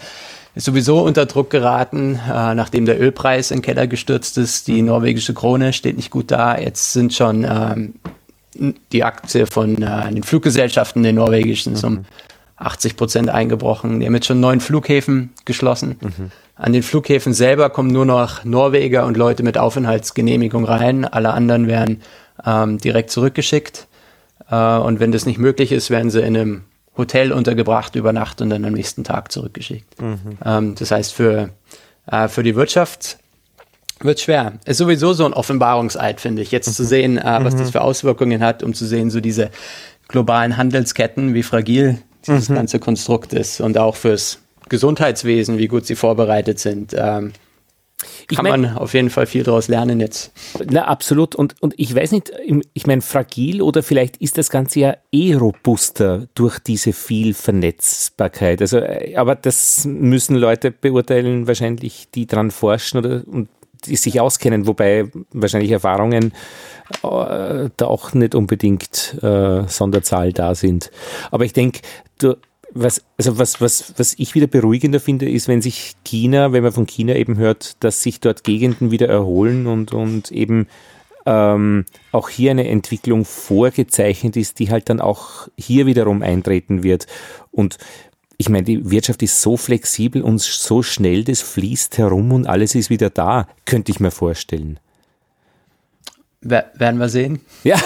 ist 0.55 0.65
sowieso 0.65 1.01
unter 1.01 1.25
Druck 1.25 1.49
geraten, 1.49 2.19
äh, 2.31 2.53
nachdem 2.53 2.85
der 2.85 3.01
Ölpreis 3.01 3.49
in 3.49 3.57
den 3.57 3.63
Keller 3.63 3.87
gestürzt 3.87 4.37
ist. 4.37 4.67
Die 4.67 4.81
norwegische 4.83 5.33
Krone 5.33 5.73
steht 5.73 5.95
nicht 5.95 6.11
gut 6.11 6.29
da. 6.29 6.57
Jetzt 6.57 6.93
sind 6.93 7.13
schon 7.13 7.43
ähm, 7.43 7.95
die 8.55 9.03
Aktie 9.03 9.45
von 9.45 9.81
äh, 9.81 10.11
den 10.11 10.23
Fluggesellschaften, 10.23 11.03
den 11.03 11.15
norwegischen, 11.15 11.73
mhm. 11.73 11.83
um 11.83 12.05
80 12.57 12.95
Prozent 12.95 13.29
eingebrochen. 13.29 13.99
Die 13.99 14.05
haben 14.05 14.15
jetzt 14.15 14.27
schon 14.27 14.39
neun 14.39 14.59
Flughäfen 14.59 15.31
geschlossen. 15.45 15.97
Mhm. 16.01 16.31
An 16.55 16.73
den 16.73 16.83
Flughäfen 16.83 17.33
selber 17.33 17.69
kommen 17.69 17.91
nur 17.91 18.05
noch 18.05 18.43
Norweger 18.45 19.05
und 19.05 19.17
Leute 19.17 19.43
mit 19.43 19.57
Aufenthaltsgenehmigung 19.57 20.65
rein. 20.65 21.05
Alle 21.05 21.33
anderen 21.33 21.67
werden 21.67 22.01
ähm, 22.45 22.77
direkt 22.77 23.09
zurückgeschickt. 23.09 23.87
Äh, 24.49 24.55
und 24.55 24.99
wenn 24.99 25.11
das 25.11 25.25
nicht 25.25 25.39
möglich 25.39 25.71
ist, 25.71 25.89
werden 25.89 26.11
sie 26.11 26.21
in 26.21 26.37
einem 26.37 26.61
Hotel 26.95 27.31
untergebracht 27.31 27.95
über 27.95 28.13
Nacht 28.13 28.41
und 28.41 28.51
dann 28.51 28.65
am 28.65 28.73
nächsten 28.73 29.03
Tag 29.03 29.31
zurückgeschickt. 29.31 29.99
Mhm. 29.99 30.37
Ähm, 30.45 30.75
das 30.75 30.91
heißt, 30.91 31.13
für, 31.13 31.49
äh, 32.05 32.27
für 32.27 32.43
die 32.43 32.55
Wirtschaft 32.55 33.17
wird 34.03 34.19
schwer. 34.19 34.53
Ist 34.65 34.77
sowieso 34.77 35.13
so 35.13 35.25
ein 35.25 35.33
Offenbarungseid, 35.33 36.21
finde 36.21 36.41
ich, 36.41 36.51
jetzt 36.51 36.67
mhm. 36.67 36.73
zu 36.73 36.85
sehen, 36.85 37.17
äh, 37.17 37.39
was 37.41 37.55
mhm. 37.55 37.59
das 37.59 37.71
für 37.71 37.81
Auswirkungen 37.81 38.43
hat, 38.43 38.63
um 38.63 38.73
zu 38.73 38.85
sehen, 38.85 39.09
so 39.09 39.19
diese 39.19 39.49
globalen 40.07 40.57
Handelsketten, 40.57 41.33
wie 41.33 41.43
fragil 41.43 41.99
dieses 42.25 42.49
mhm. 42.49 42.55
ganze 42.55 42.79
Konstrukt 42.79 43.33
ist 43.33 43.61
und 43.61 43.77
auch 43.77 43.95
fürs 43.95 44.39
Gesundheitswesen, 44.69 45.57
wie 45.57 45.67
gut 45.67 45.85
sie 45.85 45.95
vorbereitet 45.95 46.59
sind. 46.59 46.95
Ähm, 46.97 47.33
ich 48.29 48.37
kann 48.37 48.43
mein, 48.43 48.61
man 48.61 48.77
auf 48.77 48.93
jeden 48.93 49.09
Fall 49.09 49.25
viel 49.25 49.43
daraus 49.43 49.67
lernen 49.67 49.99
jetzt. 49.99 50.31
Na, 50.69 50.85
absolut. 50.85 51.35
Und, 51.35 51.55
und 51.61 51.73
ich 51.77 51.93
weiß 51.93 52.11
nicht, 52.11 52.31
ich 52.73 52.87
meine, 52.87 53.01
fragil 53.01 53.61
oder 53.61 53.83
vielleicht 53.83 54.17
ist 54.17 54.37
das 54.37 54.49
Ganze 54.49 54.79
ja 54.79 54.97
eh 55.11 55.35
robuster 55.35 56.27
durch 56.35 56.59
diese 56.59 56.93
viel 56.93 57.33
Vernetzbarkeit. 57.33 58.61
Also, 58.61 58.77
äh, 58.79 59.15
aber 59.15 59.35
das 59.35 59.85
müssen 59.85 60.35
Leute 60.35 60.71
beurteilen, 60.71 61.47
wahrscheinlich, 61.47 62.09
die 62.13 62.27
dran 62.27 62.51
forschen 62.51 62.97
oder 62.97 63.23
und 63.25 63.49
sich 63.85 64.19
auskennen, 64.19 64.67
wobei 64.67 65.09
wahrscheinlich 65.31 65.71
Erfahrungen 65.71 66.33
äh, 67.03 67.69
da 67.77 67.85
auch 67.85 68.13
nicht 68.13 68.35
unbedingt 68.35 69.17
äh, 69.21 69.67
Sonderzahl 69.67 70.33
da 70.33 70.55
sind. 70.55 70.91
Aber 71.31 71.45
ich 71.45 71.53
denke, 71.53 71.81
was, 72.73 73.03
also 73.17 73.37
was, 73.37 73.61
was, 73.61 73.93
was 73.97 74.15
ich 74.17 74.35
wieder 74.35 74.47
beruhigender 74.47 74.99
finde, 74.99 75.29
ist, 75.29 75.47
wenn 75.47 75.61
sich 75.61 75.93
China, 76.03 76.53
wenn 76.53 76.63
man 76.63 76.71
von 76.71 76.87
China 76.87 77.15
eben 77.15 77.37
hört, 77.37 77.83
dass 77.83 78.01
sich 78.01 78.19
dort 78.19 78.43
Gegenden 78.43 78.91
wieder 78.91 79.07
erholen 79.07 79.67
und, 79.67 79.93
und 79.93 80.31
eben 80.31 80.67
ähm, 81.25 81.85
auch 82.11 82.29
hier 82.29 82.51
eine 82.51 82.67
Entwicklung 82.67 83.25
vorgezeichnet 83.25 84.35
ist, 84.35 84.59
die 84.59 84.71
halt 84.71 84.89
dann 84.89 84.99
auch 84.99 85.47
hier 85.57 85.85
wiederum 85.85 86.21
eintreten 86.21 86.83
wird. 86.83 87.07
Und 87.51 87.77
ich 88.37 88.49
meine, 88.49 88.63
die 88.63 88.89
Wirtschaft 88.89 89.21
ist 89.23 89.41
so 89.41 89.57
flexibel 89.57 90.21
und 90.21 90.41
so 90.41 90.83
schnell, 90.83 91.23
das 91.23 91.41
fließt 91.41 91.97
herum 91.97 92.31
und 92.31 92.47
alles 92.47 92.75
ist 92.75 92.89
wieder 92.89 93.09
da, 93.09 93.47
könnte 93.65 93.91
ich 93.91 93.99
mir 93.99 94.11
vorstellen. 94.11 94.79
werden 96.41 96.99
wir 96.99 97.09
sehen. 97.09 97.41
Ja, 97.63 97.79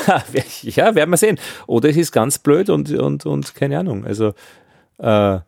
ja, 0.63 0.95
werden 0.95 1.12
wir 1.12 1.17
sehen. 1.17 1.38
Oder 1.67 1.89
es 1.89 1.97
ist 1.97 2.12
ganz 2.12 2.39
blöd 2.39 2.69
und, 2.69 2.91
und, 2.91 3.25
und 3.25 3.55
keine 3.55 3.77
Ahnung. 3.77 4.05
Also 4.05 4.33
äh, 4.97 5.39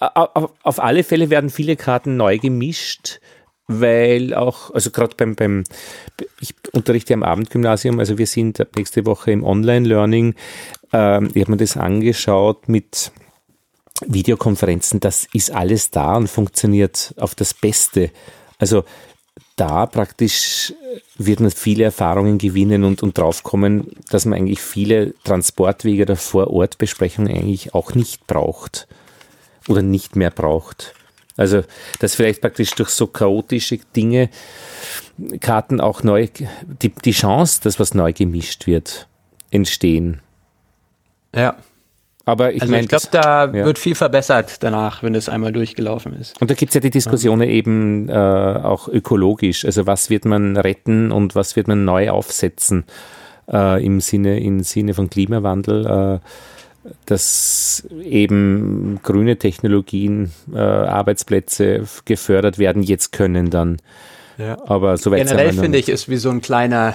auf, 0.00 0.52
auf 0.62 0.80
alle 0.80 1.04
Fälle 1.04 1.28
werden 1.28 1.50
viele 1.50 1.76
Karten 1.76 2.16
neu 2.16 2.38
gemischt, 2.38 3.20
weil 3.66 4.32
auch, 4.32 4.72
also 4.72 4.90
gerade 4.90 5.14
beim, 5.16 5.34
beim, 5.34 5.64
ich 6.40 6.54
unterrichte 6.72 7.14
am 7.14 7.22
Abendgymnasium, 7.22 7.98
also 7.98 8.16
wir 8.16 8.26
sind 8.26 8.64
nächste 8.76 9.04
Woche 9.04 9.32
im 9.32 9.44
Online-Learning. 9.44 10.34
Ähm, 10.92 11.30
ich 11.34 11.42
habe 11.42 11.52
mir 11.52 11.56
das 11.58 11.76
angeschaut 11.76 12.68
mit 12.68 13.12
Videokonferenzen, 14.06 15.00
das 15.00 15.26
ist 15.32 15.50
alles 15.50 15.90
da 15.90 16.16
und 16.16 16.28
funktioniert 16.28 17.14
auf 17.18 17.34
das 17.34 17.54
Beste. 17.54 18.10
Also 18.58 18.84
da 19.56 19.86
praktisch 19.86 20.72
wird 21.16 21.40
man 21.40 21.50
viele 21.50 21.84
Erfahrungen 21.84 22.38
gewinnen 22.38 22.84
und, 22.84 23.02
und 23.02 23.18
draufkommen, 23.18 23.96
dass 24.08 24.24
man 24.24 24.38
eigentlich 24.38 24.60
viele 24.60 25.14
Transportwege 25.24 26.02
oder 26.02 26.16
Vorortbesprechungen 26.16 27.36
eigentlich 27.36 27.74
auch 27.74 27.94
nicht 27.94 28.26
braucht 28.26 28.86
oder 29.66 29.82
nicht 29.82 30.16
mehr 30.16 30.30
braucht. 30.30 30.94
Also, 31.36 31.62
dass 32.00 32.16
vielleicht 32.16 32.40
praktisch 32.40 32.70
durch 32.70 32.88
so 32.90 33.06
chaotische 33.06 33.78
Dinge 33.94 34.28
Karten 35.40 35.80
auch 35.80 36.02
neu, 36.02 36.28
die, 36.82 36.90
die 36.90 37.12
Chance, 37.12 37.60
dass 37.62 37.78
was 37.78 37.94
neu 37.94 38.12
gemischt 38.12 38.66
wird, 38.66 39.08
entstehen. 39.50 40.20
Ja. 41.34 41.56
Aber 42.28 42.52
ich 42.52 42.60
also 42.60 42.70
meine. 42.70 42.82
Ich 42.82 42.90
glaube, 42.90 43.06
da 43.10 43.46
ja. 43.46 43.64
wird 43.64 43.78
viel 43.78 43.94
verbessert 43.94 44.62
danach, 44.62 45.02
wenn 45.02 45.14
es 45.14 45.30
einmal 45.30 45.50
durchgelaufen 45.50 46.12
ist. 46.12 46.38
Und 46.42 46.50
da 46.50 46.54
gibt 46.54 46.68
es 46.70 46.74
ja 46.74 46.80
die 46.82 46.90
Diskussionen 46.90 47.48
eben 47.48 48.10
äh, 48.10 48.12
auch 48.12 48.86
ökologisch. 48.86 49.64
Also 49.64 49.86
was 49.86 50.10
wird 50.10 50.26
man 50.26 50.58
retten 50.58 51.10
und 51.10 51.34
was 51.34 51.56
wird 51.56 51.68
man 51.68 51.86
neu 51.86 52.10
aufsetzen 52.10 52.84
äh, 53.50 53.82
im 53.82 54.02
Sinne, 54.02 54.40
im 54.40 54.62
Sinne 54.62 54.92
von 54.92 55.08
Klimawandel. 55.08 55.86
Äh, 55.86 56.18
dass 57.06 57.86
eben 58.02 59.00
grüne 59.02 59.38
Technologien, 59.38 60.32
äh, 60.54 60.58
Arbeitsplätze 60.58 61.84
gefördert 62.04 62.58
werden 62.58 62.82
jetzt 62.82 63.12
können 63.12 63.48
dann. 63.48 63.78
Ja. 64.36 64.58
Aber 64.66 64.98
soweit 64.98 65.26
Generell 65.26 65.52
finde 65.54 65.78
ich, 65.78 65.88
ist 65.88 66.10
wie 66.10 66.16
so 66.16 66.30
ein 66.30 66.42
kleiner 66.42 66.94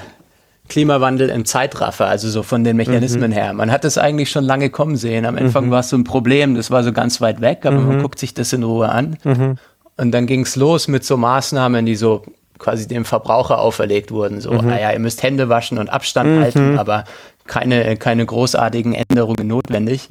Klimawandel 0.73 1.29
im 1.29 1.45
Zeitraffer, 1.45 2.07
also 2.07 2.27
so 2.29 2.41
von 2.41 2.63
den 2.63 2.75
Mechanismen 2.77 3.29
mhm. 3.29 3.35
her. 3.35 3.53
Man 3.53 3.71
hat 3.71 3.85
es 3.85 3.99
eigentlich 3.99 4.31
schon 4.31 4.43
lange 4.43 4.71
kommen 4.71 4.95
sehen. 4.95 5.23
Am 5.27 5.37
Anfang 5.37 5.67
mhm. 5.67 5.69
war 5.69 5.81
es 5.81 5.89
so 5.89 5.95
ein 5.95 6.03
Problem, 6.03 6.55
das 6.55 6.71
war 6.71 6.83
so 6.83 6.91
ganz 6.91 7.21
weit 7.21 7.41
weg, 7.41 7.59
aber 7.63 7.77
mhm. 7.77 7.87
man 7.87 8.01
guckt 8.01 8.17
sich 8.17 8.33
das 8.33 8.53
in 8.53 8.63
Ruhe 8.63 8.89
an. 8.89 9.17
Mhm. 9.23 9.57
Und 9.97 10.11
dann 10.11 10.25
ging 10.25 10.41
es 10.41 10.55
los 10.55 10.87
mit 10.87 11.05
so 11.05 11.15
Maßnahmen, 11.15 11.85
die 11.85 11.95
so 11.95 12.23
quasi 12.57 12.87
dem 12.87 13.05
Verbraucher 13.05 13.59
auferlegt 13.59 14.09
wurden. 14.09 14.41
So, 14.41 14.51
mhm. 14.51 14.65
naja, 14.65 14.91
ihr 14.91 14.97
müsst 14.97 15.21
Hände 15.21 15.47
waschen 15.47 15.77
und 15.77 15.89
Abstand 15.89 16.31
mhm. 16.31 16.41
halten, 16.41 16.79
aber 16.79 17.03
keine, 17.45 17.95
keine 17.97 18.25
großartigen 18.25 18.95
Änderungen 18.95 19.45
notwendig. 19.45 20.07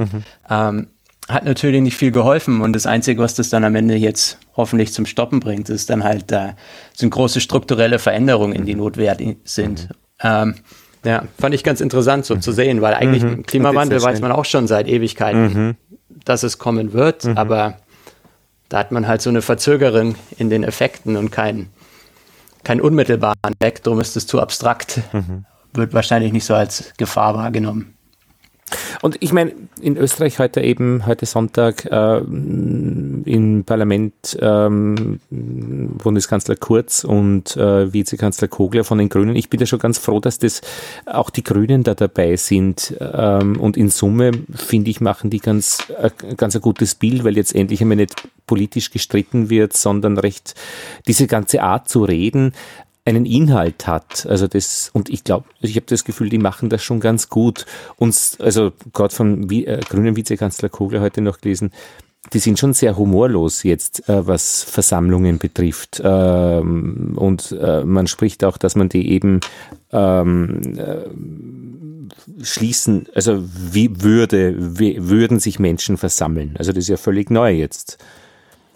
Ähm, 0.48 0.86
hat 1.28 1.44
natürlich 1.44 1.82
nicht 1.82 1.96
viel 1.96 2.12
geholfen 2.12 2.60
und 2.60 2.72
das 2.72 2.86
Einzige, 2.86 3.20
was 3.20 3.34
das 3.34 3.48
dann 3.48 3.64
am 3.64 3.74
Ende 3.74 3.96
jetzt 3.96 4.38
hoffentlich 4.56 4.92
zum 4.92 5.06
Stoppen 5.06 5.40
bringt, 5.40 5.68
ist 5.70 5.90
dann 5.90 6.04
halt, 6.04 6.30
äh, 6.30 6.50
sind 6.94 7.10
große 7.10 7.40
strukturelle 7.40 7.98
Veränderungen, 7.98 8.64
die 8.64 8.76
notwendig 8.76 9.38
sind. 9.44 9.88
Ähm, 10.22 10.54
ja, 11.04 11.24
fand 11.38 11.54
ich 11.54 11.64
ganz 11.64 11.80
interessant 11.80 12.24
so 12.24 12.36
zu 12.36 12.52
sehen, 12.52 12.80
weil 12.80 12.94
eigentlich 12.94 13.22
mhm. 13.22 13.44
Klimawandel 13.44 14.00
weiß 14.02 14.20
man 14.20 14.32
auch 14.32 14.44
schon 14.44 14.66
seit 14.66 14.86
Ewigkeiten, 14.86 15.52
mhm. 15.52 15.76
dass 16.24 16.42
es 16.42 16.58
kommen 16.58 16.92
wird, 16.92 17.24
mhm. 17.24 17.36
aber 17.36 17.78
da 18.68 18.78
hat 18.78 18.92
man 18.92 19.08
halt 19.08 19.20
so 19.20 19.28
eine 19.28 19.42
Verzögerung 19.42 20.14
in 20.38 20.48
den 20.48 20.62
Effekten 20.62 21.16
und 21.16 21.30
keinen 21.30 21.70
kein 22.64 22.80
unmittelbaren 22.80 23.36
Effekt, 23.58 23.86
darum 23.86 24.00
ist 24.00 24.16
es 24.16 24.26
zu 24.26 24.40
abstrakt, 24.40 25.00
mhm. 25.12 25.44
wird 25.74 25.92
wahrscheinlich 25.94 26.32
nicht 26.32 26.44
so 26.44 26.54
als 26.54 26.92
Gefahr 26.96 27.34
wahrgenommen. 27.34 27.91
Und 29.02 29.16
ich 29.20 29.32
meine, 29.32 29.52
in 29.80 29.96
Österreich 29.96 30.38
heute 30.38 30.60
eben, 30.60 31.06
heute 31.06 31.26
Sonntag, 31.26 31.84
äh, 31.86 32.18
im 32.18 33.64
Parlament 33.66 34.38
ähm, 34.40 35.20
Bundeskanzler 35.30 36.56
Kurz 36.56 37.04
und 37.04 37.56
äh, 37.56 37.92
Vizekanzler 37.92 38.48
Kogler 38.48 38.84
von 38.84 38.98
den 38.98 39.08
Grünen. 39.08 39.34
Ich 39.34 39.50
bin 39.50 39.60
ja 39.60 39.66
schon 39.66 39.78
ganz 39.78 39.98
froh, 39.98 40.20
dass 40.20 40.38
das 40.38 40.60
auch 41.06 41.30
die 41.30 41.42
Grünen 41.42 41.82
da 41.82 41.94
dabei 41.94 42.36
sind. 42.36 42.96
Ähm, 43.00 43.58
und 43.60 43.76
in 43.76 43.90
Summe, 43.90 44.32
finde 44.54 44.90
ich, 44.90 45.00
machen 45.00 45.30
die 45.30 45.40
ganz, 45.40 45.78
äh, 46.00 46.10
ganz 46.36 46.54
ein 46.54 46.62
gutes 46.62 46.94
Bild, 46.94 47.24
weil 47.24 47.36
jetzt 47.36 47.54
endlich 47.54 47.80
einmal 47.80 47.96
nicht 47.96 48.14
politisch 48.46 48.90
gestritten 48.90 49.50
wird, 49.50 49.76
sondern 49.76 50.18
recht 50.18 50.54
diese 51.06 51.26
ganze 51.26 51.62
Art 51.62 51.88
zu 51.88 52.04
reden 52.04 52.52
einen 53.04 53.26
Inhalt 53.26 53.86
hat. 53.86 54.26
Also 54.26 54.46
das, 54.46 54.90
und 54.92 55.08
ich 55.08 55.24
glaube, 55.24 55.46
ich 55.60 55.76
habe 55.76 55.86
das 55.86 56.04
Gefühl, 56.04 56.28
die 56.28 56.38
machen 56.38 56.68
das 56.68 56.82
schon 56.82 57.00
ganz 57.00 57.28
gut. 57.28 57.66
Uns, 57.96 58.38
also 58.40 58.72
gerade 58.92 59.14
vom 59.14 59.50
äh, 59.50 59.80
grünen 59.88 60.16
Vizekanzler 60.16 60.68
Kogler 60.68 61.00
heute 61.00 61.20
noch 61.20 61.40
gelesen, 61.40 61.72
die 62.32 62.38
sind 62.38 62.58
schon 62.58 62.72
sehr 62.72 62.96
humorlos 62.96 63.64
jetzt, 63.64 64.08
äh, 64.08 64.26
was 64.26 64.62
Versammlungen 64.62 65.38
betrifft. 65.38 66.00
Ähm, 66.04 67.14
und 67.16 67.52
äh, 67.60 67.84
man 67.84 68.06
spricht 68.06 68.44
auch, 68.44 68.56
dass 68.56 68.76
man 68.76 68.88
die 68.88 69.10
eben 69.10 69.40
ähm, 69.90 70.60
äh, 70.78 72.44
schließen, 72.44 73.06
also 73.14 73.42
wie 73.42 74.02
würde, 74.02 74.78
wie 74.78 75.08
würden 75.08 75.40
sich 75.40 75.58
Menschen 75.58 75.96
versammeln? 75.96 76.54
Also 76.58 76.72
das 76.72 76.84
ist 76.84 76.88
ja 76.88 76.96
völlig 76.96 77.30
neu 77.30 77.52
jetzt. 77.52 77.98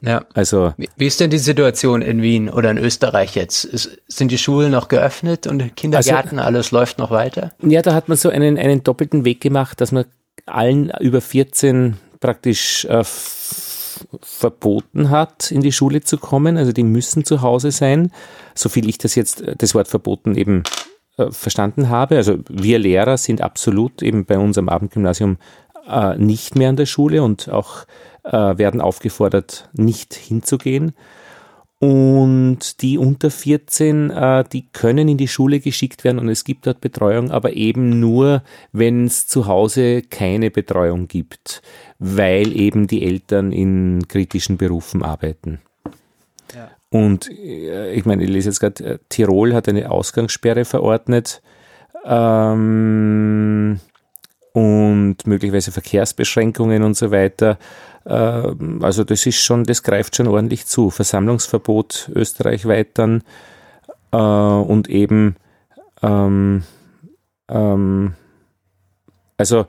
Ja. 0.01 0.25
Also. 0.35 0.75
Wie, 0.77 0.89
wie, 0.97 1.07
ist 1.07 1.21
denn 1.21 1.31
die 1.31 1.39
Situation 1.39 2.03
in 2.03 2.23
Wien 2.23 2.49
oder 2.49 2.71
in 2.71 2.79
Österreich 2.79 3.35
jetzt? 3.35 3.65
Ist, 3.65 3.99
sind 4.07 4.31
die 4.31 4.39
Schulen 4.39 4.73
noch 4.73 4.89
geöffnet 4.89 5.47
und 5.47 5.77
Kindergärten, 5.77 6.39
also, 6.39 6.47
alles 6.47 6.71
läuft 6.71 6.99
noch 6.99 7.11
weiter? 7.11 7.53
Ja, 7.63 7.83
da 7.83 7.95
hat 7.95 8.09
man 8.09 8.17
so 8.17 8.29
einen, 8.29 8.59
einen 8.59 8.85
doppelten 8.85 9.25
Weg 9.25 9.41
gemacht, 9.41 9.81
dass 9.81 9.93
man 9.93 10.05
allen 10.45 10.93
über 11.01 11.21
14 11.21 11.97
praktisch 12.21 12.85
äh, 12.87 13.03
verboten 14.23 15.11
hat, 15.11 15.51
in 15.51 15.61
die 15.61 15.73
Schule 15.73 16.03
zu 16.03 16.19
kommen. 16.19 16.57
Also 16.57 16.73
die 16.73 16.85
müssen 16.85 17.25
zu 17.25 17.43
Hause 17.43 17.71
sein. 17.71 18.13
So 18.55 18.69
viel 18.69 18.89
ich 18.89 18.99
das 18.99 19.15
jetzt, 19.15 19.43
das 19.59 19.75
Wort 19.75 19.89
verboten 19.89 20.37
eben 20.37 20.63
äh, 21.17 21.31
verstanden 21.31 21.89
habe. 21.89 22.17
Also 22.17 22.39
wir 22.49 22.79
Lehrer 22.79 23.17
sind 23.17 23.41
absolut 23.41 24.03
eben 24.03 24.25
bei 24.25 24.39
uns 24.39 24.59
am 24.59 24.69
Abendgymnasium 24.69 25.39
äh, 25.89 26.17
nicht 26.17 26.57
mehr 26.57 26.69
an 26.69 26.77
der 26.77 26.87
Schule 26.87 27.23
und 27.23 27.49
auch 27.49 27.87
äh, 28.25 28.33
werden 28.33 28.81
aufgefordert, 28.81 29.69
nicht 29.73 30.15
hinzugehen. 30.15 30.95
Und 31.79 32.81
die 32.81 32.97
unter 32.97 33.31
14, 33.31 34.11
äh, 34.11 34.45
die 34.51 34.67
können 34.73 35.09
in 35.09 35.19
die 35.19 35.29
Schule 35.29 35.61
geschickt 35.61 36.05
werden 36.05 36.19
und 36.19 36.31
es 36.31 36.45
gibt 36.45 36.67
dort 36.67 36.81
Betreuung, 36.81 37.31
aber 37.31 37.53
eben 37.53 38.01
nur, 38.01 38.43
wenn 38.73 39.05
es 39.05 39.27
zu 39.27 39.47
Hause 39.47 40.01
keine 40.01 40.51
Betreuung 40.51 41.07
gibt, 41.07 41.61
weil 41.99 42.57
eben 42.57 42.87
die 42.87 43.05
Eltern 43.05 43.53
in 43.53 44.09
kritischen 44.09 44.57
Berufen 44.57 45.03
arbeiten. 45.03 45.61
Ja. 46.55 46.71
Und 46.89 47.31
äh, 47.31 47.93
ich 47.93 48.07
meine, 48.07 48.25
ich 48.25 48.31
lese 48.31 48.49
jetzt 48.49 48.61
gerade, 48.61 48.85
äh, 48.85 48.99
Tirol 49.11 49.53
hat 49.53 49.69
eine 49.69 49.91
Ausgangssperre 49.91 50.65
verordnet. 50.65 51.43
Ähm, 52.07 53.81
und 54.57 55.27
möglicherweise 55.27 55.71
Verkehrsbeschränkungen 55.71 56.83
und 56.83 56.97
so 56.97 57.11
weiter. 57.11 57.59
Ähm, 58.07 58.81
also 58.83 59.05
das 59.05 59.27
ist 59.27 59.43
schon, 59.43 59.65
das 59.65 59.83
greift 59.83 60.17
schon 60.17 60.29
ordentlich 60.29 60.65
zu. 60.65 60.89
Versammlungsverbot 60.89 62.11
österreichweit 62.15 62.89
dann 62.95 63.23
äh, 64.13 64.17
und 64.17 64.89
eben 64.89 65.37
ähm, 66.03 66.63
ähm, 67.51 68.15
also 69.37 69.67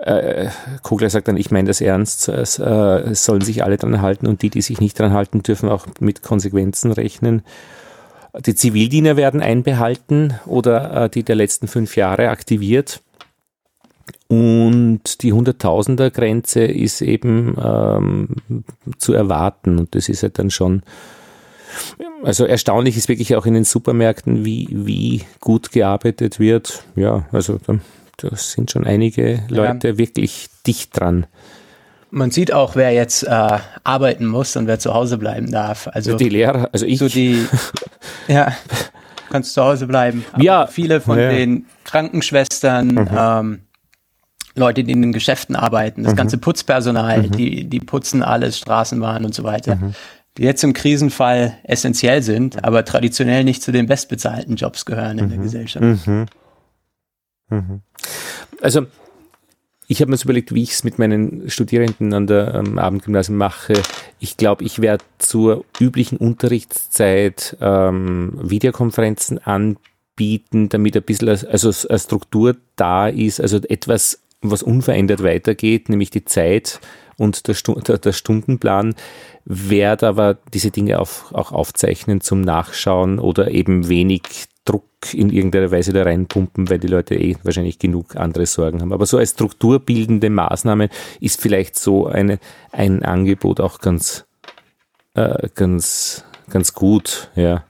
äh, 0.00 0.48
Kogler 0.82 1.10
sagt 1.10 1.28
dann, 1.28 1.36
ich 1.36 1.50
meine 1.50 1.68
das 1.68 1.82
ernst, 1.82 2.30
es, 2.30 2.58
äh, 2.58 2.64
es 2.64 3.26
sollen 3.26 3.42
sich 3.42 3.62
alle 3.62 3.76
dran 3.76 4.00
halten 4.00 4.26
und 4.26 4.40
die, 4.40 4.48
die 4.48 4.62
sich 4.62 4.80
nicht 4.80 4.98
dran 4.98 5.12
halten, 5.12 5.42
dürfen 5.42 5.68
auch 5.68 5.86
mit 6.00 6.22
Konsequenzen 6.22 6.90
rechnen. 6.90 7.42
Die 8.46 8.54
Zivildiener 8.54 9.18
werden 9.18 9.42
einbehalten 9.42 10.32
oder 10.46 11.04
äh, 11.04 11.10
die 11.10 11.22
der 11.22 11.36
letzten 11.36 11.68
fünf 11.68 11.96
Jahre 11.96 12.30
aktiviert. 12.30 13.02
Und 14.32 15.20
die 15.20 15.34
Hunderttausender-Grenze 15.34 16.64
ist 16.64 17.02
eben 17.02 17.54
ähm, 17.62 18.28
zu 18.96 19.12
erwarten. 19.12 19.78
Und 19.78 19.94
das 19.94 20.08
ist 20.08 20.22
halt 20.22 20.38
dann 20.38 20.50
schon, 20.50 20.82
also 22.24 22.46
erstaunlich 22.46 22.96
ist 22.96 23.10
wirklich 23.10 23.36
auch 23.36 23.44
in 23.44 23.52
den 23.52 23.64
Supermärkten, 23.64 24.42
wie, 24.42 24.68
wie 24.70 25.20
gut 25.40 25.70
gearbeitet 25.70 26.40
wird. 26.40 26.82
Ja, 26.96 27.26
also 27.30 27.58
da, 27.66 27.74
da 28.16 28.34
sind 28.34 28.70
schon 28.70 28.86
einige 28.86 29.42
Leute 29.50 29.88
ja. 29.88 29.98
wirklich 29.98 30.48
dicht 30.66 30.98
dran. 30.98 31.26
Man 32.10 32.30
sieht 32.30 32.54
auch, 32.54 32.74
wer 32.74 32.90
jetzt 32.90 33.24
äh, 33.24 33.58
arbeiten 33.84 34.24
muss 34.24 34.56
und 34.56 34.66
wer 34.66 34.78
zu 34.78 34.94
Hause 34.94 35.18
bleiben 35.18 35.50
darf. 35.50 35.88
Also 35.92 36.16
die 36.16 36.30
Lehrer, 36.30 36.70
also 36.72 36.86
ich. 36.86 37.00
So 37.00 37.08
die, 37.08 37.46
ja, 38.28 38.54
kannst 39.30 39.52
zu 39.52 39.62
Hause 39.62 39.86
bleiben. 39.86 40.24
Aber 40.32 40.42
ja. 40.42 40.66
Viele 40.68 41.02
von 41.02 41.18
ja. 41.18 41.28
den 41.28 41.66
Krankenschwestern, 41.84 42.86
mhm. 42.86 43.08
ähm, 43.14 43.58
Leute, 44.54 44.84
die 44.84 44.92
in 44.92 45.02
den 45.02 45.12
Geschäften 45.12 45.56
arbeiten, 45.56 46.02
das 46.02 46.12
mhm. 46.12 46.16
ganze 46.16 46.38
Putzpersonal, 46.38 47.22
mhm. 47.22 47.30
die, 47.32 47.64
die 47.64 47.80
putzen 47.80 48.22
alles, 48.22 48.58
Straßenbahn 48.58 49.24
und 49.24 49.34
so 49.34 49.44
weiter, 49.44 49.76
mhm. 49.76 49.94
die 50.36 50.42
jetzt 50.42 50.62
im 50.64 50.72
Krisenfall 50.72 51.56
essentiell 51.64 52.22
sind, 52.22 52.64
aber 52.64 52.84
traditionell 52.84 53.44
nicht 53.44 53.62
zu 53.62 53.72
den 53.72 53.86
bestbezahlten 53.86 54.56
Jobs 54.56 54.84
gehören 54.84 55.18
in 55.18 55.28
der 55.28 55.38
mhm. 55.38 55.42
Gesellschaft. 55.42 56.06
Mhm. 56.06 56.26
Mhm. 57.48 57.80
Also 58.60 58.86
ich 59.92 60.00
habe 60.00 60.10
mir 60.10 60.16
so 60.16 60.24
überlegt, 60.24 60.54
wie 60.54 60.62
ich 60.62 60.72
es 60.72 60.84
mit 60.84 60.98
meinen 60.98 61.50
Studierenden 61.50 62.14
an 62.14 62.26
der 62.26 62.54
ähm, 62.54 62.78
Abendgymnasium 62.78 63.36
mache. 63.36 63.74
Ich 64.20 64.38
glaube, 64.38 64.64
ich 64.64 64.80
werde 64.80 65.04
zur 65.18 65.66
üblichen 65.78 66.16
Unterrichtszeit 66.16 67.58
ähm, 67.60 68.32
Videokonferenzen 68.40 69.38
anbieten, 69.38 70.70
damit 70.70 70.96
ein 70.96 71.02
bisschen 71.02 71.28
also 71.28 71.88
eine 71.88 71.98
Struktur 71.98 72.56
da 72.76 73.08
ist, 73.08 73.38
also 73.38 73.58
etwas 73.58 74.21
was 74.42 74.62
unverändert 74.62 75.22
weitergeht, 75.22 75.88
nämlich 75.88 76.10
die 76.10 76.24
Zeit 76.24 76.80
und 77.16 77.46
der, 77.48 77.54
Stu 77.54 77.74
der, 77.74 78.12
Stundenplan, 78.12 78.94
werde 79.44 80.08
aber 80.08 80.38
diese 80.52 80.70
Dinge 80.70 80.98
auf, 80.98 81.32
auch 81.32 81.52
aufzeichnen 81.52 82.20
zum 82.20 82.40
Nachschauen 82.40 83.18
oder 83.18 83.50
eben 83.50 83.88
wenig 83.88 84.22
Druck 84.64 84.84
in 85.12 85.30
irgendeiner 85.30 85.70
Weise 85.70 85.92
da 85.92 86.04
reinpumpen, 86.04 86.70
weil 86.70 86.78
die 86.78 86.86
Leute 86.86 87.16
eh 87.16 87.36
wahrscheinlich 87.42 87.78
genug 87.78 88.16
andere 88.16 88.46
Sorgen 88.46 88.80
haben. 88.80 88.92
Aber 88.92 89.06
so 89.06 89.18
als 89.18 89.32
strukturbildende 89.32 90.30
Maßnahme 90.30 90.88
ist 91.20 91.40
vielleicht 91.40 91.76
so 91.76 92.06
eine, 92.06 92.38
ein 92.70 93.02
Angebot 93.02 93.60
auch 93.60 93.80
ganz, 93.80 94.24
äh, 95.14 95.48
ganz, 95.54 96.24
ganz 96.48 96.74
gut, 96.74 97.30
ja. 97.34 97.64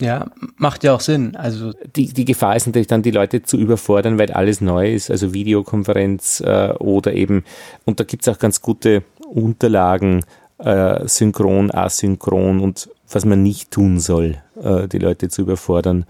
Ja, 0.00 0.30
macht 0.56 0.84
ja 0.84 0.94
auch 0.94 1.00
Sinn. 1.00 1.34
Also 1.34 1.72
die, 1.96 2.12
die 2.12 2.24
Gefahr 2.24 2.54
ist 2.56 2.66
natürlich 2.66 2.86
dann, 2.86 3.02
die 3.02 3.10
Leute 3.10 3.42
zu 3.42 3.56
überfordern, 3.56 4.18
weil 4.18 4.30
alles 4.30 4.60
neu 4.60 4.92
ist, 4.92 5.10
also 5.10 5.34
Videokonferenz 5.34 6.40
äh, 6.40 6.72
oder 6.78 7.12
eben, 7.12 7.44
und 7.84 7.98
da 7.98 8.04
gibt's 8.04 8.28
auch 8.28 8.38
ganz 8.38 8.62
gute 8.62 9.02
Unterlagen, 9.26 10.24
äh, 10.58 11.06
synchron, 11.06 11.70
asynchron 11.72 12.60
und 12.60 12.88
was 13.10 13.24
man 13.24 13.42
nicht 13.42 13.70
tun 13.70 13.98
soll, 13.98 14.36
äh, 14.62 14.86
die 14.86 14.98
Leute 14.98 15.28
zu 15.28 15.42
überfordern. 15.42 16.06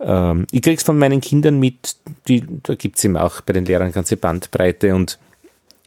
Ähm, 0.00 0.46
ich 0.52 0.62
krieg's 0.62 0.84
von 0.84 0.98
meinen 0.98 1.20
Kindern 1.20 1.58
mit, 1.58 1.96
die, 2.28 2.44
da 2.62 2.74
gibt's 2.74 3.04
eben 3.04 3.16
auch 3.16 3.40
bei 3.40 3.52
den 3.52 3.64
Lehrern 3.64 3.92
ganze 3.92 4.16
Bandbreite 4.16 4.94
und 4.94 5.18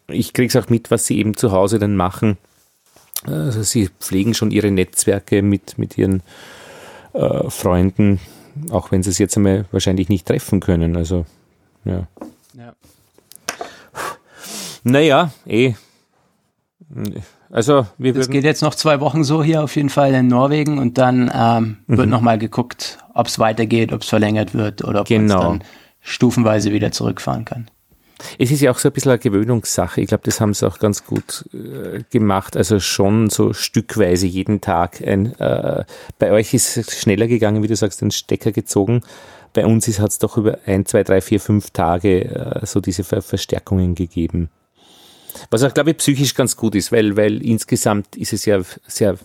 ich 0.08 0.34
krieg's 0.34 0.56
auch 0.56 0.70
mit, 0.70 0.92
was 0.92 1.06
sie 1.06 1.18
eben 1.18 1.38
zu 1.38 1.52
Hause 1.52 1.80
dann 1.80 1.96
machen. 1.96 2.38
Also 3.24 3.62
sie 3.64 3.90
pflegen 4.00 4.34
schon 4.34 4.52
ihre 4.52 4.72
Netzwerke 4.72 5.42
mit, 5.42 5.78
mit 5.78 5.98
ihren 5.98 6.24
äh, 7.14 7.50
Freunden, 7.50 8.20
auch 8.72 8.92
wenn 8.92 9.04
sie 9.04 9.10
es 9.10 9.18
jetzt 9.18 9.38
einmal 9.38 9.66
wahrscheinlich 9.72 10.10
nicht 10.10 10.28
treffen 10.28 10.60
können. 10.60 10.96
Also, 10.96 11.26
ja. 11.86 12.08
ja. 12.54 12.74
Naja, 14.84 15.32
eh. 15.46 15.74
Also, 17.50 17.86
wir 17.98 18.16
Es 18.16 18.30
geht 18.30 18.44
jetzt 18.44 18.62
noch 18.62 18.76
zwei 18.76 19.00
Wochen 19.00 19.24
so 19.24 19.44
hier 19.44 19.64
auf 19.64 19.76
jeden 19.76 19.90
Fall 19.90 20.14
in 20.14 20.28
Norwegen 20.28 20.80
und 20.80 20.98
dann 20.98 21.32
ähm, 21.34 21.78
mhm. 21.88 21.98
wird 21.98 22.10
nochmal 22.10 22.38
geguckt, 22.38 22.98
ob 23.14 23.28
es 23.28 23.40
weitergeht, 23.40 23.92
ob 23.92 24.02
es 24.02 24.10
verlängert 24.10 24.54
wird 24.54 24.84
oder 24.84 25.02
ob 25.02 25.08
genau. 25.08 25.36
man 25.36 25.60
dann 25.60 25.68
stufenweise 26.02 26.72
wieder 26.72 26.92
zurückfahren 26.92 27.46
kann. 27.46 27.70
Es 28.40 28.52
ist 28.52 28.62
ja 28.62 28.72
auch 28.72 28.78
so 28.78 28.90
ein 28.90 28.94
bisschen 28.94 29.12
eine 29.12 29.20
Gewöhnungssache. 29.20 30.02
Ich 30.02 30.08
glaube, 30.08 30.24
das 30.26 30.42
haben 30.42 30.54
sie 30.54 30.68
auch 30.68 30.80
ganz 30.80 31.06
gut 31.06 31.46
äh, 31.54 32.04
gemacht. 32.10 32.58
Also 32.58 32.80
schon 32.80 33.30
so 33.30 33.54
stückweise 33.54 34.28
jeden 34.28 34.62
Tag. 34.62 35.02
Ein, 35.06 35.40
äh, 35.40 35.84
bei 36.20 36.32
euch 36.32 36.54
ist 36.54 36.78
es 36.78 37.00
schneller 37.00 37.28
gegangen, 37.28 37.64
wie 37.64 37.68
du 37.68 37.76
sagst, 37.76 38.02
den 38.02 38.12
Stecker 38.12 38.52
gezogen. 38.52 39.02
Bei 39.54 39.66
uns 39.66 39.88
hat 40.00 40.12
es 40.12 40.20
doch 40.20 40.38
über 40.38 40.60
ein, 40.66 40.86
zwei, 40.86 41.04
drei, 41.04 41.22
vier, 41.22 41.40
fünf 41.40 41.72
Tage 41.72 42.26
äh, 42.26 42.66
so 42.66 42.80
diese 42.80 43.04
Ver 43.04 43.22
Verstärkungen 43.22 43.96
gegeben. 43.96 44.50
Was 45.50 45.64
auch, 45.64 45.74
glaube 45.74 45.92
ich, 45.92 45.98
psychisch 45.98 46.34
ganz 46.34 46.56
gut 46.56 46.76
ist, 46.76 46.92
weil, 46.92 47.16
weil 47.16 47.44
insgesamt 47.44 48.16
ist 48.16 48.34
es 48.34 48.46
ja 48.46 48.62
sehr 48.88 49.18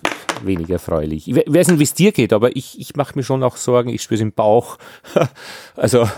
wenig 0.42 0.70
erfreulich. 0.70 1.28
Ich 1.28 1.36
weiß 1.36 1.68
nicht, 1.68 1.78
wie 1.78 1.84
es 1.84 1.94
dir 1.94 2.12
geht, 2.12 2.32
aber 2.32 2.54
ich, 2.56 2.78
ich 2.80 2.96
mache 2.96 3.16
mir 3.16 3.22
schon 3.22 3.42
auch 3.42 3.56
Sorgen, 3.56 3.90
ich 3.90 4.02
spüre 4.02 4.16
es 4.16 4.22
im 4.22 4.32
Bauch. 4.32 4.78
also, 5.76 6.08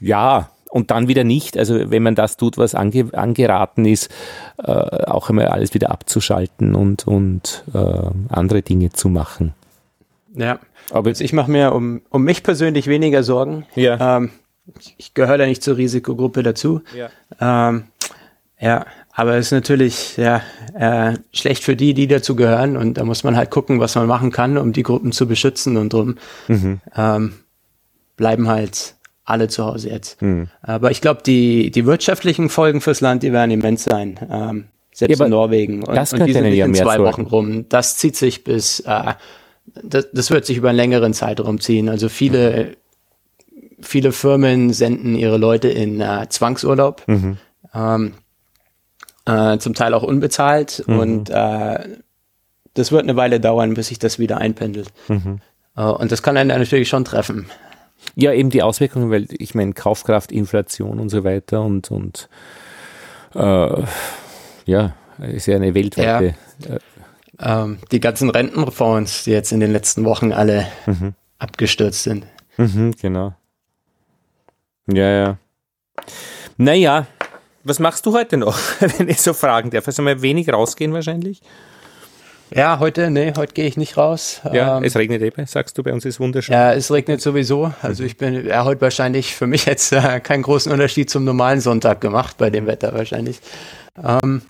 ja, 0.00 0.50
und 0.70 0.90
dann 0.90 1.08
wieder 1.08 1.24
nicht. 1.24 1.58
Also 1.58 1.90
wenn 1.90 2.02
man 2.02 2.14
das 2.14 2.36
tut, 2.36 2.58
was 2.58 2.74
ange, 2.74 3.10
angeraten 3.12 3.84
ist, 3.84 4.10
äh, 4.58 4.70
auch 4.70 5.28
einmal 5.28 5.48
alles 5.48 5.74
wieder 5.74 5.90
abzuschalten 5.90 6.74
und, 6.74 7.06
und 7.06 7.64
äh, 7.74 7.78
andere 8.28 8.62
Dinge 8.62 8.90
zu 8.90 9.08
machen. 9.08 9.54
Ja, 10.34 10.60
aber 10.90 11.08
also 11.08 11.24
ich 11.24 11.32
mache 11.32 11.50
mir 11.50 11.72
um, 11.72 12.02
um 12.10 12.22
mich 12.22 12.42
persönlich 12.42 12.86
weniger 12.86 13.22
Sorgen. 13.22 13.66
Ja. 13.74 14.16
Ähm, 14.16 14.30
ich 14.96 15.14
gehöre 15.14 15.38
da 15.38 15.46
nicht 15.46 15.62
zur 15.62 15.76
Risikogruppe 15.76 16.42
dazu. 16.42 16.82
Ja. 16.96 17.68
Ähm, 17.68 17.84
ja, 18.60 18.84
Aber 19.14 19.36
es 19.36 19.46
ist 19.46 19.52
natürlich 19.52 20.16
ja, 20.18 20.42
äh, 20.74 21.16
schlecht 21.32 21.64
für 21.64 21.76
die, 21.76 21.94
die 21.94 22.06
dazu 22.06 22.36
gehören. 22.36 22.76
Und 22.76 22.94
da 22.94 23.04
muss 23.04 23.24
man 23.24 23.36
halt 23.36 23.50
gucken, 23.50 23.80
was 23.80 23.94
man 23.94 24.06
machen 24.06 24.30
kann, 24.30 24.58
um 24.58 24.72
die 24.72 24.82
Gruppen 24.82 25.12
zu 25.12 25.26
beschützen. 25.26 25.76
Und 25.78 25.92
drum 25.92 26.16
mhm. 26.46 26.80
ähm, 26.94 27.32
bleiben 28.16 28.48
halt 28.48 28.96
alle 29.24 29.48
zu 29.48 29.64
Hause 29.64 29.90
jetzt. 29.90 30.20
Mhm. 30.22 30.48
Aber 30.62 30.90
ich 30.90 31.00
glaube, 31.00 31.22
die, 31.24 31.70
die 31.70 31.86
wirtschaftlichen 31.86 32.48
Folgen 32.48 32.80
fürs 32.80 33.00
Land, 33.00 33.22
die 33.22 33.32
werden 33.32 33.50
immens 33.50 33.84
sein. 33.84 34.18
Ähm, 34.30 34.64
selbst 34.92 35.18
ja, 35.18 35.24
in 35.24 35.30
Norwegen. 35.30 35.82
Und, 35.84 35.94
das 35.94 36.12
und 36.12 36.26
die 36.26 36.32
sind 36.32 36.44
nicht 36.44 36.58
in 36.58 36.74
zwei 36.74 36.98
Wochen 36.98 37.22
rum. 37.22 37.68
Das 37.68 37.96
zieht 37.96 38.16
sich 38.16 38.44
bis, 38.44 38.80
äh, 38.80 39.14
das, 39.82 40.08
das 40.12 40.30
wird 40.30 40.46
sich 40.46 40.56
über 40.56 40.70
einen 40.70 40.76
längeren 40.76 41.14
Zeitraum 41.14 41.60
ziehen. 41.60 41.88
Also 41.88 42.08
viele, 42.08 42.76
viele 43.80 44.12
Firmen 44.12 44.72
senden 44.72 45.14
ihre 45.14 45.36
Leute 45.36 45.68
in 45.68 46.00
äh, 46.00 46.26
Zwangsurlaub. 46.28 47.02
Mhm. 47.06 47.36
Ähm, 47.72 48.14
äh, 49.26 49.58
zum 49.58 49.74
Teil 49.74 49.94
auch 49.94 50.02
unbezahlt 50.02 50.82
mhm. 50.86 50.98
und 50.98 51.30
äh, 51.30 51.98
das 52.74 52.92
wird 52.92 53.02
eine 53.02 53.16
Weile 53.16 53.40
dauern, 53.40 53.74
bis 53.74 53.88
sich 53.88 53.98
das 53.98 54.18
wieder 54.18 54.38
einpendelt. 54.38 54.88
Mhm. 55.08 55.40
Äh, 55.76 55.82
und 55.82 56.10
das 56.10 56.22
kann 56.22 56.36
einen 56.36 56.48
natürlich 56.48 56.88
schon 56.88 57.04
treffen. 57.04 57.46
Ja, 58.14 58.32
eben 58.32 58.50
die 58.50 58.62
Auswirkungen, 58.62 59.10
weil 59.10 59.26
ich 59.30 59.54
meine, 59.54 59.72
Kaufkraft, 59.72 60.32
Inflation 60.32 60.98
und 60.98 61.08
so 61.10 61.24
weiter 61.24 61.62
und, 61.62 61.90
und 61.90 62.28
äh, 63.34 63.82
ja, 64.66 64.94
ist 65.18 65.46
ja 65.46 65.56
eine 65.56 65.74
weltweite. 65.74 66.34
Ja. 66.68 66.74
Äh, 66.74 66.78
ähm, 67.40 67.78
die 67.90 68.00
ganzen 68.00 68.30
Rentenfonds, 68.30 69.24
die 69.24 69.30
jetzt 69.30 69.52
in 69.52 69.60
den 69.60 69.72
letzten 69.72 70.04
Wochen 70.04 70.32
alle 70.32 70.66
mhm. 70.86 71.14
abgestürzt 71.38 72.02
sind. 72.02 72.26
Mhm, 72.56 72.94
genau. 73.00 73.34
Ja, 74.86 75.10
ja. 75.10 75.38
Naja, 76.56 77.06
was 77.64 77.78
machst 77.78 78.06
du 78.06 78.12
heute 78.12 78.36
noch, 78.36 78.58
wenn 78.98 79.08
ich 79.08 79.20
so 79.20 79.32
fragen 79.32 79.70
darf? 79.70 79.86
Also 79.86 80.02
mal 80.02 80.22
wenig 80.22 80.52
rausgehen 80.52 80.92
wahrscheinlich? 80.92 81.40
Ja, 82.54 82.80
heute, 82.80 83.10
nee, 83.10 83.32
heute 83.36 83.54
gehe 83.54 83.66
ich 83.66 83.76
nicht 83.76 83.96
raus. 83.96 84.40
Ja, 84.52 84.78
ähm, 84.78 84.84
es 84.84 84.96
regnet 84.96 85.22
eben, 85.22 85.46
sagst 85.46 85.78
du, 85.78 85.82
bei 85.82 85.92
uns 85.92 86.04
ist 86.04 86.18
wunderschön. 86.18 86.52
Ja, 86.52 86.72
es 86.72 86.90
regnet 86.90 87.20
sowieso. 87.20 87.72
Also 87.82 88.02
ich 88.02 88.16
bin, 88.16 88.46
ja, 88.46 88.64
heute 88.64 88.80
wahrscheinlich 88.80 89.34
für 89.34 89.46
mich 89.46 89.66
jetzt 89.66 89.92
äh, 89.92 90.20
keinen 90.20 90.42
großen 90.42 90.72
Unterschied 90.72 91.10
zum 91.10 91.24
normalen 91.24 91.60
Sonntag 91.60 92.00
gemacht 92.00 92.36
bei 92.38 92.50
dem 92.50 92.66
Wetter 92.66 92.92
wahrscheinlich. 92.92 93.40
Ähm, 94.02 94.42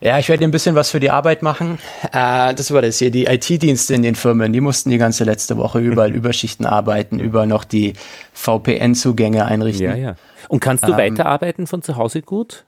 ja, 0.00 0.18
ich 0.18 0.28
werde 0.28 0.42
ein 0.44 0.50
bisschen 0.50 0.74
was 0.74 0.90
für 0.90 0.98
die 0.98 1.10
Arbeit 1.10 1.42
machen. 1.42 1.78
Äh, 2.12 2.54
das 2.54 2.72
war 2.72 2.82
das 2.82 2.98
hier, 2.98 3.10
die 3.10 3.26
IT-Dienste 3.26 3.94
in 3.94 4.02
den 4.02 4.14
Firmen, 4.14 4.52
die 4.52 4.60
mussten 4.60 4.90
die 4.90 4.98
ganze 4.98 5.24
letzte 5.24 5.56
Woche 5.58 5.78
überall 5.78 6.12
Überschichten 6.14 6.66
arbeiten, 6.66 7.20
über 7.20 7.46
noch 7.46 7.64
die 7.64 7.92
VPN-Zugänge 8.32 9.44
einrichten. 9.44 9.86
Ja, 9.86 9.94
ja. 9.94 10.16
Und 10.48 10.60
kannst 10.60 10.84
du 10.88 10.92
ähm, 10.92 10.98
weiterarbeiten 10.98 11.66
von 11.66 11.82
zu 11.82 11.96
Hause 11.96 12.22
gut? 12.22 12.64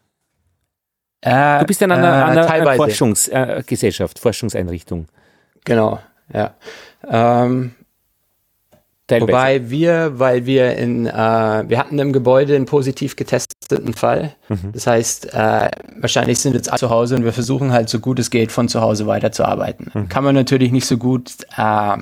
Äh, 1.24 1.60
du 1.60 1.64
bist 1.64 1.80
ja 1.80 1.86
an 1.86 1.92
einer, 1.92 2.08
äh, 2.08 2.38
an 2.38 2.38
einer 2.38 2.76
Forschungsgesellschaft, 2.76 4.18
äh, 4.18 4.20
Forschungseinrichtung. 4.20 5.06
Genau, 5.64 5.98
ja. 6.32 6.54
Ähm, 7.08 7.74
Wobei 9.10 9.68
wir, 9.68 10.18
weil 10.18 10.46
wir 10.46 10.76
in, 10.76 11.06
äh, 11.06 11.12
wir 11.12 11.78
hatten 11.78 11.98
im 11.98 12.12
Gebäude 12.12 12.56
einen 12.56 12.64
positiv 12.64 13.16
getesteten 13.16 13.92
Fall. 13.92 14.34
Mhm. 14.48 14.72
Das 14.72 14.86
heißt, 14.86 15.34
äh, 15.34 15.70
wahrscheinlich 15.98 16.38
sind 16.38 16.54
jetzt 16.54 16.70
alle 16.70 16.78
zu 16.78 16.90
Hause 16.90 17.16
und 17.16 17.24
wir 17.24 17.34
versuchen 17.34 17.72
halt 17.72 17.90
so 17.90 17.98
gut 18.00 18.18
es 18.18 18.30
geht 18.30 18.50
von 18.50 18.68
zu 18.68 18.80
Hause 18.80 19.06
weiterzuarbeiten. 19.06 19.90
Mhm. 19.92 20.08
Kann 20.08 20.24
man 20.24 20.34
natürlich 20.34 20.72
nicht 20.72 20.86
so 20.86 20.96
gut 20.96 21.32
äh, 21.56 21.98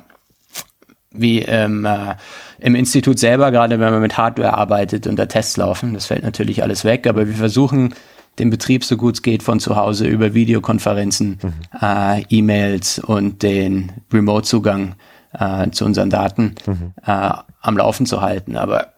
wie 1.11 1.41
im, 1.43 1.85
äh, 1.85 2.15
im 2.61 2.77
Institut 2.77 3.19
selber, 3.19 3.51
gerade 3.51 3.81
wenn 3.81 3.93
man 3.93 4.01
mit 4.01 4.17
Hardware 4.17 4.55
arbeitet 4.55 5.09
und 5.09 5.17
da 5.17 5.27
Tests 5.27 5.57
laufen. 5.57 5.95
Das 5.95 6.07
fällt 6.07 6.23
natürlich 6.23 6.63
alles 6.63 6.85
weg, 6.85 7.09
aber 7.09 7.27
wir 7.27 7.35
versuchen 7.35 7.95
den 8.39 8.51
Betrieb 8.51 8.85
so 8.85 8.97
gut 8.97 9.17
es 9.17 9.23
geht 9.23 9.43
von 9.43 9.61
zu 9.61 9.77
Hause 9.77 10.07
über 10.07 10.35
Videokonferenzen, 10.35 11.39
mhm. 11.43 11.53
äh, 11.81 12.23
E-Mails 12.29 12.99
und 12.99 13.43
den 13.43 13.93
Remote-Zugang 14.13 14.95
äh, 15.39 15.71
zu 15.71 15.85
unseren 15.85 16.11
Daten 16.11 16.55
mhm. 16.67 16.93
äh, 17.07 17.31
am 17.61 17.77
Laufen 17.77 18.07
zu 18.07 18.21
halten. 18.21 18.57
Aber 18.57 18.93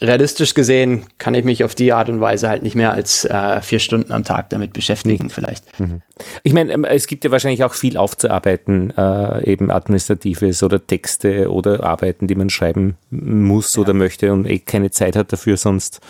realistisch 0.00 0.54
gesehen 0.54 1.04
kann 1.18 1.34
ich 1.34 1.44
mich 1.44 1.64
auf 1.64 1.74
die 1.74 1.92
Art 1.92 2.08
und 2.08 2.20
Weise 2.20 2.48
halt 2.48 2.62
nicht 2.62 2.74
mehr 2.74 2.92
als 2.92 3.24
äh, 3.24 3.60
vier 3.62 3.78
Stunden 3.78 4.12
am 4.12 4.24
Tag 4.24 4.50
damit 4.50 4.72
beschäftigen, 4.72 5.30
vielleicht. 5.30 5.78
Mhm. 5.78 6.02
Ich 6.42 6.52
meine, 6.52 6.72
ähm, 6.72 6.84
es 6.84 7.06
gibt 7.06 7.24
ja 7.24 7.30
wahrscheinlich 7.30 7.64
auch 7.64 7.74
viel 7.74 7.96
aufzuarbeiten, 7.96 8.92
äh, 8.96 9.50
eben 9.50 9.70
administratives 9.70 10.62
oder 10.62 10.84
Texte 10.86 11.50
oder 11.50 11.84
Arbeiten, 11.84 12.26
die 12.26 12.34
man 12.34 12.50
schreiben 12.50 12.96
muss 13.10 13.76
ja. 13.76 13.82
oder 13.82 13.94
möchte 13.94 14.32
und 14.32 14.46
eh 14.46 14.58
keine 14.58 14.90
Zeit 14.90 15.16
hat 15.16 15.32
dafür 15.32 15.56
sonst. 15.56 16.00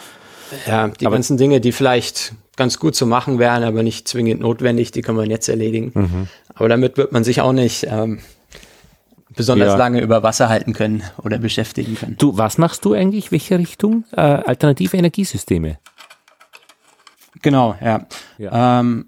Ja, 0.66 0.88
die 0.88 1.06
aber 1.06 1.16
ganzen 1.16 1.36
Dinge, 1.36 1.60
die 1.60 1.72
vielleicht 1.72 2.34
ganz 2.56 2.78
gut 2.78 2.94
zu 2.94 3.06
machen 3.06 3.38
wären, 3.38 3.64
aber 3.64 3.82
nicht 3.82 4.08
zwingend 4.08 4.40
notwendig, 4.40 4.90
die 4.92 5.02
kann 5.02 5.16
man 5.16 5.30
jetzt 5.30 5.48
erledigen. 5.48 5.92
Mhm. 5.94 6.28
Aber 6.54 6.68
damit 6.68 6.96
wird 6.96 7.12
man 7.12 7.24
sich 7.24 7.40
auch 7.40 7.52
nicht 7.52 7.86
ähm, 7.88 8.20
besonders 9.34 9.72
ja. 9.72 9.76
lange 9.76 10.00
über 10.00 10.22
Wasser 10.22 10.48
halten 10.48 10.72
können 10.72 11.02
oder 11.22 11.38
beschäftigen 11.38 11.96
können. 11.96 12.16
Du, 12.18 12.36
was 12.38 12.58
machst 12.58 12.84
du 12.84 12.94
eigentlich? 12.94 13.32
Welche 13.32 13.58
Richtung? 13.58 14.04
Äh, 14.12 14.20
alternative 14.20 14.96
Energiesysteme. 14.96 15.78
Genau, 17.42 17.76
ja. 17.80 18.06
ja. 18.38 18.80
Ähm, 18.80 19.06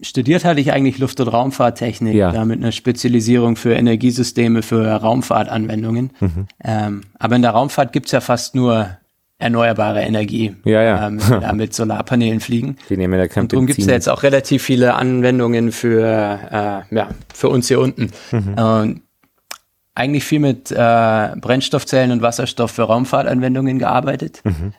studiert 0.00 0.44
hatte 0.44 0.60
ich 0.60 0.72
eigentlich 0.72 0.98
Luft- 0.98 1.20
und 1.20 1.28
Raumfahrttechnik, 1.28 2.14
ja. 2.14 2.32
da 2.32 2.44
mit 2.44 2.58
einer 2.58 2.72
Spezialisierung 2.72 3.56
für 3.56 3.72
Energiesysteme 3.72 4.62
für 4.62 4.86
Raumfahrtanwendungen. 4.86 6.12
Mhm. 6.20 6.46
Ähm, 6.62 7.00
aber 7.18 7.36
in 7.36 7.42
der 7.42 7.52
Raumfahrt 7.52 7.92
gibt's 7.92 8.12
ja 8.12 8.20
fast 8.20 8.54
nur 8.54 8.98
erneuerbare 9.38 10.02
Energie, 10.02 10.56
ja, 10.64 10.82
ja. 10.82 11.06
Ähm, 11.06 11.20
da 11.28 11.52
mit 11.52 11.72
Solarpanelen 11.72 12.40
fliegen. 12.40 12.76
Die 12.88 12.96
nehmen 12.96 13.18
ja 13.18 13.28
kein 13.28 13.44
Und 13.44 13.52
darum 13.52 13.66
gibt 13.66 13.78
es 13.78 13.86
ja 13.86 13.92
jetzt 13.92 14.08
auch 14.08 14.22
relativ 14.22 14.62
viele 14.62 14.94
Anwendungen 14.94 15.72
für, 15.72 16.02
äh, 16.02 16.94
ja, 16.94 17.08
für 17.32 17.48
uns 17.48 17.68
hier 17.68 17.80
unten. 17.80 18.10
Mhm. 18.32 18.54
Und 18.54 19.02
eigentlich 19.94 20.24
viel 20.24 20.40
mit 20.40 20.70
äh, 20.70 20.74
Brennstoffzellen 21.40 22.12
und 22.12 22.22
Wasserstoff 22.22 22.72
für 22.72 22.82
Raumfahrtanwendungen 22.82 23.78
gearbeitet. 23.78 24.40
Mhm. 24.44 24.72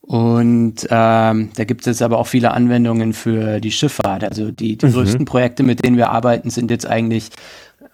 Und 0.00 0.88
ähm, 0.90 1.50
da 1.54 1.64
gibt 1.64 1.86
es 1.86 2.00
aber 2.00 2.18
auch 2.18 2.26
viele 2.26 2.52
Anwendungen 2.52 3.12
für 3.12 3.60
die 3.60 3.70
Schifffahrt. 3.70 4.24
Also 4.24 4.50
die, 4.50 4.78
die 4.78 4.86
mhm. 4.86 4.92
größten 4.92 5.24
Projekte, 5.26 5.62
mit 5.62 5.84
denen 5.84 5.98
wir 5.98 6.10
arbeiten, 6.10 6.48
sind 6.48 6.70
jetzt 6.70 6.86
eigentlich 6.86 7.28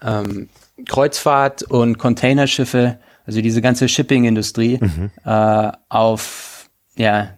ähm, 0.01 0.47
Kreuzfahrt 0.87 1.63
und 1.63 1.97
Containerschiffe, 1.97 2.99
also 3.25 3.41
diese 3.41 3.61
ganze 3.61 3.87
Shipping-Industrie 3.87 4.79
mhm. 4.81 5.11
äh, 5.23 5.71
auf 5.89 6.69
ja, 6.95 7.29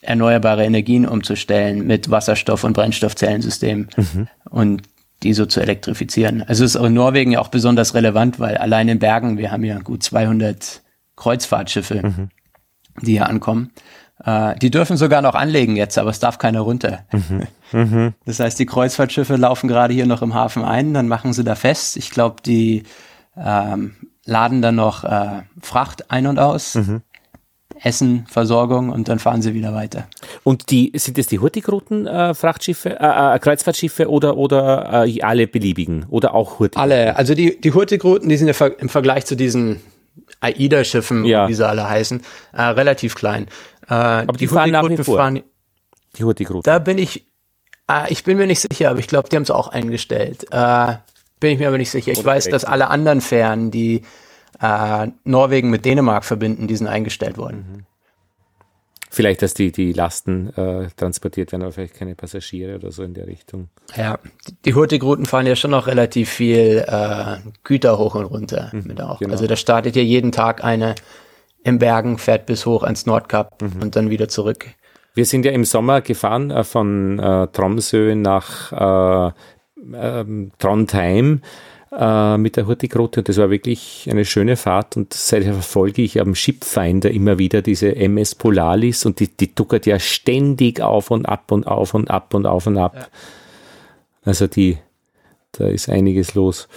erneuerbare 0.00 0.64
Energien 0.64 1.06
umzustellen 1.06 1.86
mit 1.86 2.10
Wasserstoff- 2.10 2.64
und 2.64 2.72
Brennstoffzellensystemen. 2.72 3.88
Mhm. 3.96 4.28
Und 4.50 4.82
die 5.22 5.32
so 5.32 5.46
zu 5.46 5.60
elektrifizieren. 5.60 6.42
Also 6.42 6.64
ist 6.64 6.76
auch 6.76 6.84
in 6.84 6.94
Norwegen 6.94 7.32
ja 7.32 7.40
auch 7.40 7.48
besonders 7.48 7.94
relevant, 7.94 8.38
weil 8.38 8.56
allein 8.58 8.88
in 8.88 8.98
Bergen, 8.98 9.38
wir 9.38 9.50
haben 9.50 9.64
ja 9.64 9.78
gut 9.78 10.02
200 10.02 10.82
Kreuzfahrtschiffe, 11.16 12.02
mhm. 12.06 12.28
die 13.00 13.12
hier 13.12 13.28
ankommen. 13.28 13.70
Äh, 14.22 14.56
die 14.58 14.70
dürfen 14.70 14.96
sogar 14.96 15.22
noch 15.22 15.34
anlegen 15.34 15.76
jetzt, 15.76 15.98
aber 15.98 16.10
es 16.10 16.20
darf 16.20 16.38
keiner 16.38 16.60
runter. 16.60 17.04
Mhm. 17.12 17.42
Mhm. 17.72 18.14
Das 18.24 18.38
heißt, 18.38 18.56
die 18.60 18.66
Kreuzfahrtschiffe 18.66 19.34
laufen 19.34 19.66
gerade 19.66 19.92
hier 19.92 20.06
noch 20.06 20.22
im 20.22 20.32
Hafen 20.32 20.62
ein, 20.62 20.94
dann 20.94 21.08
machen 21.08 21.32
sie 21.32 21.42
da 21.42 21.56
fest. 21.56 21.96
Ich 21.96 22.10
glaube, 22.10 22.36
die 22.46 22.84
ähm, 23.36 23.96
laden 24.24 24.62
dann 24.62 24.76
noch 24.76 25.04
äh, 25.04 25.42
Fracht 25.60 26.10
ein 26.10 26.26
und 26.26 26.38
aus. 26.38 26.74
Mhm. 26.74 27.02
Essen, 27.82 28.24
Versorgung 28.28 28.90
und 28.90 29.08
dann 29.08 29.18
fahren 29.18 29.42
sie 29.42 29.52
wieder 29.52 29.74
weiter. 29.74 30.06
Und 30.44 30.70
die 30.70 30.92
sind 30.94 31.18
es 31.18 31.26
die 31.26 31.40
Hurtigruten 31.40 32.06
äh, 32.06 32.32
Frachtschiffe, 32.32 32.98
äh, 33.00 33.34
äh, 33.34 33.38
Kreuzfahrtschiffe 33.40 34.08
oder 34.08 34.36
oder 34.36 35.04
äh, 35.06 35.20
alle 35.22 35.48
beliebigen 35.48 36.06
oder 36.08 36.34
auch 36.34 36.60
Hurtigruten? 36.60 36.80
Alle, 36.80 37.16
also 37.16 37.34
die 37.34 37.60
die 37.60 37.72
Hurtigruten, 37.72 38.28
die 38.28 38.36
sind 38.36 38.48
ja 38.48 38.66
im 38.66 38.88
Vergleich 38.88 39.26
zu 39.26 39.34
diesen 39.34 39.80
AIDA-Schiffen, 40.40 41.24
ja. 41.24 41.48
wie 41.48 41.54
sie 41.54 41.66
alle 41.66 41.88
heißen, 41.88 42.22
äh, 42.52 42.62
relativ 42.62 43.14
klein. 43.14 43.46
Äh, 43.88 43.94
aber 43.94 44.32
die, 44.34 44.38
die 44.38 44.46
fahren 44.48 44.70
nach 44.70 44.88
wie 44.88 44.96
vor. 44.96 45.18
Fahren, 45.18 45.42
die 46.16 46.24
Hurtigruten. 46.24 46.62
Da 46.62 46.78
bin 46.78 46.98
ich, 46.98 47.26
äh, 47.90 48.10
ich 48.12 48.24
bin 48.24 48.36
mir 48.36 48.46
nicht 48.46 48.60
sicher, 48.60 48.90
aber 48.90 49.00
ich 49.00 49.08
glaube, 49.08 49.28
die 49.28 49.36
haben 49.36 49.42
es 49.42 49.50
auch 49.50 49.68
eingestellt. 49.68 50.46
Äh, 50.50 50.94
bin 51.44 51.52
ich 51.52 51.58
mir 51.58 51.68
aber 51.68 51.76
nicht 51.76 51.90
sicher. 51.90 52.10
Ich 52.10 52.24
weiß, 52.24 52.48
dass 52.48 52.64
alle 52.64 52.88
anderen 52.88 53.20
Fähren, 53.20 53.70
die 53.70 54.00
äh, 54.62 55.08
Norwegen 55.24 55.68
mit 55.68 55.84
Dänemark 55.84 56.24
verbinden, 56.24 56.68
die 56.68 56.76
sind 56.76 56.86
eingestellt 56.86 57.36
worden. 57.36 57.66
Mhm. 57.68 57.86
Vielleicht, 59.10 59.42
dass 59.42 59.52
die, 59.52 59.70
die 59.70 59.92
Lasten 59.92 60.48
äh, 60.56 60.88
transportiert 60.96 61.52
werden, 61.52 61.62
aber 61.62 61.72
vielleicht 61.72 61.96
keine 61.96 62.14
Passagiere 62.14 62.76
oder 62.76 62.90
so 62.90 63.02
in 63.02 63.12
der 63.12 63.26
Richtung. 63.26 63.68
Ja, 63.94 64.18
die 64.64 64.74
Hurtigruten 64.74 65.26
fahren 65.26 65.46
ja 65.46 65.54
schon 65.54 65.70
noch 65.70 65.86
relativ 65.86 66.30
viel 66.30 66.82
äh, 66.88 67.36
Güter 67.62 67.98
hoch 67.98 68.14
und 68.14 68.24
runter 68.24 68.70
mhm, 68.72 68.84
mit 68.86 69.02
auch. 69.02 69.18
Genau. 69.18 69.32
Also 69.32 69.46
da 69.46 69.54
startet 69.54 69.96
ja 69.96 70.02
jeden 70.02 70.32
Tag 70.32 70.64
eine 70.64 70.94
im 71.62 71.78
Bergen, 71.78 72.16
fährt 72.16 72.46
bis 72.46 72.64
hoch 72.64 72.84
ans 72.84 73.04
Nordkap 73.04 73.60
mhm. 73.60 73.82
und 73.82 73.96
dann 73.96 74.08
wieder 74.08 74.28
zurück. 74.28 74.66
Wir 75.12 75.26
sind 75.26 75.44
ja 75.44 75.52
im 75.52 75.64
Sommer 75.64 76.00
gefahren 76.00 76.50
äh, 76.50 76.64
von 76.64 77.18
äh, 77.18 77.48
Tromsø 77.48 78.14
nach 78.16 78.72
äh, 79.28 79.32
ähm, 79.94 80.50
Trondheim 80.58 81.40
äh, 81.96 82.38
mit 82.38 82.56
der 82.56 82.66
Hurtigrute 82.66 83.20
und 83.20 83.28
das 83.28 83.36
war 83.38 83.50
wirklich 83.50 84.08
eine 84.10 84.24
schöne 84.24 84.56
Fahrt 84.56 84.96
und 84.96 85.12
seither 85.12 85.52
verfolge 85.52 86.02
ich 86.02 86.20
am 86.20 86.34
Shipfinder 86.34 87.10
immer 87.10 87.38
wieder 87.38 87.62
diese 87.62 87.94
MS 87.94 88.34
Polaris 88.34 89.06
und 89.06 89.20
die, 89.20 89.28
die 89.28 89.54
duckert 89.54 89.86
ja 89.86 89.98
ständig 89.98 90.80
auf 90.80 91.10
und 91.10 91.26
ab 91.26 91.52
und 91.52 91.66
auf 91.66 91.94
und 91.94 92.10
ab 92.10 92.34
und 92.34 92.46
auf 92.46 92.66
und 92.66 92.78
ab. 92.78 92.94
Ja. 92.96 93.06
Also 94.24 94.46
die, 94.46 94.78
da 95.52 95.66
ist 95.66 95.88
einiges 95.88 96.34
los. 96.34 96.68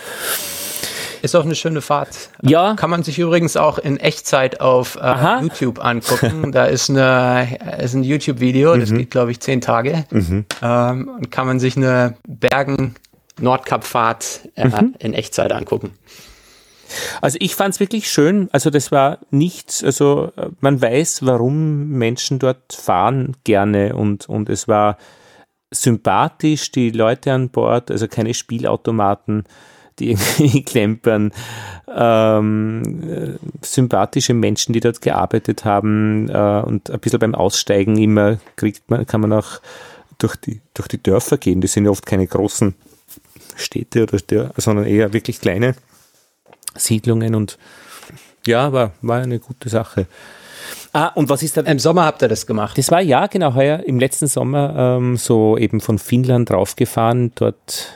Ist 1.21 1.35
auch 1.35 1.45
eine 1.45 1.55
schöne 1.55 1.81
Fahrt. 1.81 2.29
Ja. 2.41 2.75
Kann 2.75 2.89
man 2.89 3.03
sich 3.03 3.19
übrigens 3.19 3.57
auch 3.57 3.77
in 3.77 3.97
Echtzeit 3.97 4.61
auf 4.61 4.97
äh, 5.01 5.41
YouTube 5.41 5.83
angucken. 5.83 6.51
da 6.51 6.65
ist, 6.65 6.89
eine, 6.89 7.57
ist 7.81 7.93
ein 7.93 8.03
YouTube-Video, 8.03 8.75
das 8.75 8.91
mhm. 8.91 8.99
geht, 8.99 9.11
glaube 9.11 9.31
ich, 9.31 9.39
zehn 9.39 9.61
Tage. 9.61 10.05
Mhm. 10.11 10.45
Ähm, 10.61 11.09
und 11.17 11.31
kann 11.31 11.47
man 11.47 11.59
sich 11.59 11.77
eine 11.77 12.15
Bergen 12.27 12.95
Nordkap-Fahrt 13.39 14.49
äh, 14.55 14.67
mhm. 14.67 14.95
in 14.99 15.13
Echtzeit 15.13 15.51
angucken. 15.51 15.91
Also 17.21 17.37
ich 17.41 17.55
fand 17.55 17.73
es 17.73 17.79
wirklich 17.79 18.09
schön. 18.09 18.49
Also 18.51 18.69
das 18.69 18.91
war 18.91 19.19
nichts, 19.29 19.83
also 19.83 20.31
man 20.61 20.81
weiß, 20.81 21.25
warum 21.25 21.89
Menschen 21.89 22.39
dort 22.39 22.73
fahren 22.73 23.35
gerne 23.43 23.95
und, 23.95 24.29
und 24.29 24.49
es 24.49 24.67
war 24.67 24.97
sympathisch, 25.71 26.71
die 26.71 26.91
Leute 26.91 27.33
an 27.33 27.49
Bord, 27.49 27.91
also 27.91 28.07
keine 28.07 28.33
Spielautomaten, 28.33 29.43
die 29.99 30.11
irgendwie 30.11 30.63
klempern, 30.65 31.31
ähm, 31.93 33.37
sympathische 33.61 34.33
Menschen, 34.33 34.73
die 34.73 34.79
dort 34.79 35.01
gearbeitet 35.01 35.65
haben 35.65 36.29
äh, 36.29 36.61
und 36.65 36.89
ein 36.89 36.99
bisschen 36.99 37.19
beim 37.19 37.35
Aussteigen 37.35 37.97
immer 37.97 38.37
kriegt 38.55 38.89
man, 38.89 39.05
kann 39.05 39.21
man 39.21 39.33
auch 39.33 39.61
durch 40.17 40.35
die, 40.35 40.61
durch 40.73 40.87
die 40.87 41.01
Dörfer 41.01 41.37
gehen. 41.37 41.61
Das 41.61 41.73
sind 41.73 41.85
ja 41.85 41.91
oft 41.91 42.05
keine 42.05 42.27
großen 42.27 42.75
Städte 43.55 44.03
oder 44.03 44.51
sondern 44.57 44.85
eher 44.85 45.13
wirklich 45.13 45.41
kleine 45.41 45.75
Siedlungen 46.75 47.35
und 47.35 47.57
ja, 48.45 48.71
war, 48.71 48.93
war 49.01 49.21
eine 49.21 49.39
gute 49.39 49.69
Sache. 49.69 50.07
Ah, 50.93 51.07
und 51.09 51.29
was 51.29 51.43
ist 51.43 51.57
da? 51.57 51.61
Im 51.61 51.79
Sommer 51.79 52.05
habt 52.05 52.21
ihr 52.21 52.27
das 52.27 52.47
gemacht? 52.47 52.77
Das 52.77 52.91
war 52.91 53.01
ja, 53.01 53.27
genau, 53.27 53.53
heuer 53.53 53.83
im 53.85 53.99
letzten 53.99 54.27
Sommer 54.27 54.97
ähm, 54.97 55.17
so 55.17 55.57
eben 55.57 55.81
von 55.81 55.99
Finnland 55.99 56.49
raufgefahren, 56.51 57.31
dort 57.35 57.93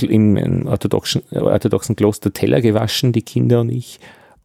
im, 0.00 0.66
orthodoxen, 0.66 1.22
orthodoxen 1.30 1.96
Kloster 1.96 2.32
Teller 2.32 2.60
gewaschen, 2.60 3.12
die 3.12 3.22
Kinder 3.22 3.60
und 3.60 3.70
ich. 3.70 4.00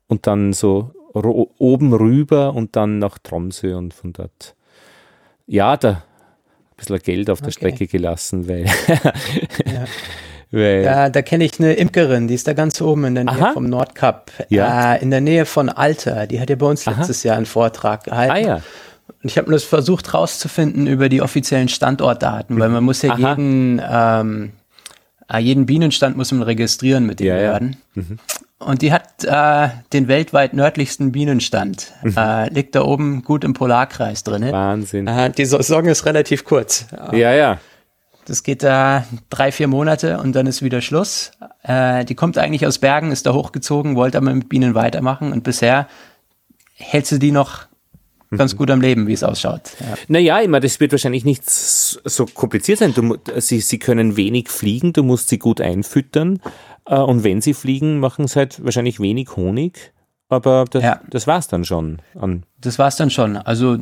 Und 0.08 0.28
dann 0.28 0.54
so 0.54 0.92
oben 1.14 1.94
rüber 1.94 2.54
und 2.54 2.76
dann 2.76 3.00
nach 3.00 3.18
Tromsø 3.18 3.76
und 3.76 3.94
von 3.94 4.14
dort. 4.14 4.56
Ja, 5.48 5.78
da 5.78 5.90
ein 5.90 6.02
bisschen 6.78 7.00
Geld 7.00 7.30
auf 7.30 7.40
der 7.40 7.48
okay. 7.48 7.54
Strecke 7.54 7.88
gelassen, 7.88 8.48
weil 8.48 8.66
ja. 8.66 9.86
Weil 10.52 10.84
ja, 10.84 11.10
da 11.10 11.22
kenne 11.22 11.44
ich 11.44 11.60
eine 11.60 11.74
Imkerin, 11.74 12.28
die 12.28 12.34
ist 12.34 12.48
da 12.48 12.54
ganz 12.54 12.80
oben 12.82 13.04
in 13.04 13.16
der 13.16 13.26
Nähe 13.26 13.34
Aha. 13.34 13.54
vom 13.54 13.66
Nordkap, 13.66 14.32
ja. 14.50 14.94
Äh, 14.94 15.02
in 15.02 15.12
der 15.12 15.20
Nähe 15.20 15.46
von 15.46 15.68
Alter. 15.70 16.26
Die 16.26 16.40
hat 16.40 16.50
ja 16.50 16.56
bei 16.56 16.68
uns 16.68 16.86
letztes 16.86 17.22
Aha. 17.22 17.28
Jahr 17.28 17.38
einen 17.38 17.46
Vortrag 17.46 18.06
gehalten. 18.06 18.32
Ah, 18.32 18.38
ja. 18.38 18.56
Und 19.22 19.30
ich 19.30 19.38
habe 19.38 19.50
nur 19.50 19.60
versucht 19.60 20.14
rauszufinden 20.14 20.88
über 20.88 21.10
die 21.10 21.22
offiziellen 21.22 21.68
Standortdaten, 21.68 22.58
weil 22.60 22.70
man 22.70 22.84
muss 22.84 23.02
ja 23.02 23.12
Aha. 23.12 23.32
jeden, 23.32 23.82
ähm, 23.90 24.46
äh, 24.46 24.57
jeden 25.36 25.66
Bienenstand 25.66 26.16
muss 26.16 26.32
man 26.32 26.42
registrieren 26.42 27.06
mit 27.06 27.20
den 27.20 27.28
ja, 27.28 27.36
Behörden. 27.36 27.78
Ja. 27.96 28.02
Mhm. 28.02 28.20
Und 28.60 28.82
die 28.82 28.92
hat 28.92 29.24
äh, 29.24 29.70
den 29.94 30.08
weltweit 30.08 30.54
nördlichsten 30.54 31.12
Bienenstand. 31.12 31.94
Mhm. 32.02 32.14
Äh, 32.18 32.50
liegt 32.50 32.76
da 32.76 32.84
oben 32.84 33.24
gut 33.24 33.44
im 33.44 33.54
Polarkreis 33.54 34.24
drin. 34.24 34.52
Wahnsinn. 34.52 35.08
Äh, 35.08 35.30
die 35.32 35.46
Saison 35.46 35.86
ist 35.86 36.06
relativ 36.06 36.44
kurz. 36.44 36.88
Ja, 37.12 37.34
ja. 37.34 37.60
Das 38.26 38.44
geht 38.44 38.64
da 38.64 39.06
drei, 39.30 39.52
vier 39.52 39.68
Monate 39.68 40.18
und 40.20 40.36
dann 40.36 40.48
ist 40.48 40.62
wieder 40.62 40.82
Schluss. 40.82 41.32
Äh, 41.64 42.04
die 42.04 42.16
kommt 42.16 42.38
eigentlich 42.38 42.66
aus 42.66 42.80
Bergen, 42.80 43.12
ist 43.12 43.26
da 43.26 43.34
hochgezogen, 43.34 43.96
wollte 43.96 44.18
aber 44.18 44.34
mit 44.34 44.50
Bienen 44.50 44.76
weitermachen 44.76 45.32
und 45.32 45.44
bisher 45.44 45.88
hält 46.74 47.06
sie 47.06 47.20
die 47.20 47.32
noch 47.32 47.68
ganz 48.36 48.56
gut 48.56 48.70
am 48.72 48.82
Leben, 48.82 49.08
wie 49.08 49.14
es 49.14 49.24
ausschaut. 49.24 49.62
Ja. 49.80 49.96
Naja, 50.08 50.40
immer, 50.40 50.60
das 50.60 50.80
wird 50.80 50.92
wahrscheinlich 50.92 51.26
nicht 51.26 51.50
so 51.50 52.26
kompliziert 52.26 52.80
sein. 52.80 52.94
Du, 52.94 53.18
sie, 53.38 53.62
sie 53.62 53.80
können 53.80 54.18
wenig 54.18 54.50
fliegen, 54.50 54.94
du 54.94 55.04
musst 55.04 55.30
sie 55.30 55.40
gut 55.40 55.62
einfüttern. 55.62 56.40
Äh, 56.86 56.96
und 56.98 57.24
wenn 57.24 57.42
sie 57.42 57.54
fliegen, 57.54 58.00
machen 58.00 58.28
sie 58.28 58.36
halt 58.36 58.64
wahrscheinlich 58.64 59.00
wenig 59.00 59.36
Honig. 59.36 59.94
Aber 60.30 60.66
das, 60.70 60.84
ja. 60.84 61.02
das 61.10 61.28
war's 61.28 61.48
dann 61.48 61.64
schon. 61.64 62.02
An 62.16 62.44
das 62.60 62.78
war's 62.80 62.98
dann 62.98 63.10
schon. 63.10 63.38
Also 63.38 63.78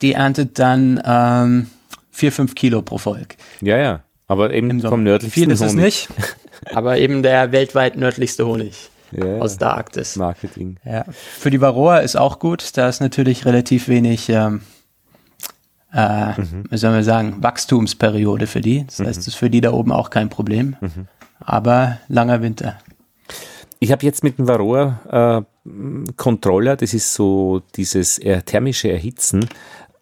die 0.00 0.12
erntet 0.12 0.58
dann 0.58 1.00
ähm, 1.04 1.66
vier, 2.10 2.32
fünf 2.32 2.54
Kilo 2.54 2.80
pro 2.80 2.98
Volk. 2.98 3.36
Ja, 3.60 3.76
ja. 3.76 4.02
Aber 4.28 4.54
eben 4.54 4.80
vom 4.80 5.02
nördlichsten 5.02 5.42
Viel 5.42 5.50
ist 5.50 5.60
es 5.60 5.74
nicht, 5.74 6.08
aber 6.72 6.96
eben 6.96 7.22
der 7.22 7.52
weltweit 7.52 7.96
nördlichste 7.96 8.46
Honig 8.46 8.88
ja, 9.12 9.38
aus 9.38 9.58
der 9.58 9.74
Arktis. 9.74 10.16
Marketing. 10.16 10.76
Ja. 10.84 11.04
Für 11.10 11.50
die 11.50 11.60
Varroa 11.60 11.98
ist 11.98 12.16
auch 12.16 12.38
gut. 12.38 12.76
Da 12.76 12.88
ist 12.88 13.00
natürlich 13.00 13.44
relativ 13.44 13.88
wenig, 13.88 14.28
ähm, 14.28 14.62
äh, 15.92 16.40
mhm. 16.40 16.64
wie 16.70 16.76
soll 16.76 16.92
man 16.92 17.04
sagen, 17.04 17.42
Wachstumsperiode 17.42 18.46
für 18.46 18.60
die. 18.60 18.84
Das 18.86 18.98
mhm. 18.98 19.06
heißt, 19.06 19.20
es 19.20 19.28
ist 19.28 19.34
für 19.34 19.50
die 19.50 19.60
da 19.60 19.72
oben 19.72 19.92
auch 19.92 20.10
kein 20.10 20.28
Problem. 20.28 20.76
Mhm. 20.80 21.06
Aber 21.40 21.98
langer 22.08 22.42
Winter. 22.42 22.78
Ich 23.78 23.90
habe 23.90 24.04
jetzt 24.06 24.22
mit 24.22 24.38
dem 24.38 24.46
Varroa 24.46 25.44
äh, 25.64 25.70
Controller, 26.16 26.76
das 26.76 26.94
ist 26.94 27.14
so 27.14 27.62
dieses 27.76 28.20
thermische 28.46 28.90
Erhitzen, 28.90 29.48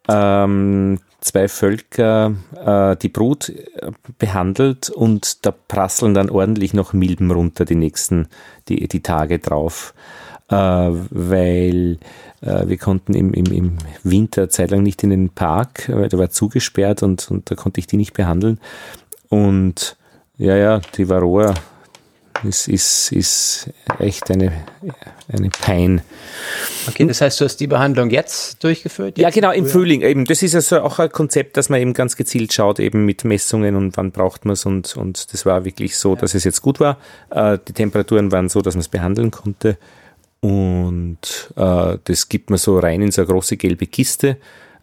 ähm, 0.09 0.99
zwei 1.21 1.49
Völker 1.49 2.35
äh, 2.55 2.97
die 2.97 3.09
Brut 3.09 3.49
äh, 3.49 3.91
behandelt 4.19 4.91
und 4.91 5.45
da 5.47 5.53
prasseln 5.53 6.15
dann 6.15 6.31
ordentlich 6.31 6.75
noch 6.75 6.93
Milben 6.93 7.31
runter 7.31 7.65
die 7.65 7.75
nächsten, 7.75 8.29
die, 8.69 8.89
die 8.89 9.03
Tage 9.03 9.39
drauf. 9.39 9.95
Äh, 10.49 10.55
weil 10.55 11.99
äh, 12.41 12.67
wir 12.67 12.77
konnten 12.77 13.15
im, 13.15 13.33
im, 13.33 13.47
im 13.53 13.79
Winter 14.03 14.49
zeitlang 14.49 14.83
nicht 14.83 15.03
in 15.03 15.11
den 15.11 15.31
Park, 15.31 15.89
weil 15.89 16.09
der 16.09 16.19
war 16.19 16.31
zugesperrt 16.31 17.03
und, 17.03 17.31
und 17.31 17.51
da 17.51 17.55
konnte 17.55 17.81
ich 17.81 17.87
die 17.87 17.97
nicht 17.97 18.15
behandeln. 18.15 18.59
Und 19.29 19.97
ja, 20.39 20.57
ja, 20.57 20.81
die 20.97 21.09
Varroa 21.09 21.55
ist, 22.45 22.69
ist, 22.69 23.13
ist 23.13 23.71
echt 23.99 24.31
eine, 24.31 24.53
eine 25.33 25.51
Pein. 25.51 26.03
Okay, 26.89 27.07
das 27.07 27.21
heißt, 27.21 27.41
du 27.41 27.45
hast 27.45 27.57
die 27.57 27.67
Behandlung 27.67 28.11
jetzt 28.11 28.63
durchgeführt? 28.63 29.19
Jetzt 29.19 29.23
ja, 29.23 29.31
genau, 29.31 29.53
im 29.53 29.67
Frühling 29.67 30.03
eben. 30.03 30.25
Das 30.25 30.43
ist 30.43 30.55
also 30.55 30.81
auch 30.81 30.99
ein 30.99 31.11
Konzept, 31.11 31.57
dass 31.57 31.69
man 31.69 31.81
eben 31.81 31.93
ganz 31.93 32.17
gezielt 32.17 32.53
schaut, 32.53 32.81
eben 32.81 33.05
mit 33.05 33.25
Messungen 33.25 33.77
und 33.77 33.97
wann 33.97 34.11
braucht 34.11 34.45
man 34.45 34.55
es 34.55 34.67
und, 34.67 34.97
und 34.97 35.33
das 35.33 35.47
war 35.47 35.65
wirklich 35.65 35.97
so, 35.97 36.15
ja. 36.15 36.21
dass 36.21 36.35
es 36.35 36.45
jetzt 36.45 36.63
gut 36.63 36.81
war. 36.81 36.99
Äh, 37.31 37.59
die 37.67 37.73
Temperaturen 37.73 38.33
waren 38.33 38.49
so, 38.49 38.61
dass 38.61 38.75
man 38.75 38.81
es 38.81 38.89
behandeln 38.89 39.31
konnte 39.31 39.77
und 40.41 41.53
äh, 41.57 41.99
das 42.05 42.29
gibt 42.29 42.51
man 42.51 42.59
so 42.59 42.79
rein 42.79 43.03
in 43.03 43.11
so 43.11 43.23
eine 43.23 43.31
große 43.31 43.57
gelbe 43.57 43.87
Kiste 43.87 44.39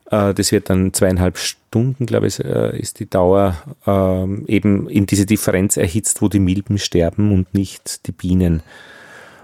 das 0.10 0.52
wird 0.52 0.70
dann 0.70 0.94
zweieinhalb 0.94 1.38
Stunden, 1.38 2.06
glaube 2.06 2.28
ich, 2.28 2.40
äh, 2.40 2.80
ist 2.80 3.00
die 3.00 3.10
Dauer, 3.10 3.56
ähm, 3.86 4.46
eben 4.48 4.90
in 4.90 5.06
diese 5.06 5.26
Differenz 5.26 5.78
erhitzt, 5.78 6.22
wo 6.22 6.30
die 6.30 6.40
Milben 6.40 6.78
sterben 6.78 7.34
und 7.34 7.54
nicht 7.54 8.08
die 8.08 8.14
Bienen. 8.14 8.64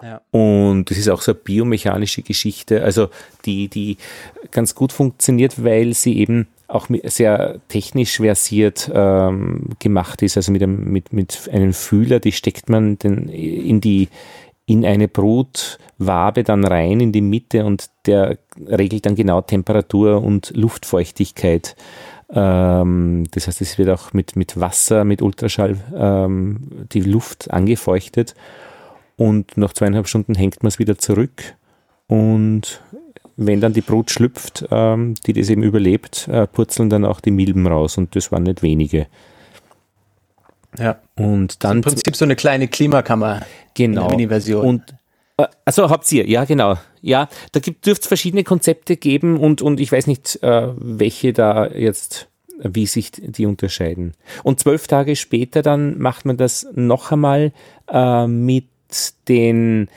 Ja. 0.01 0.21
Und 0.31 0.89
das 0.89 0.97
ist 0.97 1.09
auch 1.09 1.21
so 1.21 1.31
eine 1.31 1.39
biomechanische 1.41 2.21
Geschichte, 2.21 2.83
also 2.83 3.09
die, 3.45 3.69
die 3.69 3.97
ganz 4.51 4.75
gut 4.75 4.91
funktioniert, 4.91 5.63
weil 5.63 5.93
sie 5.93 6.17
eben 6.17 6.47
auch 6.67 6.87
sehr 7.03 7.59
technisch 7.69 8.17
versiert 8.17 8.89
ähm, 8.93 9.69
gemacht 9.79 10.21
ist, 10.21 10.37
also 10.37 10.51
mit 10.51 10.63
einem, 10.63 10.91
mit, 10.91 11.13
mit 11.13 11.49
einem 11.51 11.73
Fühler, 11.73 12.19
die 12.19 12.31
steckt 12.31 12.67
man 12.67 12.97
den 12.97 13.29
in 13.29 13.79
die 13.79 14.09
in 14.65 14.85
eine 14.85 15.07
Brutwabe 15.07 16.43
dann 16.43 16.63
rein 16.63 16.99
in 16.99 17.11
die 17.11 17.21
Mitte 17.21 17.65
und 17.65 17.89
der 18.05 18.37
regelt 18.65 19.05
dann 19.05 19.15
genau 19.15 19.41
Temperatur 19.41 20.23
und 20.23 20.53
Luftfeuchtigkeit. 20.55 21.75
Ähm, 22.29 23.25
das 23.31 23.47
heißt, 23.47 23.61
es 23.61 23.77
wird 23.77 23.89
auch 23.89 24.13
mit, 24.13 24.35
mit 24.35 24.59
Wasser, 24.59 25.03
mit 25.03 25.21
Ultraschall 25.21 25.77
ähm, 25.95 26.87
die 26.91 27.01
Luft 27.01 27.51
angefeuchtet 27.51 28.35
und 29.17 29.57
nach 29.57 29.73
zweieinhalb 29.73 30.07
Stunden 30.07 30.35
hängt 30.35 30.63
man 30.63 30.69
es 30.69 30.79
wieder 30.79 30.97
zurück 30.97 31.55
und 32.07 32.81
wenn 33.35 33.61
dann 33.61 33.73
die 33.73 33.81
Brut 33.81 34.11
schlüpft, 34.11 34.65
ähm, 34.71 35.15
die 35.25 35.33
das 35.33 35.49
eben 35.49 35.63
überlebt, 35.63 36.27
äh, 36.27 36.47
purzeln 36.47 36.89
dann 36.89 37.05
auch 37.05 37.19
die 37.19 37.31
Milben 37.31 37.67
raus 37.67 37.97
und 37.97 38.15
das 38.15 38.31
waren 38.31 38.43
nicht 38.43 38.61
wenige. 38.61 39.07
Ja. 40.79 40.99
Und 41.15 41.63
dann. 41.63 41.77
Im 41.77 41.81
Prinzip 41.83 42.15
so 42.15 42.25
eine 42.25 42.35
kleine 42.35 42.67
Klimakammer. 42.67 43.41
Genau. 43.73 44.09
Mini-Version. 44.09 44.65
Und 44.65 44.95
äh, 45.37 45.47
also 45.65 45.89
habt 45.89 46.11
ihr, 46.11 46.27
ja 46.27 46.45
genau. 46.45 46.77
Ja, 47.01 47.27
da 47.51 47.59
dürfte 47.59 47.91
es 47.91 48.07
verschiedene 48.07 48.43
Konzepte 48.43 48.95
geben 48.95 49.37
und, 49.37 49.61
und 49.61 49.79
ich 49.79 49.91
weiß 49.91 50.07
nicht, 50.07 50.41
äh, 50.41 50.69
welche 50.75 51.33
da 51.33 51.67
jetzt, 51.67 52.29
wie 52.59 52.85
sich 52.85 53.11
die 53.11 53.45
unterscheiden. 53.45 54.13
Und 54.43 54.59
zwölf 54.59 54.87
Tage 54.87 55.15
später 55.15 55.61
dann 55.61 55.97
macht 55.99 56.25
man 56.25 56.37
das 56.37 56.67
noch 56.73 57.11
einmal 57.11 57.51
äh, 57.91 58.27
mit 58.27 58.67
den 59.27 59.89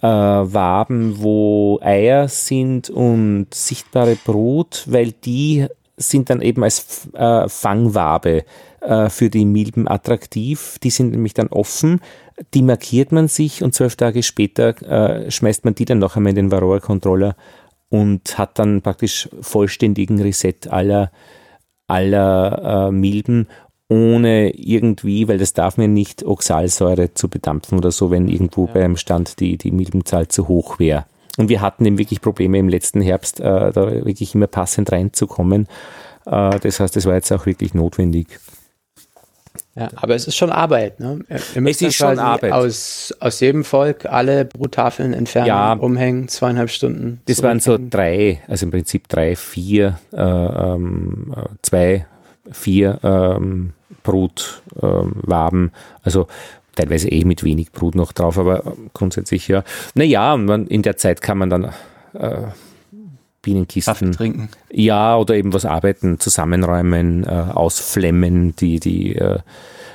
äh, 0.00 0.06
Waben, 0.06 1.20
wo 1.20 1.78
Eier 1.82 2.26
sind 2.28 2.90
und 2.90 3.48
sichtbare 3.52 4.16
Brut, 4.16 4.84
weil 4.86 5.12
die 5.12 5.66
sind 5.96 6.30
dann 6.30 6.40
eben 6.40 6.64
als 6.64 7.08
äh, 7.12 7.48
Fangwabe 7.48 8.44
äh, 8.80 9.08
für 9.08 9.30
die 9.30 9.44
Milben 9.44 9.88
attraktiv. 9.88 10.78
Die 10.82 10.90
sind 10.90 11.10
nämlich 11.10 11.34
dann 11.34 11.48
offen, 11.48 12.00
die 12.54 12.62
markiert 12.62 13.12
man 13.12 13.28
sich 13.28 13.62
und 13.62 13.74
zwölf 13.74 13.96
Tage 13.96 14.22
später 14.22 14.80
äh, 14.82 15.30
schmeißt 15.30 15.64
man 15.64 15.74
die 15.74 15.84
dann 15.84 15.98
noch 15.98 16.16
einmal 16.16 16.30
in 16.30 16.36
den 16.36 16.50
Varroa-Controller 16.50 17.36
und 17.88 18.38
hat 18.38 18.58
dann 18.58 18.82
praktisch 18.82 19.28
vollständigen 19.40 20.20
Reset 20.20 20.68
aller, 20.68 21.10
aller 21.86 22.88
äh, 22.88 22.92
Milben 22.92 23.48
ohne 23.88 24.50
irgendwie, 24.50 25.26
weil 25.26 25.38
das 25.38 25.52
darf 25.52 25.76
man 25.76 25.92
nicht, 25.92 26.24
Oxalsäure 26.24 27.12
zu 27.12 27.28
bedampfen 27.28 27.76
oder 27.76 27.90
so, 27.90 28.12
wenn 28.12 28.28
irgendwo 28.28 28.66
ja. 28.66 28.74
beim 28.74 28.96
Stand 28.96 29.40
die, 29.40 29.58
die 29.58 29.72
Milbenzahl 29.72 30.28
zu 30.28 30.46
hoch 30.46 30.78
wäre. 30.78 31.06
Und 31.36 31.48
wir 31.48 31.60
hatten 31.60 31.84
eben 31.84 31.98
wirklich 31.98 32.20
Probleme 32.20 32.58
im 32.58 32.68
letzten 32.68 33.00
Herbst, 33.00 33.40
äh, 33.40 33.72
da 33.72 33.74
wirklich 34.04 34.34
immer 34.34 34.46
passend 34.46 34.92
reinzukommen. 34.92 35.66
Äh, 36.24 36.60
das 36.60 36.78
heißt, 36.78 36.96
es 36.96 37.06
war 37.06 37.14
jetzt 37.14 37.32
auch 37.32 37.46
wirklich 37.46 37.74
notwendig. 37.74 38.28
Ja, 39.80 39.88
aber 39.96 40.14
es 40.14 40.26
ist 40.26 40.36
schon 40.36 40.50
Arbeit, 40.50 41.00
ne? 41.00 41.20
es 41.28 41.80
ist 41.80 41.94
schon 41.94 42.18
Arbeit. 42.18 42.52
Aus, 42.52 43.14
aus 43.18 43.40
jedem 43.40 43.64
Volk 43.64 44.04
alle 44.04 44.44
Bruttafeln 44.44 45.14
entfernen, 45.14 45.46
ja, 45.46 45.72
umhängen, 45.72 46.28
zweieinhalb 46.28 46.68
Stunden. 46.68 47.22
Das 47.24 47.42
waren 47.42 47.60
so 47.60 47.78
drei, 47.80 48.42
also 48.46 48.66
im 48.66 48.72
Prinzip 48.72 49.08
drei, 49.08 49.36
vier, 49.36 49.98
äh, 50.12 50.20
ähm, 50.20 51.34
äh, 51.34 51.48
zwei, 51.62 52.06
vier 52.52 52.98
ähm, 53.02 53.72
Brutwaben. 54.02 55.62
Ähm, 55.62 55.70
also 56.02 56.26
teilweise 56.74 57.08
eh 57.08 57.24
mit 57.24 57.42
wenig 57.42 57.72
Brut 57.72 57.94
noch 57.94 58.12
drauf, 58.12 58.38
aber 58.38 58.76
grundsätzlich 58.92 59.48
ja. 59.48 59.64
Naja, 59.94 60.36
man, 60.36 60.66
in 60.66 60.82
der 60.82 60.98
Zeit 60.98 61.22
kann 61.22 61.38
man 61.38 61.48
dann 61.48 61.64
äh, 62.12 62.48
Bienenkisten 63.42 63.94
Kaffee 63.94 64.10
trinken. 64.10 64.48
Ja, 64.70 65.16
oder 65.16 65.34
eben 65.34 65.52
was 65.52 65.64
arbeiten, 65.64 66.20
zusammenräumen, 66.20 67.24
äh, 67.24 67.28
ausflemmen, 67.28 68.54
die, 68.56 68.80
die 68.80 69.16
äh, 69.16 69.38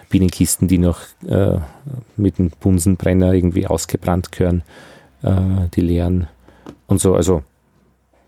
Bienenkisten, 0.10 0.68
die 0.68 0.78
noch 0.78 1.02
äh, 1.28 1.60
mit 2.18 2.38
dem 2.38 2.50
Bunsenbrenner 2.50 3.34
irgendwie 3.34 3.68
ausgebrannt 3.68 4.32
gehören, 4.32 4.64
äh, 5.24 5.70
die 5.76 5.82
leeren 5.82 6.28
und 6.88 7.00
so. 7.00 7.16
Also 7.16 7.44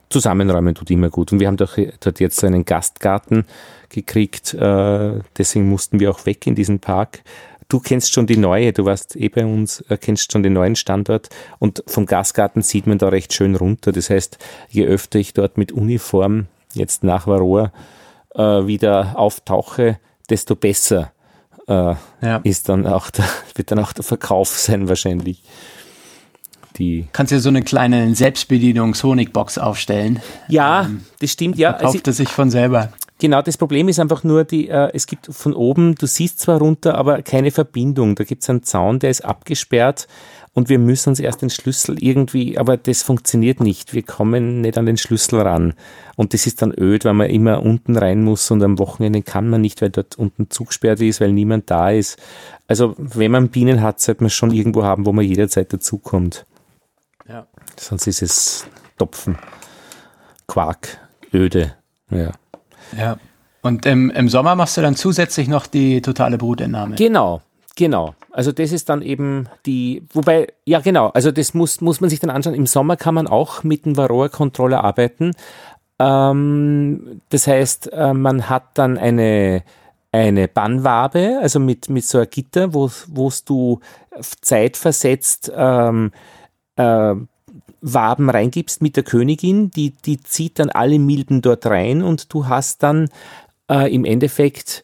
zusammenräumen 0.09 0.76
tut 0.76 0.91
immer 0.91 1.09
gut. 1.09 1.32
Und 1.32 1.39
wir 1.39 1.47
haben 1.47 1.57
doch 1.57 1.78
dort 1.99 2.20
jetzt 2.20 2.39
so 2.39 2.47
einen 2.47 2.65
Gastgarten 2.65 3.45
gekriegt, 3.89 4.53
äh, 4.53 5.20
deswegen 5.38 5.70
mussten 5.70 5.99
wir 5.99 6.11
auch 6.11 6.26
weg 6.26 6.45
in 6.47 6.55
diesen 6.55 6.80
Park. 6.80 7.22
Du 7.70 7.80
kennst 7.82 8.13
schon 8.13 8.28
die 8.28 8.38
neue, 8.38 8.72
du 8.72 8.86
warst 8.86 9.15
eh 9.15 9.28
bei 9.28 9.45
uns, 9.45 9.82
äh, 9.89 9.97
kennst 9.97 10.32
schon 10.32 10.43
den 10.43 10.53
neuen 10.53 10.76
Standort 10.76 11.30
und 11.59 11.84
vom 11.88 12.05
Gasgarten 12.05 12.61
sieht 12.61 12.88
man 12.88 12.97
da 12.97 13.09
recht 13.09 13.34
schön 13.34 13.55
runter. 13.55 13.91
Das 13.91 14.09
heißt, 14.09 14.38
je 14.70 14.86
öfter 14.86 15.20
ich 15.20 15.34
dort 15.34 15.57
mit 15.57 15.72
Uniform 15.72 16.47
jetzt 16.74 17.03
nach 17.03 17.28
Varroa 17.28 17.72
äh, 18.36 18.41
wieder 18.41 19.18
auftauche, 19.18 19.99
desto 20.30 20.55
besser 20.55 21.11
äh, 21.68 21.95
ja. 22.22 22.38
ist 22.43 22.70
dann 22.70 22.88
auch 22.88 23.09
der, 23.09 23.26
wird 23.55 23.72
dann 23.72 23.80
auch 23.80 23.93
der 23.93 24.03
Verkauf 24.03 24.49
sein 24.49 24.88
wahrscheinlich. 24.88 25.43
Die 26.78 27.07
Kannst 27.11 27.32
du 27.32 27.39
so 27.39 27.49
eine 27.49 27.63
kleine 27.63 28.13
Selbstbedienungs-Honigbox 28.13 29.57
aufstellen? 29.57 30.22
Ja, 30.47 30.84
ähm, 30.84 31.05
das 31.20 31.32
stimmt, 31.32 31.57
ja. 31.57 31.74
Verkauft 31.74 32.07
es 32.07 32.18
sich 32.18 32.30
von 32.30 32.49
selber. 32.51 32.93
Genau, 33.20 33.41
das 33.41 33.57
Problem 33.57 33.88
ist 33.88 33.99
einfach 33.99 34.24
nur, 34.24 34.43
die, 34.43 34.70
äh, 34.70 34.91
es 34.93 35.07
gibt 35.07 35.26
von 35.26 35.53
oben, 35.53 35.95
du 35.95 36.05
siehst 36.05 36.39
zwar 36.39 36.59
runter, 36.59 36.95
aber 36.95 37.24
keine 37.24 37.49
Verbindung. 37.49 38.15
Da 38.15 38.24
gibt 38.24 38.43
es 38.43 38.49
einen 38.49 38.61
Zaun, 38.61 38.99
der 38.99 39.09
ist 39.09 39.26
abgesperrt 39.26 40.07
und 40.53 40.70
wir 40.70 40.78
müssen 40.78 41.09
uns 41.09 41.20
erst 41.20 41.41
den 41.41 41.49
Schlüssel 41.49 42.03
irgendwie, 42.03 42.57
aber 42.57 42.78
das 42.78 43.01
funktioniert 43.01 43.59
nicht. 43.59 43.93
Wir 43.93 44.03
kommen 44.03 44.61
nicht 44.61 44.78
an 44.78 44.86
den 44.86 44.97
Schlüssel 44.97 45.41
ran. 45.41 45.74
Und 46.15 46.34
das 46.34 46.45
ist 46.45 46.61
dann 46.61 46.72
öd, 46.72 47.05
weil 47.05 47.13
man 47.13 47.30
immer 47.30 47.63
unten 47.63 47.95
rein 47.95 48.24
muss 48.24 48.49
und 48.51 48.61
am 48.63 48.80
Wochenende 48.80 49.24
kann 49.24 49.49
man 49.49 49.61
nicht, 49.61 49.82
weil 49.82 49.89
dort 49.89 50.15
unten 50.18 50.49
zugesperrt 50.49 51.01
ist, 51.01 51.20
weil 51.20 51.32
niemand 51.32 51.72
da 51.72 51.91
ist. 51.91 52.20
Also 52.68 52.95
wenn 52.97 53.32
man 53.32 53.49
Bienen 53.49 53.82
hat, 53.82 53.99
sollte 53.99 54.24
man 54.24 54.30
schon 54.30 54.51
irgendwo 54.51 54.84
haben, 54.84 55.05
wo 55.05 55.11
man 55.11 55.26
jederzeit 55.26 55.74
dazukommt. 55.74 56.45
Ja. 57.28 57.47
Sonst 57.76 58.07
ist 58.07 58.22
es 58.22 58.68
Topfen, 58.97 59.38
Quark, 60.47 60.99
öde. 61.34 61.74
Ja. 62.09 62.32
Ja. 62.95 63.17
Und 63.61 63.85
im, 63.85 64.09
im 64.11 64.29
Sommer 64.29 64.55
machst 64.55 64.77
du 64.77 64.81
dann 64.81 64.95
zusätzlich 64.95 65.47
noch 65.47 65.67
die 65.67 66.01
totale 66.01 66.38
Brutentnahme. 66.38 66.95
Genau, 66.95 67.41
Genau, 67.77 68.15
also 68.31 68.51
das 68.51 68.71
ist 68.71 68.89
dann 68.89 69.03
eben 69.03 69.47
die, 69.67 70.01
wobei, 70.11 70.47
ja 70.65 70.79
genau, 70.79 71.09
also 71.09 71.31
das 71.31 71.53
muss, 71.53 71.79
muss 71.79 72.01
man 72.01 72.09
sich 72.09 72.19
dann 72.19 72.31
anschauen. 72.31 72.55
Im 72.55 72.65
Sommer 72.65 72.97
kann 72.97 73.13
man 73.13 73.27
auch 73.27 73.63
mit 73.63 73.85
dem 73.85 73.95
Varroa-Controller 73.95 74.83
arbeiten. 74.83 75.33
Ähm, 75.99 77.21
das 77.29 77.45
heißt, 77.45 77.93
äh, 77.93 78.15
man 78.15 78.49
hat 78.49 78.79
dann 78.79 78.97
eine, 78.97 79.61
eine 80.11 80.47
Bannwabe, 80.47 81.38
also 81.39 81.59
mit, 81.59 81.88
mit 81.89 82.03
so 82.03 82.17
einem 82.17 82.31
Gitter, 82.31 82.73
wo 82.73 82.89
du 83.45 83.79
zeitversetzt 84.41 85.51
ähm, 85.55 86.11
äh, 86.77 87.13
Waben 87.93 88.29
reingibst 88.29 88.81
mit 88.81 88.95
der 88.95 89.03
Königin, 89.03 89.71
die, 89.71 89.91
die 89.91 90.21
zieht 90.21 90.59
dann 90.59 90.69
alle 90.69 90.99
Milben 90.99 91.41
dort 91.41 91.65
rein 91.65 92.01
und 92.03 92.33
du 92.33 92.47
hast 92.47 92.83
dann 92.83 93.09
äh, 93.69 93.93
im 93.93 94.05
Endeffekt 94.05 94.83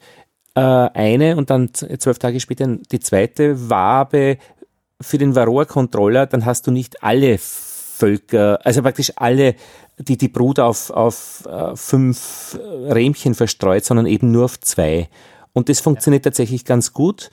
äh, 0.55 0.61
eine 0.61 1.37
und 1.37 1.49
dann 1.49 1.73
zwölf 1.73 2.19
Tage 2.19 2.39
später 2.39 2.77
die 2.91 2.99
zweite 2.99 3.69
Wabe 3.69 4.37
für 5.01 5.17
den 5.17 5.35
Varroa-Controller, 5.35 6.27
dann 6.27 6.45
hast 6.45 6.67
du 6.67 6.71
nicht 6.71 7.03
alle 7.03 7.37
Völker, 7.37 8.59
also 8.63 8.81
praktisch 8.81 9.13
alle, 9.15 9.55
die 9.97 10.17
die 10.17 10.27
Brut 10.27 10.59
auf, 10.59 10.89
auf 10.89 11.45
äh, 11.45 11.75
fünf 11.75 12.57
Rähmchen 12.61 13.35
verstreut, 13.35 13.85
sondern 13.85 14.05
eben 14.05 14.31
nur 14.31 14.45
auf 14.45 14.59
zwei. 14.59 15.09
Und 15.53 15.69
das 15.69 15.79
funktioniert 15.79 16.25
ja. 16.25 16.31
tatsächlich 16.31 16.65
ganz 16.65 16.93
gut. 16.93 17.29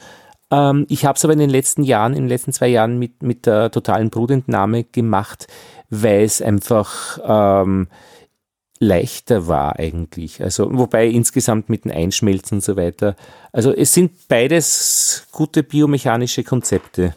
Ähm, 0.50 0.86
ich 0.88 1.04
habe 1.04 1.16
es 1.16 1.24
aber 1.24 1.32
in 1.32 1.38
den 1.38 1.50
letzten 1.50 1.82
Jahren, 1.82 2.12
in 2.12 2.22
den 2.22 2.28
letzten 2.28 2.52
zwei 2.52 2.68
Jahren 2.68 2.98
mit, 2.98 3.22
mit 3.22 3.46
der 3.46 3.70
totalen 3.70 4.10
Brutentnahme 4.10 4.84
gemacht, 4.84 5.46
weil 5.90 6.24
es 6.24 6.42
einfach 6.42 7.18
ähm, 7.24 7.88
leichter 8.80 9.46
war 9.46 9.78
eigentlich. 9.78 10.42
Also, 10.42 10.68
wobei 10.72 11.06
insgesamt 11.06 11.68
mit 11.68 11.84
dem 11.84 11.92
Einschmelzen 11.92 12.56
und 12.56 12.64
so 12.64 12.76
weiter. 12.76 13.14
Also 13.52 13.72
es 13.72 13.92
sind 13.92 14.28
beides 14.28 15.26
gute 15.30 15.62
biomechanische 15.62 16.42
Konzepte. 16.42 17.14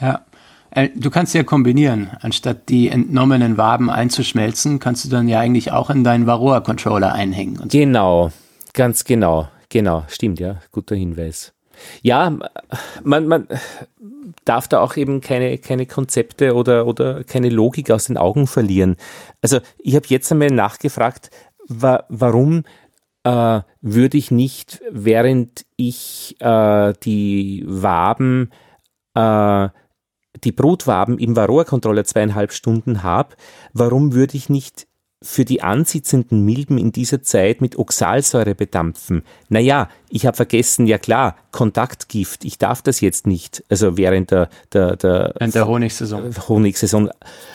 Ja. 0.00 0.24
Äh, 0.70 0.88
du 0.94 1.10
kannst 1.10 1.34
ja 1.34 1.42
kombinieren. 1.42 2.10
Anstatt 2.20 2.68
die 2.68 2.88
entnommenen 2.88 3.58
Waben 3.58 3.90
einzuschmelzen, 3.90 4.78
kannst 4.78 5.04
du 5.04 5.08
dann 5.08 5.28
ja 5.28 5.40
eigentlich 5.40 5.72
auch 5.72 5.90
in 5.90 6.04
deinen 6.04 6.26
Varroa-Controller 6.26 7.12
einhängen. 7.12 7.56
So. 7.56 7.64
Genau, 7.68 8.32
ganz 8.72 9.04
genau. 9.04 9.48
Genau, 9.68 10.04
stimmt, 10.08 10.40
ja. 10.40 10.56
Guter 10.72 10.96
Hinweis. 10.96 11.52
Ja, 12.02 12.36
man, 13.02 13.26
man 13.26 13.48
darf 14.44 14.68
da 14.68 14.80
auch 14.80 14.96
eben 14.96 15.20
keine, 15.20 15.58
keine 15.58 15.86
Konzepte 15.86 16.54
oder, 16.54 16.86
oder 16.86 17.24
keine 17.24 17.48
Logik 17.48 17.90
aus 17.90 18.04
den 18.04 18.16
Augen 18.16 18.46
verlieren. 18.46 18.96
Also 19.42 19.60
ich 19.78 19.94
habe 19.94 20.06
jetzt 20.08 20.30
einmal 20.30 20.50
nachgefragt, 20.50 21.30
wa 21.68 22.04
warum 22.08 22.64
äh, 23.24 23.60
würde 23.80 24.18
ich 24.18 24.30
nicht, 24.30 24.80
während 24.90 25.66
ich 25.76 26.36
äh, 26.40 26.92
die 27.02 27.64
Waben, 27.66 28.50
äh, 29.14 29.68
die 30.44 30.52
Brutwaben 30.52 31.18
im 31.18 31.36
Varroa-Controller 31.36 32.04
zweieinhalb 32.04 32.52
Stunden 32.52 33.02
habe, 33.02 33.36
warum 33.72 34.14
würde 34.14 34.36
ich 34.36 34.48
nicht 34.48 34.86
für 35.22 35.44
die 35.44 35.62
ansitzenden 35.62 36.46
Milben 36.46 36.78
in 36.78 36.92
dieser 36.92 37.22
Zeit 37.22 37.60
mit 37.60 37.78
Oxalsäure 37.78 38.54
bedampfen. 38.54 39.22
Naja, 39.50 39.90
ich 40.08 40.24
habe 40.24 40.34
vergessen, 40.34 40.86
ja 40.86 40.96
klar, 40.96 41.36
Kontaktgift, 41.50 42.42
ich 42.42 42.56
darf 42.56 42.80
das 42.80 43.02
jetzt 43.02 43.26
nicht, 43.26 43.62
also 43.68 43.98
während 43.98 44.30
der, 44.30 44.48
der, 44.72 44.96
der, 44.96 45.34
während 45.38 45.54
der 45.54 45.68
Honigsaison. 45.68 46.34
Honigsaison 46.48 47.10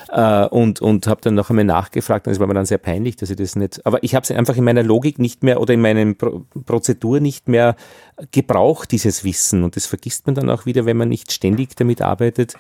äh, 0.09 0.45
und, 0.45 0.80
und 0.80 1.07
habe 1.07 1.22
dann 1.22 1.34
noch 1.34 1.49
einmal 1.49 1.66
nachgefragt 1.66 2.28
und 2.28 2.34
es 2.34 2.39
war 2.39 2.45
mir 2.45 2.53
dann 2.53 2.68
sehr 2.68 2.78
peinlich, 2.78 3.16
dass 3.16 3.32
ich 3.32 3.36
das 3.36 3.55
nicht, 3.55 3.84
aber 3.84 4.03
ich 4.03 4.13
habe 4.13 4.24
es 4.24 4.30
einfach 4.30 4.57
in 4.57 4.63
meiner 4.63 4.84
Logik 4.84 5.18
nicht 5.18 5.41
mehr 5.43 5.59
oder 5.59 5.74
in 5.74 5.82
meiner 5.82 6.13
Pro 6.13 6.45
Prozedur 6.66 7.20
nicht 7.20 7.47
mehr 7.47 7.76
gebraucht, 8.30 8.91
dieses 8.91 9.24
Wissen 9.24 9.63
und 9.63 9.76
das 9.76 9.88
vergisst 9.88 10.28
man 10.28 10.36
dann 10.36 10.51
auch 10.51 10.68
wieder, 10.68 10.86
wenn 10.86 10.97
man 10.97 11.09
nicht 11.09 11.32
ständig 11.32 11.76
damit 11.76 12.03
arbeitet 12.03 12.53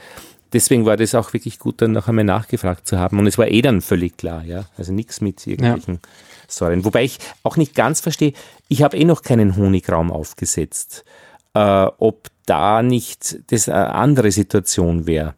deswegen 0.53 0.85
war 0.85 0.97
das 0.97 1.15
auch 1.15 1.33
wirklich 1.33 1.59
gut, 1.59 1.81
dann 1.81 1.91
noch 1.91 2.07
einmal 2.07 2.23
nachgefragt 2.23 2.87
zu 2.87 2.99
haben. 2.99 3.19
Und 3.19 3.27
es 3.27 3.37
war 3.37 3.47
eh 3.47 3.61
dann 3.61 3.81
völlig 3.81 4.17
klar, 4.17 4.43
ja. 4.43 4.65
Also 4.77 4.93
nichts 4.93 5.21
mit 5.21 5.45
irgendwelchen 5.45 5.95
ja. 5.95 6.09
Säuren. 6.47 6.85
Wobei 6.85 7.03
ich 7.03 7.19
auch 7.43 7.57
nicht 7.57 7.75
ganz 7.75 8.01
verstehe, 8.01 8.33
ich 8.67 8.83
habe 8.83 8.97
eh 8.97 9.05
noch 9.05 9.21
keinen 9.21 9.55
Honigraum 9.55 10.11
aufgesetzt. 10.11 11.05
Äh, 11.53 11.87
ob 11.97 12.27
da 12.45 12.83
nicht 12.83 13.39
das 13.51 13.69
eine 13.69 13.95
andere 13.95 14.31
Situation 14.31 15.07
wäre. 15.07 15.35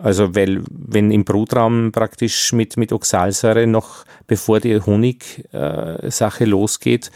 Also, 0.00 0.34
weil, 0.34 0.62
wenn 0.70 1.10
im 1.10 1.24
Brutraum 1.24 1.90
praktisch 1.92 2.52
mit, 2.52 2.76
mit 2.76 2.92
Oxalsäure 2.92 3.66
noch, 3.66 4.04
bevor 4.26 4.60
die 4.60 4.80
Honigsache 4.80 6.44
äh, 6.44 6.46
losgeht, 6.46 7.10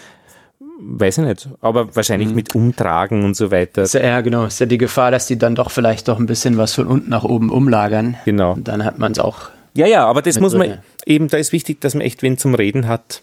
weiß 0.80 1.18
ich 1.18 1.24
nicht, 1.24 1.48
aber 1.60 1.94
wahrscheinlich 1.94 2.30
mhm. 2.30 2.34
mit 2.34 2.54
Umtragen 2.54 3.24
und 3.24 3.36
so 3.36 3.50
weiter. 3.50 3.84
Ja, 3.84 4.20
genau. 4.20 4.46
Ist 4.46 4.60
ja 4.60 4.66
die 4.66 4.78
Gefahr, 4.78 5.10
dass 5.10 5.26
die 5.26 5.38
dann 5.38 5.54
doch 5.54 5.70
vielleicht 5.70 6.08
doch 6.08 6.18
ein 6.18 6.26
bisschen 6.26 6.56
was 6.56 6.74
von 6.74 6.86
unten 6.86 7.10
nach 7.10 7.24
oben 7.24 7.50
umlagern. 7.50 8.16
Genau. 8.24 8.52
Und 8.52 8.68
dann 8.68 8.84
hat 8.84 8.98
man 8.98 9.12
es 9.12 9.18
auch. 9.18 9.50
Ja, 9.74 9.86
ja, 9.86 10.06
aber 10.06 10.22
das 10.22 10.38
muss 10.38 10.54
man 10.54 10.68
drin. 10.68 10.78
eben, 11.06 11.28
da 11.28 11.38
ist 11.38 11.52
wichtig, 11.52 11.80
dass 11.80 11.94
man 11.94 12.02
echt 12.02 12.22
wen 12.22 12.36
zum 12.36 12.54
Reden 12.54 12.88
hat 12.88 13.22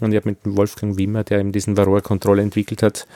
Und 0.00 0.12
ich 0.12 0.16
habe 0.16 0.30
mit 0.30 0.44
dem 0.44 0.56
Wolfgang 0.56 0.96
Wimmer, 0.96 1.24
der 1.24 1.40
eben 1.40 1.52
diesen 1.52 1.76
Varroa-Kontrolle 1.76 2.40
entwickelt 2.40 2.82
hat, 2.82 3.06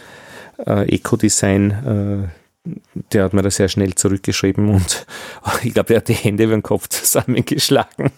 äh, 0.66 0.94
Eco-Design, 0.94 1.70
äh, 1.70 2.70
der 3.12 3.24
hat 3.24 3.32
mir 3.32 3.42
da 3.42 3.50
sehr 3.50 3.68
schnell 3.68 3.94
zurückgeschrieben 3.94 4.68
und 4.68 5.06
ich 5.62 5.72
glaube, 5.72 5.94
er 5.94 5.98
hat 5.98 6.08
die 6.08 6.14
Hände 6.14 6.44
über 6.44 6.54
den 6.54 6.62
Kopf 6.62 6.88
zusammengeschlagen. 6.90 8.10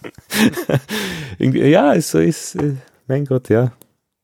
ja, 1.39 1.99
so 2.01 2.19
ist, 2.19 2.55
äh, 2.55 2.75
mein 3.07 3.25
Gott, 3.25 3.49
ja. 3.49 3.71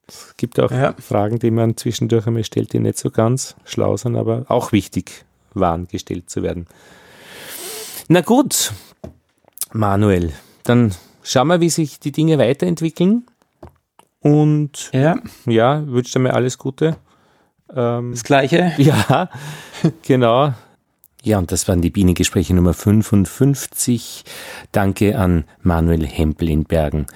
Es 0.08 0.36
gibt 0.38 0.60
auch 0.60 0.72
ja. 0.72 0.94
Fragen, 1.00 1.40
die 1.40 1.52
man 1.52 1.78
zwischendurch 1.78 2.28
einmal 2.28 2.44
stellt, 2.44 2.74
die 2.74 2.80
nicht 2.80 2.98
so 2.98 3.10
ganz 3.10 3.56
schlau 3.64 3.98
sind, 3.98 4.16
aber 4.16 4.46
auch 4.50 4.72
wichtig 4.72 5.26
waren, 5.54 5.88
gestellt 5.88 6.30
zu 6.30 6.44
werden. 6.44 6.68
Na 8.08 8.22
gut, 8.22 8.72
Manuel, 9.74 10.32
dann 10.64 10.94
schauen 11.24 11.48
wir, 11.48 11.62
wie 11.62 11.70
sich 11.70 12.00
die 12.00 12.12
Dinge 12.12 12.38
weiterentwickeln. 12.38 13.26
Und 14.20 14.90
ja, 14.94 15.18
ja 15.46 15.86
wünsche 15.88 16.14
dir 16.14 16.20
mir 16.20 16.34
alles 16.34 16.58
Gute. 16.58 16.98
Ähm, 17.74 18.12
das 18.12 18.24
Gleiche. 18.24 18.74
Ja, 18.78 19.30
genau. 20.04 20.54
Ja, 21.24 21.40
und 21.40 21.52
das 21.52 21.68
waren 21.68 21.82
die 21.82 21.90
Bienengespräche 21.90 22.54
Nummer 22.54 22.74
55. 22.76 24.24
Danke 24.72 25.18
an 25.18 25.46
Manuel 25.64 26.06
Hempel 26.06 26.50
in 26.50 26.66
Bergen. 26.66 27.08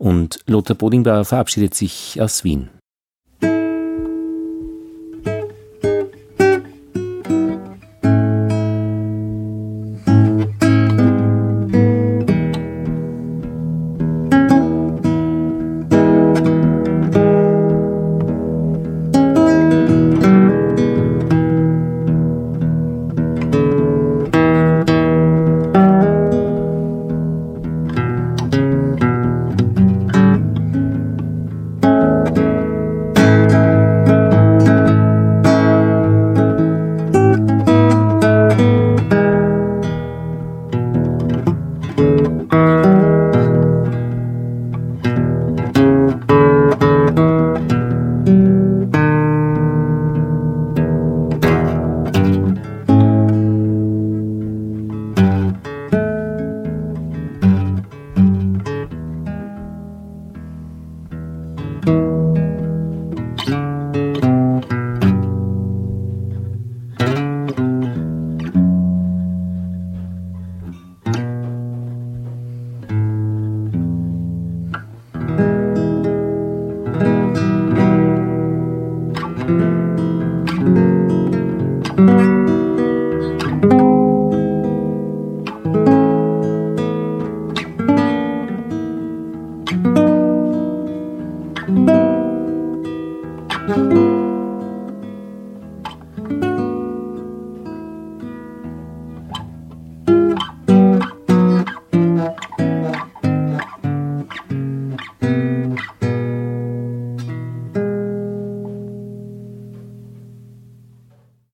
Und 0.00 0.38
Lothar 0.46 0.76
Bodingbauer 0.76 1.26
verabschiedet 1.26 1.74
sich 1.74 2.18
aus 2.22 2.42
Wien. 2.42 2.70